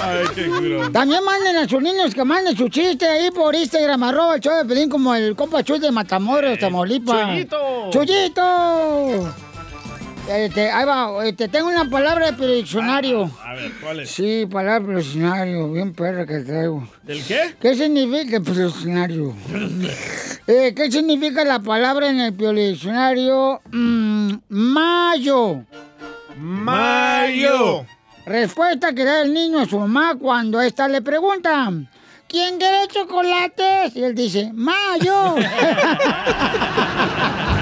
Ay, 0.01 0.25
qué. 0.35 0.89
También 0.91 1.23
manden 1.23 1.57
a 1.57 1.67
sus 1.67 1.81
niños 1.81 2.13
que 2.13 2.23
manden 2.23 2.55
su 2.55 2.69
chiste 2.69 3.07
ahí 3.07 3.31
por 3.31 3.55
Instagram, 3.55 4.03
arroba 4.03 4.35
el 4.35 4.41
show 4.41 4.55
de 4.57 4.65
Pelín, 4.65 4.89
como 4.89 5.13
el 5.15 5.35
compa 5.35 5.63
Chuy 5.63 5.79
de 5.79 5.91
Matamoros, 5.91 6.59
Tamaulipas. 6.59 7.25
Chuyito. 7.27 7.89
¡Chuyito! 7.91 9.33
Este, 10.30 10.69
ahí 10.69 10.86
va, 10.86 11.25
este, 11.25 11.47
tengo 11.47 11.69
una 11.69 11.89
palabra 11.89 12.32
de 12.32 12.55
diccionario. 12.55 13.32
A 13.43 13.55
ver, 13.55 13.71
¿cuál 13.82 14.01
es? 14.01 14.11
Sí, 14.11 14.45
palabra 14.45 14.93
de 14.93 15.01
diccionario, 15.01 15.71
bien 15.71 15.95
perra 15.95 16.27
que 16.27 16.41
traigo. 16.41 16.88
¿Del 17.01 17.25
qué? 17.25 17.55
¿Qué 17.59 17.73
significa 17.73 18.38
el 18.38 18.43
diccionario? 18.43 19.36
Eh, 20.51 20.73
¿Qué 20.75 20.91
significa 20.91 21.45
la 21.45 21.59
palabra 21.59 22.09
en 22.09 22.19
el 22.21 22.36
diccionario? 22.36 23.61
Mm, 23.71 24.34
mayo. 24.49 25.63
Mayo. 26.39 27.86
Respuesta 28.25 28.93
que 28.93 29.05
da 29.05 29.21
el 29.21 29.32
niño 29.32 29.59
a 29.59 29.67
su 29.67 29.77
mamá 29.77 30.15
cuando 30.19 30.59
ésta 30.59 30.88
le 30.88 31.03
pregunta, 31.03 31.71
¿quién 32.27 32.57
quiere 32.57 32.88
chocolates? 32.88 33.95
Y 33.95 34.03
él 34.03 34.15
dice, 34.15 34.49
Mayo. 34.51 35.36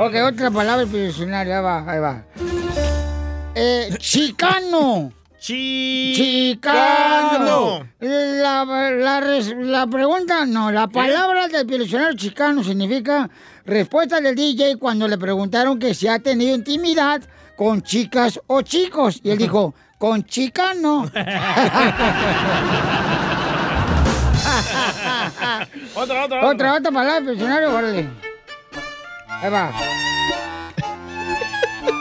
Ok, 0.00 0.14
otra 0.26 0.50
palabra 0.50 0.84
diccionario, 0.84 1.56
ahí 1.56 1.62
va, 1.62 1.90
ahí 1.90 2.00
va. 2.00 2.22
Eh, 3.54 3.94
chicano. 3.98 5.12
Chicano. 5.38 6.72
La, 8.00 8.64
la 8.64 9.20
la 9.20 9.86
pregunta, 9.88 10.46
no, 10.46 10.70
la 10.70 10.86
palabra 10.86 11.48
del 11.48 11.66
diccionario 11.66 12.16
chicano 12.16 12.62
significa 12.62 13.28
respuesta 13.64 14.20
del 14.20 14.36
DJ 14.36 14.76
cuando 14.76 15.08
le 15.08 15.18
preguntaron 15.18 15.78
que 15.78 15.94
si 15.94 16.08
ha 16.08 16.18
tenido 16.20 16.54
intimidad 16.54 17.22
con 17.56 17.82
chicas 17.82 18.40
o 18.46 18.62
chicos. 18.62 19.20
Y 19.22 19.30
él 19.30 19.38
dijo, 19.38 19.74
con 19.98 20.24
chicano. 20.24 21.10
Otra, 25.94 26.24
otra, 26.24 26.46
Otra, 26.46 26.74
otra 26.74 26.90
palabra 26.90 27.70
órale. 27.70 28.08
Ahí 29.28 29.50
va. 29.50 29.72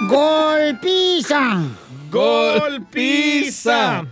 Golpiza. 0.08 1.62
Golpiza. 2.10 4.06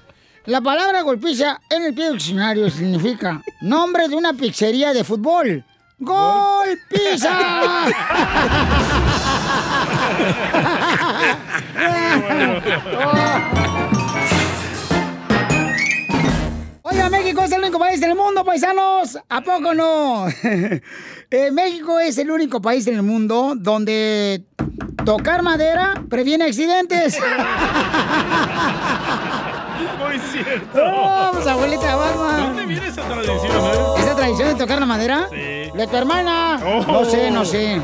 La 0.45 0.61
palabra 0.61 1.01
golpiza 1.01 1.59
en 1.69 1.83
el 1.83 1.93
pie 1.93 2.11
diccionario 2.11 2.69
significa 2.69 3.41
nombre 3.61 4.07
de 4.07 4.15
una 4.15 4.33
pizzería 4.33 4.93
de 4.93 5.03
fútbol. 5.03 5.63
¡Golpiza! 5.99 7.29
Oiga, 16.91 17.09
México 17.09 17.41
es 17.43 17.51
el 17.51 17.59
único 17.61 17.77
país 17.79 17.99
del 18.01 18.15
mundo, 18.15 18.43
paisanos. 18.43 19.17
¿A 19.29 19.41
poco 19.41 19.73
no? 19.73 20.27
Eh, 21.31 21.51
México 21.51 21.99
es 21.99 22.17
el 22.17 22.31
único 22.31 22.59
país 22.59 22.87
en 22.87 22.95
el 22.95 23.03
mundo 23.03 23.53
donde 23.55 24.45
tocar 25.05 25.43
madera 25.43 26.03
previene 26.09 26.45
accidentes. 26.45 27.19
Muy 29.99 30.17
cierto. 30.31 30.81
¡Oh, 30.83 31.29
pues, 31.33 31.45
abuelita 31.45 31.85
¿De 31.85 31.95
Barba! 31.95 32.37
dónde 32.39 32.65
viene 32.65 32.87
esa 32.87 33.03
tradición, 33.03 33.45
eh? 33.45 33.93
¿Esa 33.99 34.15
tradición 34.15 34.47
de 34.49 34.55
tocar 34.55 34.79
la 34.79 34.87
madera? 34.87 35.27
Sí. 35.29 35.35
¿De 35.77 35.87
tu 35.87 35.95
hermana? 35.95 36.59
Oh. 36.65 36.83
No 36.83 37.05
sé, 37.05 37.29
no 37.29 37.45
sé. 37.45 37.79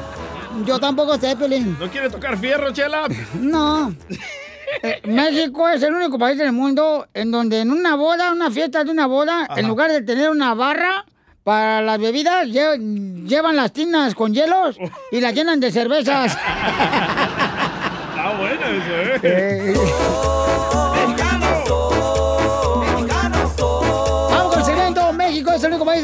Yo 0.65 0.79
tampoco 0.79 1.15
sé, 1.19 1.35
Pelín. 1.35 1.77
¿No 1.79 1.87
quiere 1.91 2.09
tocar 2.09 2.39
fierro, 2.39 2.71
Chela? 2.73 3.07
No. 3.39 3.93
Eh, 4.83 5.01
México 5.05 5.67
es 5.69 5.81
el 5.83 5.93
único 5.93 6.17
país 6.19 6.39
en 6.39 6.47
el 6.47 6.51
mundo 6.53 7.07
en 7.13 7.31
donde 7.31 7.61
en 7.61 7.71
una 7.71 7.95
boda, 7.95 8.31
una 8.31 8.51
fiesta 8.51 8.83
de 8.83 8.91
una 8.91 9.05
boda, 9.07 9.47
en 9.55 9.67
lugar 9.67 9.91
de 9.91 10.01
tener 10.01 10.29
una 10.29 10.53
barra 10.53 11.05
para 11.43 11.81
las 11.81 11.99
bebidas, 11.99 12.47
lle- 12.47 13.25
llevan 13.27 13.55
las 13.55 13.71
tinas 13.71 14.15
con 14.15 14.33
hielos 14.33 14.77
y 15.11 15.21
las 15.21 15.33
llenan 15.33 15.59
de 15.59 15.71
cervezas. 15.71 16.35
Está 16.35 18.33
bueno 18.37 18.65
eso, 18.65 19.13
¿eh? 19.13 19.19
Eh, 19.23 19.73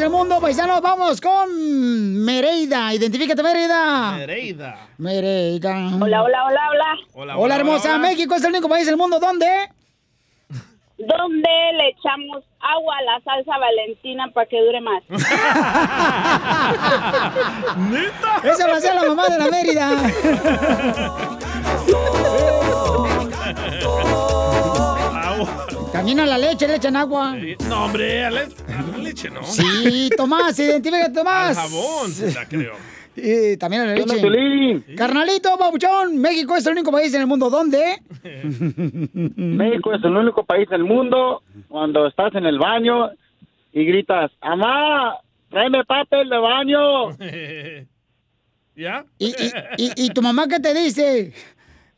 del 0.01 0.09
mundo. 0.09 0.41
Paisanos, 0.41 0.81
vamos 0.81 1.21
con 1.21 1.47
Mereida. 2.25 2.91
Identifícate, 2.93 3.41
Mereida. 3.43 4.17
Nereida. 4.17 4.87
Mereida. 4.97 5.91
Hola, 6.01 6.23
hola, 6.23 6.45
hola, 6.45 6.61
hola. 6.71 6.97
Hola, 7.13 7.37
Hola, 7.37 7.55
hermosa. 7.57 7.99
México 7.99 8.33
es 8.33 8.43
el 8.43 8.49
único 8.49 8.67
país 8.67 8.87
del 8.87 8.97
mundo. 8.97 9.19
¿Dónde? 9.19 9.45
¿Dónde 10.97 11.49
le 11.77 11.89
echamos 11.89 12.43
agua 12.59 12.95
a 12.97 13.01
la 13.03 13.21
salsa 13.23 13.59
valentina 13.59 14.27
para 14.33 14.47
que 14.47 14.59
dure 14.59 14.81
más? 14.81 15.03
¿Neta? 17.77 18.41
Esa 18.43 18.67
lo 18.67 18.73
hacía 18.75 18.95
la 18.95 19.03
mamá 19.03 19.27
de 19.27 19.37
la 19.37 19.47
Mérida. 19.49 19.91
También 26.01 26.19
a 26.19 26.25
la 26.25 26.37
leche 26.39 26.67
le 26.67 26.77
echan 26.77 26.95
agua. 26.95 27.37
No, 27.69 27.85
hombre, 27.85 28.25
a 28.25 28.31
la, 28.31 28.39
a 28.41 28.81
la 28.91 28.97
leche, 28.97 29.29
¿no? 29.29 29.43
Sí, 29.43 30.09
Tomás, 30.17 30.57
identifícate, 30.57 31.05
Al 31.05 31.13
Tomás. 31.13 31.55
jabón, 31.55 32.11
la 32.33 32.45
creo. 32.47 32.73
Y 33.15 33.55
también 33.57 33.83
a 33.83 33.85
la 33.85 33.93
¿Qué 33.93 34.01
onda, 34.01 34.15
leche. 34.15 34.27
Piolín? 34.27 34.85
Carnalito, 34.97 35.55
babuchón, 35.59 36.17
México 36.17 36.55
es 36.55 36.65
el 36.65 36.71
único 36.71 36.91
país 36.91 37.13
en 37.13 37.21
el 37.21 37.27
mundo. 37.27 37.51
¿Dónde? 37.51 38.01
México 39.35 39.93
es 39.93 40.03
el 40.03 40.15
único 40.17 40.43
país 40.43 40.67
del 40.69 40.83
mundo 40.85 41.43
cuando 41.67 42.07
estás 42.07 42.33
en 42.33 42.47
el 42.47 42.57
baño 42.57 43.11
y 43.71 43.85
gritas, 43.85 44.31
¡Amá! 44.41 45.17
¡Tráeme 45.51 45.85
papel 45.85 46.29
de 46.29 46.37
baño! 46.39 47.09
¿Ya? 48.75 49.05
¿Y, 49.19 49.27
y, 49.27 49.51
y, 49.77 49.91
y 50.05 50.09
tu 50.09 50.23
mamá 50.23 50.47
qué 50.47 50.59
te 50.59 50.73
dice? 50.73 51.31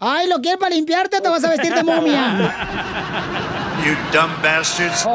Ay, 0.06 0.28
¿lo 0.28 0.42
quieres 0.42 0.60
para 0.60 0.76
limpiarte 0.76 1.16
o 1.16 1.22
te 1.22 1.30
vas 1.30 1.42
a 1.46 1.50
vestir 1.50 1.74
de 1.74 1.82
momia? 1.82 2.54
You 3.86 3.94
dumb 4.12 4.34
bastards. 4.44 5.06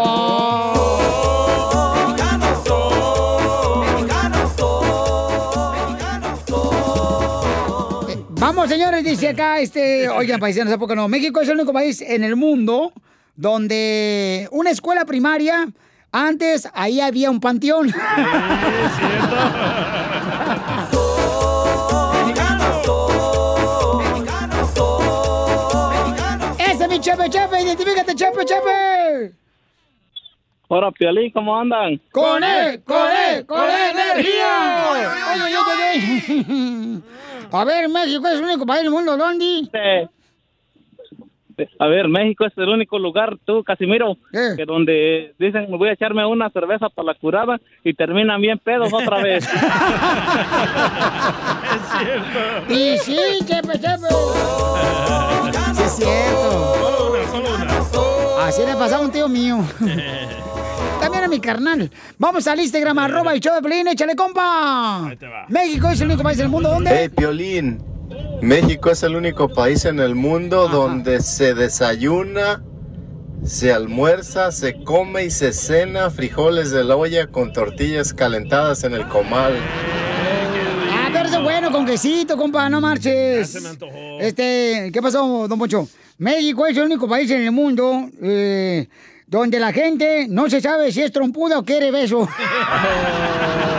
Vamos, 8.31 8.71
señores, 8.71 9.05
dice 9.05 9.29
acá, 9.29 9.61
este, 9.61 10.09
oigan, 10.09 10.41
paisanos, 10.41 10.73
¿a 10.73 10.79
poco 10.79 10.97
no? 10.97 11.07
México 11.07 11.43
es 11.43 11.49
el 11.51 11.57
único 11.57 11.75
país 11.75 12.01
en 12.01 12.25
el 12.25 12.35
mundo 12.35 12.95
donde 13.37 14.49
una 14.53 14.71
escuela 14.71 15.05
primaria, 15.05 15.69
antes 16.13 16.67
ahí 16.73 17.03
había 17.03 17.31
un 17.31 17.41
panteón. 17.41 17.93
Chepe, 27.29 27.47
Chepe, 27.47 27.63
identifícate, 27.63 28.15
Chepe, 28.15 28.45
Chepe. 28.45 29.33
Hola, 30.69 30.91
Piolín, 30.93 31.31
¿cómo 31.31 31.59
andan? 31.59 32.01
¡Con 32.13 32.43
él, 32.45 32.83
con 32.85 33.11
él, 33.11 33.47
con 33.47 33.65
él, 33.71 33.91
energía! 33.93 34.85
Oye, 34.91 35.43
oye, 35.43 35.57
oye. 35.57 37.03
A 37.53 37.65
ver, 37.65 37.89
México 37.89 38.29
es 38.29 38.35
el 38.35 38.45
único 38.45 38.67
país 38.67 38.83
del 38.83 38.91
mundo, 38.91 39.17
¿dónde? 39.17 40.09
A 41.79 41.87
ver, 41.87 42.09
México 42.09 42.47
es 42.47 42.53
el 42.57 42.69
único 42.69 42.99
lugar, 42.99 43.37
tú, 43.45 43.65
Casimiro, 43.65 44.17
que 44.33 44.65
donde 44.65 45.35
dicen, 45.39 45.71
me 45.71 45.77
voy 45.77 45.89
a 45.89 45.93
echarme 45.93 46.25
una 46.25 46.51
cerveza 46.51 46.89
para 46.89 47.07
la 47.07 47.15
curada 47.15 47.59
y 47.85 47.95
terminan 47.95 48.41
bien 48.41 48.59
pedos 48.59 48.93
otra 48.93 49.23
vez. 49.23 49.49
Y 52.69 52.99
sí, 52.99 53.19
Chepe, 53.45 53.79
Chepe. 53.79 54.09
Sí, 55.73 55.83
es 55.83 55.97
cierto. 55.97 56.75
Solo 56.75 57.11
una, 57.11 57.31
solo 57.31 57.55
una. 57.55 58.47
Así 58.47 58.63
le 58.65 58.75
pasaba 58.75 59.03
a 59.03 59.07
un 59.07 59.13
tío 59.13 59.29
mío. 59.29 59.59
También 61.01 61.25
a 61.25 61.29
mi 61.29 61.41
carnal. 61.41 61.91
Vamos 62.19 62.47
al 62.47 62.61
Instagram, 62.61 62.99
arroba 62.99 63.33
el 63.33 63.41
show 63.41 63.55
de 63.55 63.63
Pelín, 63.63 63.89
échale 63.89 64.15
compa. 64.17 65.11
México 65.49 65.91
es 65.91 66.01
el 66.01 66.09
único 66.09 66.23
país 66.23 66.39
del 66.39 66.49
mundo, 66.49 66.71
¿dónde? 66.71 66.91
Hey, 66.93 67.09
Piolín. 67.09 67.98
México 68.41 68.91
es 68.91 69.03
el 69.03 69.17
único 69.17 69.49
país 69.49 69.85
en 69.85 69.99
el 69.99 70.15
mundo 70.15 70.69
donde 70.69 71.21
se 71.23 71.55
desayuna, 71.55 72.63
se 73.45 73.73
almuerza, 73.73 74.53
se 74.53 74.83
come 74.85 75.25
y 75.25 75.31
se 75.31 75.53
cena 75.53 76.11
frijoles 76.11 76.71
de 76.71 76.85
la 76.85 76.97
olla 76.97 77.27
con 77.27 77.53
tortillas 77.53 78.15
calentadas 78.15 78.85
en 78.85 78.95
el 78.95 79.09
comal. 79.09 79.57
Ah, 80.93 81.09
pero 81.13 81.29
eso 81.29 81.39
es 81.39 81.43
bueno, 81.43 81.73
con 81.73 81.85
quesito, 81.85 82.37
compa, 82.37 82.69
no 82.69 82.81
marches. 82.81 83.59
Este, 84.21 84.91
¿qué 84.93 85.03
pasó, 85.03 85.49
don 85.49 85.59
Poncho? 85.59 85.89
México 86.19 86.67
es 86.67 86.77
el 86.77 86.85
único 86.85 87.09
país 87.09 87.31
en 87.31 87.43
el 87.43 87.53
mundo 87.53 88.09
eh, 88.23 88.89
donde 89.27 89.59
la 89.59 89.73
gente 89.73 90.27
no 90.29 90.49
se 90.49 90.61
sabe 90.61 90.93
si 90.93 91.03
es 91.03 91.11
trompuda 91.11 91.59
o 91.59 91.65
quiere 91.65 91.91
beso. 91.91 92.29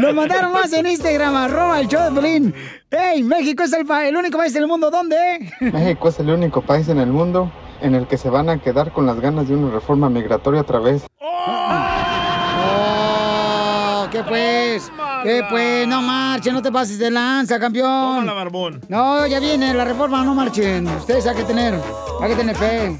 Nos 0.00 0.14
mandaron 0.14 0.52
más 0.52 0.72
en 0.72 0.86
Instagram, 0.86 1.36
arroba 1.36 1.80
el 1.80 1.88
show 1.88 2.12
de 2.12 2.20
Pelín. 2.20 2.54
¡Ey! 2.90 3.22
México 3.22 3.62
es 3.62 3.72
el, 3.72 3.88
el 3.90 4.16
único 4.16 4.38
país 4.38 4.54
en 4.56 4.62
el 4.62 4.68
mundo, 4.68 4.90
¿dónde? 4.90 5.52
México 5.60 6.08
es 6.08 6.18
el 6.18 6.30
único 6.30 6.62
país 6.62 6.88
en 6.88 6.98
el 6.98 7.08
mundo 7.08 7.52
en 7.80 7.94
el 7.94 8.06
que 8.06 8.16
se 8.16 8.30
van 8.30 8.48
a 8.48 8.58
quedar 8.58 8.92
con 8.92 9.06
las 9.06 9.20
ganas 9.20 9.48
de 9.48 9.56
una 9.56 9.70
reforma 9.72 10.08
migratoria 10.08 10.62
otra 10.62 10.78
vez. 10.80 11.06
¡Oh! 11.18 11.66
¿Qué 14.10 14.22
pues? 14.24 14.90
¿Qué 15.22 15.44
pues? 15.48 15.86
No 15.86 16.02
marchen, 16.02 16.54
no 16.54 16.62
te 16.62 16.72
pases 16.72 16.98
de 16.98 17.10
lanza, 17.10 17.60
campeón. 17.60 18.20
Tómala, 18.20 18.32
barbón. 18.32 18.80
No, 18.88 19.26
ya 19.26 19.38
viene 19.38 19.72
la 19.72 19.84
reforma, 19.84 20.24
no 20.24 20.34
marchen. 20.34 20.88
Ustedes 20.88 21.26
hay 21.26 21.36
que 21.36 21.44
tener, 21.44 21.74
hay 22.20 22.30
que 22.30 22.36
tener 22.36 22.56
fe. 22.56 22.98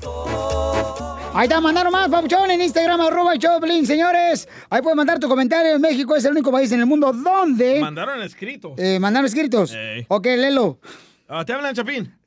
Ahí 1.32 1.44
está, 1.44 1.60
mandaron 1.60 1.92
más, 1.92 2.08
papuchón, 2.08 2.50
en 2.50 2.60
Instagram, 2.60 3.00
arroba 3.02 3.34
Pelín, 3.60 3.86
señores. 3.86 4.48
Ahí 4.68 4.82
pueden 4.82 4.96
mandar 4.96 5.20
tu 5.20 5.28
comentario. 5.28 5.78
México 5.78 6.16
es 6.16 6.24
el 6.24 6.32
único 6.32 6.50
país 6.50 6.72
en 6.72 6.80
el 6.80 6.86
mundo 6.86 7.12
donde... 7.12 7.78
Mandaron 7.80 8.20
escrito. 8.20 8.74
Eh, 8.76 8.98
mandaron 8.98 9.26
escritos. 9.26 9.72
Ey. 9.72 10.04
Ok, 10.08 10.26
léelo. 10.26 10.80
Ah, 11.32 11.44
te 11.44 11.52
hablan, 11.52 11.76
Chapín. 11.76 12.12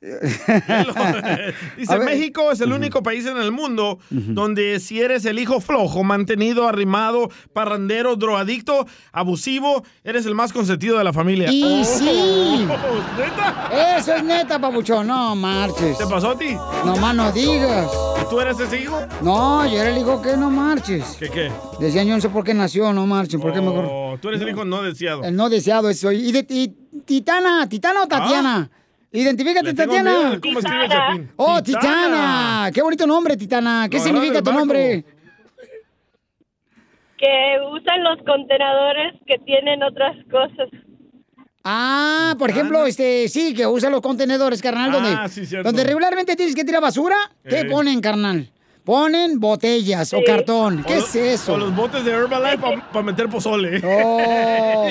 Dice. 1.76 1.98
México 1.98 2.50
es 2.50 2.60
el 2.62 2.72
único 2.72 3.02
país 3.02 3.26
en 3.26 3.36
el 3.36 3.52
mundo 3.52 3.98
donde 4.08 4.80
si 4.80 4.98
eres 4.98 5.26
el 5.26 5.38
hijo 5.38 5.60
flojo, 5.60 6.02
mantenido, 6.02 6.66
arrimado, 6.66 7.28
parrandero, 7.52 8.16
drogadicto, 8.16 8.86
abusivo, 9.12 9.84
eres 10.04 10.24
el 10.24 10.34
más 10.34 10.54
consentido 10.54 10.96
de 10.96 11.04
la 11.04 11.12
familia. 11.12 11.50
Y 11.52 11.84
sí. 11.84 12.66
Oh, 12.66 13.18
¿Neta? 13.18 13.98
Eso 13.98 14.14
es 14.14 14.24
neta, 14.24 14.58
papuchón. 14.58 15.06
No 15.06 15.36
marches. 15.36 15.98
¿Te 15.98 16.06
pasó 16.06 16.30
a 16.30 16.38
ti? 16.38 16.56
No 16.86 16.96
más 16.96 17.14
no 17.14 17.30
digas. 17.30 17.90
¿Y 18.22 18.30
tú 18.30 18.40
eres 18.40 18.58
ese 18.58 18.80
hijo? 18.80 18.98
No, 19.20 19.66
yo 19.66 19.82
era 19.82 19.90
el 19.90 19.98
hijo 19.98 20.22
que 20.22 20.34
no 20.34 20.48
marches. 20.48 21.16
¿Qué 21.18 21.28
qué? 21.28 21.52
Decían, 21.78 22.06
yo 22.06 22.14
no 22.14 22.22
sé 22.22 22.30
por 22.30 22.42
qué 22.42 22.54
nació, 22.54 22.90
no 22.94 23.06
marchen, 23.06 23.38
por 23.38 23.52
qué 23.52 23.60
mejor. 23.60 23.86
Oh, 23.86 24.16
tú 24.18 24.28
eres 24.30 24.40
el 24.40 24.48
hijo 24.48 24.64
no 24.64 24.82
deseado. 24.82 25.24
El 25.24 25.36
no 25.36 25.50
deseado 25.50 25.90
eso. 25.90 26.10
Y, 26.10 26.32
de, 26.32 26.46
y 26.48 26.68
Titana, 27.04 27.68
Titana 27.68 28.02
o 28.04 28.06
Tatiana. 28.06 28.70
Identifícate. 29.14 29.66
Le 29.68 29.74
Tatiana. 29.74 30.38
cómo 30.42 30.58
escribe 30.58 30.88
Chapín. 30.88 31.30
Oh, 31.36 31.62
Titana. 31.62 31.88
Titana. 31.88 32.70
Qué 32.74 32.82
bonito 32.82 33.06
nombre, 33.06 33.36
Titana. 33.36 33.88
¿Qué 33.90 34.00
significa 34.00 34.42
tu 34.42 34.52
nombre? 34.52 35.04
Que 37.16 37.56
usan 37.72 38.02
los 38.02 38.18
contenedores 38.26 39.14
que 39.26 39.38
tienen 39.38 39.82
otras 39.84 40.16
cosas. 40.30 40.68
Ah, 41.62 42.34
por 42.38 42.50
ejemplo, 42.50 42.84
este, 42.86 43.28
sí, 43.28 43.54
que 43.54 43.66
usa 43.66 43.88
los 43.88 44.02
contenedores, 44.02 44.60
carnal, 44.60 44.92
donde, 44.92 45.10
Ah, 45.10 45.28
sí, 45.28 45.46
cierto. 45.46 45.66
donde 45.68 45.84
regularmente 45.84 46.36
tienes 46.36 46.54
que 46.54 46.64
tirar 46.64 46.82
basura. 46.82 47.16
¿Qué 47.48 47.60
Eh. 47.60 47.64
ponen, 47.64 48.00
carnal? 48.02 48.50
Ponen 48.84 49.40
botellas 49.40 50.12
o 50.12 50.18
cartón. 50.26 50.84
¿Qué 50.86 50.96
O 50.96 50.98
es 50.98 51.14
eso? 51.16 51.54
O 51.54 51.56
los 51.56 51.74
botes 51.74 52.04
de 52.04 52.10
Herbalife 52.10 52.58
para 52.92 53.02
meter 53.02 53.30
pozole. 53.30 53.80
Oh, 53.82 54.88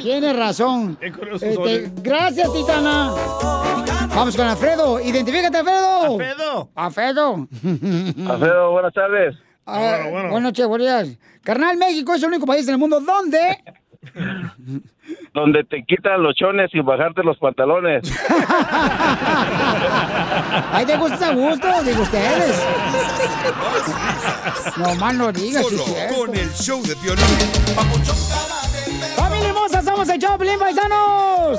tienes 0.00 0.34
razón. 0.34 0.96
Este, 1.02 1.90
gracias, 2.02 2.50
Titana. 2.50 3.12
Vamos 4.14 4.34
con 4.34 4.46
Alfredo. 4.46 5.00
Identifícate, 5.00 5.58
Alfredo. 5.58 6.12
Alfredo. 6.12 6.70
Alfredo. 6.74 7.48
Alfredo, 8.30 8.70
buenas 8.70 8.94
tardes. 8.94 9.36
Ah, 9.66 10.06
Buenas 10.10 10.42
noches, 10.42 10.66
buenos 10.66 10.86
días. 10.86 11.18
Carnal, 11.42 11.76
México 11.76 12.14
es 12.14 12.22
el 12.22 12.28
único 12.28 12.46
país 12.46 12.66
en 12.68 12.74
el 12.74 12.78
mundo 12.78 13.00
donde... 13.00 13.62
Donde 15.34 15.64
te 15.64 15.84
quitan 15.84 16.22
los 16.22 16.34
chones 16.34 16.70
y 16.72 16.80
bajarte 16.80 17.22
los 17.22 17.38
pantalones. 17.38 18.02
Ay, 20.72 20.86
te 20.86 20.96
gusta 20.96 21.28
a 21.28 21.34
gusto, 21.34 21.68
digo 21.84 22.02
ustedes. 22.02 22.66
No 24.76 24.94
más 24.96 25.14
no 25.14 25.32
digas, 25.32 25.64
Solo 25.66 25.84
con 26.16 26.34
el 26.34 26.50
show 26.54 26.82
de 26.82 26.96
Piolín. 26.96 27.24
¡Familia 29.16 29.48
hermosa! 29.48 29.82
¡Somos 29.82 30.08
el 30.08 30.18
Choplin, 30.18 30.58
paisanos! 30.58 31.58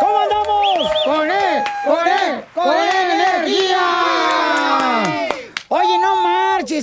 ¿Cómo 0.00 0.18
andamos? 0.18 0.90
¡Con 1.04 1.30
él! 1.30 1.62
¡Con 1.86 2.06
él! 2.06 2.44
¡Con 2.54 2.68
él, 2.68 3.10
energía! 3.12 3.80
Oye, 5.68 5.98
no 5.98 6.16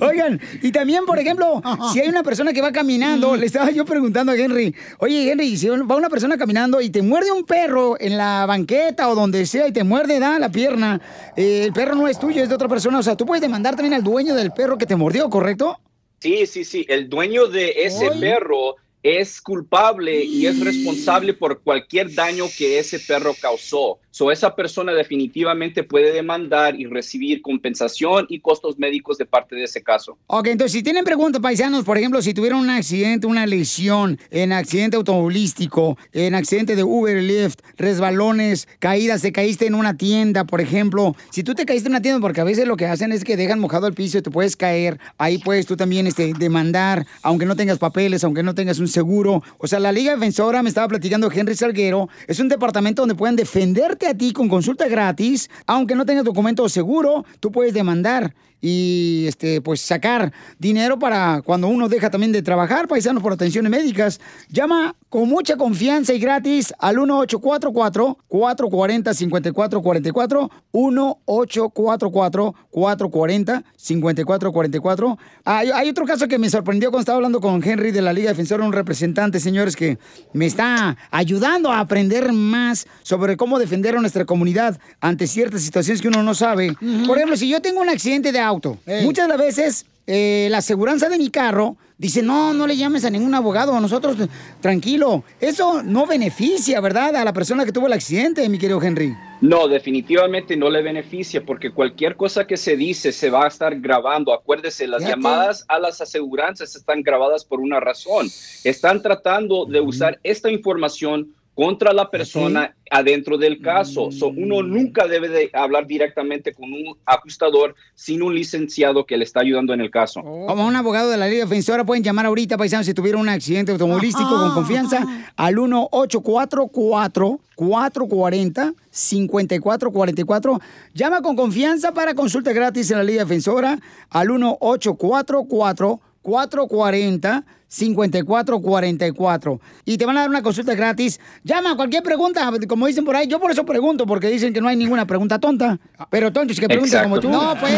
Oigan, 0.02 0.42
y 0.62 0.72
también, 0.74 1.06
por 1.06 1.18
ejemplo, 1.18 1.62
si 1.94 2.02
hay 2.02 2.10
una 2.10 2.24
persona 2.24 2.52
que 2.52 2.62
va 2.62 2.74
caminando, 2.74 3.38
le 3.38 3.46
estaba 3.46 3.72
yo 3.72 3.86
preguntando 3.86 4.34
a 4.34 4.36
Henry, 4.36 4.76
oye, 5.00 5.32
Henry, 5.32 5.56
si 5.56 5.70
va 5.70 5.96
una 5.96 6.10
persona 6.10 6.38
caminando 6.38 6.82
y 6.82 6.90
te 6.90 7.02
muerde 7.02 7.32
un 7.32 7.46
perro 7.46 7.96
en 8.00 8.18
la 8.18 8.46
banqueta 8.46 9.08
o 9.08 9.16
donde 9.16 9.46
sea 9.46 9.70
y 9.70 9.72
te 9.72 9.86
muerde, 9.86 10.20
da 10.20 10.38
la 10.38 10.50
pierna, 10.50 11.00
eh, 11.38 11.64
el 11.66 11.74
perro 11.74 11.96
no 11.96 12.10
es 12.10 12.20
tuyo, 12.20 12.44
es 12.44 12.50
de 12.50 12.56
otra 12.56 12.68
persona, 12.68 13.00
o 13.00 13.04
sea, 13.04 13.16
tú 13.16 13.26
puedes 13.26 13.42
demandar 13.42 13.78
también 13.86 13.94
al 13.94 14.04
dueño 14.04 14.34
del 14.34 14.52
perro 14.52 14.78
que 14.78 14.88
te 14.88 14.96
mordió, 14.96 15.30
¿correcto? 15.30 15.80
Sí, 16.20 16.48
sí, 16.48 16.64
sí. 16.66 16.86
El 16.90 17.08
dueño 17.08 17.46
de 17.46 17.84
ese 17.84 18.10
perro 18.20 18.78
es 19.04 19.40
culpable 19.40 20.24
y 20.24 20.48
es 20.48 20.60
responsable 20.60 21.36
por 21.36 21.62
cualquier 21.62 22.14
daño 22.16 22.46
que 22.58 22.80
ese 22.80 23.00
perro 23.00 23.36
causó. 23.40 24.00
So, 24.16 24.32
esa 24.32 24.56
persona 24.56 24.94
definitivamente 24.94 25.84
puede 25.84 26.14
demandar 26.14 26.80
y 26.80 26.86
recibir 26.86 27.42
compensación 27.42 28.26
y 28.30 28.40
costos 28.40 28.80
médicos 28.80 29.18
de 29.18 29.26
parte 29.26 29.58
de 29.58 29.66
ese 29.66 29.84
caso. 29.84 30.18
Ok, 30.28 30.48
entonces 30.48 30.72
si 30.72 30.84
tienen 30.84 31.04
preguntas, 31.04 31.42
paisanos, 31.42 31.84
por 31.84 31.98
ejemplo, 31.98 32.22
si 32.22 32.34
tuvieron 32.34 32.62
un 32.62 32.70
accidente, 32.70 33.28
una 33.28 33.46
lesión 33.46 34.18
en 34.32 34.54
accidente 34.54 34.96
automovilístico, 34.96 35.98
en 36.14 36.34
accidente 36.34 36.78
de 36.78 36.86
Uber, 36.86 37.22
Lyft, 37.22 37.60
resbalones, 37.76 38.70
caídas, 38.80 39.22
te 39.22 39.34
caíste 39.34 39.68
en 39.68 39.76
una 39.76 39.98
tienda, 39.98 40.46
por 40.46 40.62
ejemplo, 40.62 41.14
si 41.30 41.44
tú 41.44 41.54
te 41.54 41.66
caíste 41.66 41.90
en 41.90 41.96
una 41.96 42.02
tienda, 42.02 42.22
porque 42.22 42.40
a 42.40 42.46
veces 42.46 42.66
lo 42.70 42.78
que 42.78 42.86
hacen 42.86 43.12
es 43.12 43.26
que 43.26 43.36
dejan 43.36 43.60
mojado 43.60 43.86
el 43.86 43.96
piso 43.96 44.20
y 44.20 44.22
te 44.22 44.32
puedes 44.32 44.56
caer, 44.56 44.98
ahí 45.18 45.40
puedes 45.40 45.66
tú 45.66 45.76
también 45.76 46.08
este, 46.08 46.32
demandar, 46.40 47.06
aunque 47.22 47.46
no 47.46 47.58
tengas 47.58 47.80
papeles, 47.80 48.24
aunque 48.24 48.44
no 48.44 48.56
tengas 48.56 48.80
un 48.80 48.88
seguro. 48.88 49.44
O 49.58 49.68
sea, 49.68 49.82
la 49.82 49.92
Liga 49.92 50.14
Defensora, 50.14 50.64
me 50.64 50.70
estaba 50.70 50.88
platicando 50.88 51.30
Henry 51.30 51.56
Salguero, 51.56 52.08
es 52.28 52.40
un 52.40 52.48
departamento 52.48 53.02
donde 53.02 53.16
pueden 53.16 53.36
defenderte 53.36 54.05
a 54.08 54.18
ti 54.18 54.34
con 54.34 54.48
consulta 54.48 54.88
gratis, 54.88 55.50
aunque 55.66 55.96
no 55.96 56.06
tengas 56.06 56.24
documento 56.24 56.68
seguro, 56.70 57.26
tú 57.40 57.52
puedes 57.52 57.74
demandar 57.74 58.36
y 58.62 59.26
este 59.28 59.62
pues 59.62 59.82
sacar 59.82 60.32
dinero 60.58 60.98
para 60.98 61.42
cuando 61.44 61.68
uno 61.68 61.88
deja 61.88 62.10
también 62.10 62.32
de 62.32 62.42
trabajar, 62.42 62.88
paisanos 62.88 63.22
por 63.22 63.34
atenciones 63.34 63.72
médicas. 63.72 64.20
Llama 64.50 64.96
con 65.10 65.30
mucha 65.30 65.56
confianza 65.56 66.14
y 66.14 66.20
gratis 66.20 66.74
al 66.80 66.96
1844 66.98 68.18
440 68.28 69.14
5444 69.14 70.50
1844 70.74 72.56
440 72.72 73.64
5444. 73.76 75.18
Hay, 75.46 75.72
hay 75.72 75.90
otro 75.90 76.06
caso 76.06 76.28
que 76.28 76.38
me 76.38 76.50
sorprendió 76.50 76.90
cuando 76.90 77.02
estaba 77.02 77.18
hablando 77.18 77.40
con 77.40 77.64
Henry 77.64 77.92
de 77.92 78.02
la 78.02 78.14
Liga 78.14 78.30
Defensora, 78.30 78.66
un 78.66 78.74
representante, 78.74 79.40
señores, 79.40 79.76
que 79.76 79.98
me 80.34 80.46
está 80.46 80.98
ayudando 81.12 81.72
a 81.72 81.80
aprender 81.80 82.34
más 82.34 82.88
sobre 83.04 83.38
cómo 83.38 83.60
defender 83.60 83.96
a 83.96 84.02
nuestra 84.02 84.26
comunidad 84.26 84.80
ante 85.00 85.28
ciertas 85.28 85.62
situaciones 85.62 86.02
que 86.02 86.08
uno 86.08 86.24
no 86.24 86.34
sabe. 86.34 86.76
Por 87.08 87.18
ejemplo, 87.18 87.38
si 87.38 87.48
yo 87.48 87.62
tengo 87.62 87.82
un 87.82 87.90
accidente 87.90 88.32
de 88.32 88.40
auto, 88.48 88.78
muchas 89.04 89.26
de 89.26 89.30
las 89.30 89.38
veces 89.38 89.86
eh, 90.08 90.48
la 90.52 90.60
aseguranza 90.60 91.10
de 91.10 91.18
mi 91.18 91.30
carro 91.30 91.78
dice, 91.98 92.22
no, 92.22 92.54
no 92.54 92.68
le 92.68 92.78
llames 92.78 93.06
a 93.06 93.10
ningún 93.10 93.34
abogado, 93.34 93.74
a 93.74 93.80
nosotros, 93.80 94.18
tranquilo. 94.62 95.24
Eso 95.40 95.82
no 95.82 96.06
beneficia, 96.06 96.80
¿verdad? 96.82 97.16
A 97.16 97.24
la 97.24 97.34
persona 97.34 97.66
que 97.66 97.72
tuvo 97.72 97.88
el 97.88 97.94
accidente, 97.94 98.48
mi 98.50 98.60
querido 98.60 98.82
Henry. 98.82 99.16
No, 99.42 99.68
definitivamente 99.68 100.56
no 100.56 100.70
le 100.70 100.82
beneficia 100.82 101.44
porque 101.44 101.72
cualquier 101.72 102.16
cosa 102.16 102.46
que 102.46 102.58
se 102.58 102.78
dice 102.78 103.12
se 103.12 103.30
va 103.30 103.46
a 103.46 103.48
estar 103.48 103.80
grabando. 103.80 104.34
Acuérdese, 104.34 104.88
las 104.88 105.04
Fíjate. 105.04 105.16
llamadas 105.16 105.66
a 105.68 105.80
las 105.80 106.02
aseguranzas 106.02 106.76
están 106.76 107.02
grabadas 107.02 107.44
por 107.44 107.60
una 107.60 107.80
razón. 107.80 108.28
Están 108.64 109.02
tratando 109.02 109.66
de 109.66 109.82
usar 109.82 110.20
esta 110.24 110.52
información 110.52 111.35
contra 111.56 111.94
la 111.94 112.12
persona 112.12 112.76
adentro 112.92 113.38
del 113.38 113.62
caso. 113.62 114.12
So, 114.12 114.28
uno 114.28 114.62
nunca 114.62 115.08
debe 115.08 115.30
de 115.30 115.50
hablar 115.54 115.88
directamente 115.88 116.54
con 116.54 116.72
un 116.72 116.98
ajustador 117.06 117.74
sin 117.96 118.22
un 118.22 118.36
licenciado 118.36 119.06
que 119.06 119.18
le 119.18 119.24
está 119.24 119.40
ayudando 119.40 119.74
en 119.74 119.82
el 119.82 119.90
caso. 119.90 120.22
Como 120.22 120.68
un 120.68 120.76
abogado 120.76 121.10
de 121.10 121.18
la 121.18 121.28
Liga 121.28 121.46
Defensora 121.46 121.86
pueden 121.86 122.04
llamar 122.04 122.26
ahorita, 122.26 122.58
paisanos, 122.58 122.86
si 122.86 122.94
tuvieron 122.94 123.22
un 123.22 123.30
accidente 123.30 123.72
automovilístico 123.72 124.30
con 124.30 124.54
confianza 124.54 125.32
al 125.36 125.56
1844 125.56 127.40
440 127.56 128.74
5444. 128.92 130.60
Llama 130.94 131.22
con 131.22 131.36
confianza 131.36 131.94
para 131.94 132.14
consulta 132.14 132.52
gratis 132.52 132.92
en 132.92 132.98
la 132.98 133.04
Liga 133.04 133.24
Defensora 133.24 133.80
al 134.10 134.30
1844 134.30 136.00
440 136.26 137.46
5444 137.68 139.60
y 139.86 139.98
te 139.98 140.06
van 140.06 140.18
a 140.18 140.22
dar 140.22 140.30
una 140.30 140.42
consulta 140.42 140.74
gratis. 140.76 141.20
Llama 141.44 141.72
a 141.72 141.76
cualquier 141.76 142.04
pregunta, 142.04 142.50
como 142.68 142.88
dicen 142.88 143.04
por 143.06 143.16
ahí. 143.16 143.28
Yo 143.28 143.40
por 143.40 143.52
eso 143.52 143.64
pregunto, 143.66 144.08
porque 144.08 144.30
dicen 144.30 144.54
que 144.54 144.62
no 144.62 144.68
hay 144.68 144.76
ninguna 144.76 145.06
pregunta 145.06 145.38
tonta. 145.40 145.80
Pero 146.10 146.34
tontos 146.34 146.60
que 146.60 146.68
preguntan 146.68 147.04
como 147.04 147.20
tú. 147.20 147.30
No, 147.30 147.56
pues. 147.60 147.72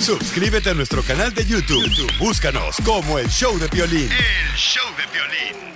Suscríbete 0.00 0.70
a 0.70 0.74
nuestro 0.74 1.02
canal 1.02 1.34
de 1.34 1.44
YouTube. 1.44 1.84
YouTube, 1.84 2.12
Búscanos 2.18 2.76
como 2.84 3.18
el 3.18 3.28
show 3.28 3.58
de 3.58 3.68
Piolín. 3.68 4.08
El 4.10 4.56
show 4.56 4.84
de 4.96 5.02
violín. 5.12 5.71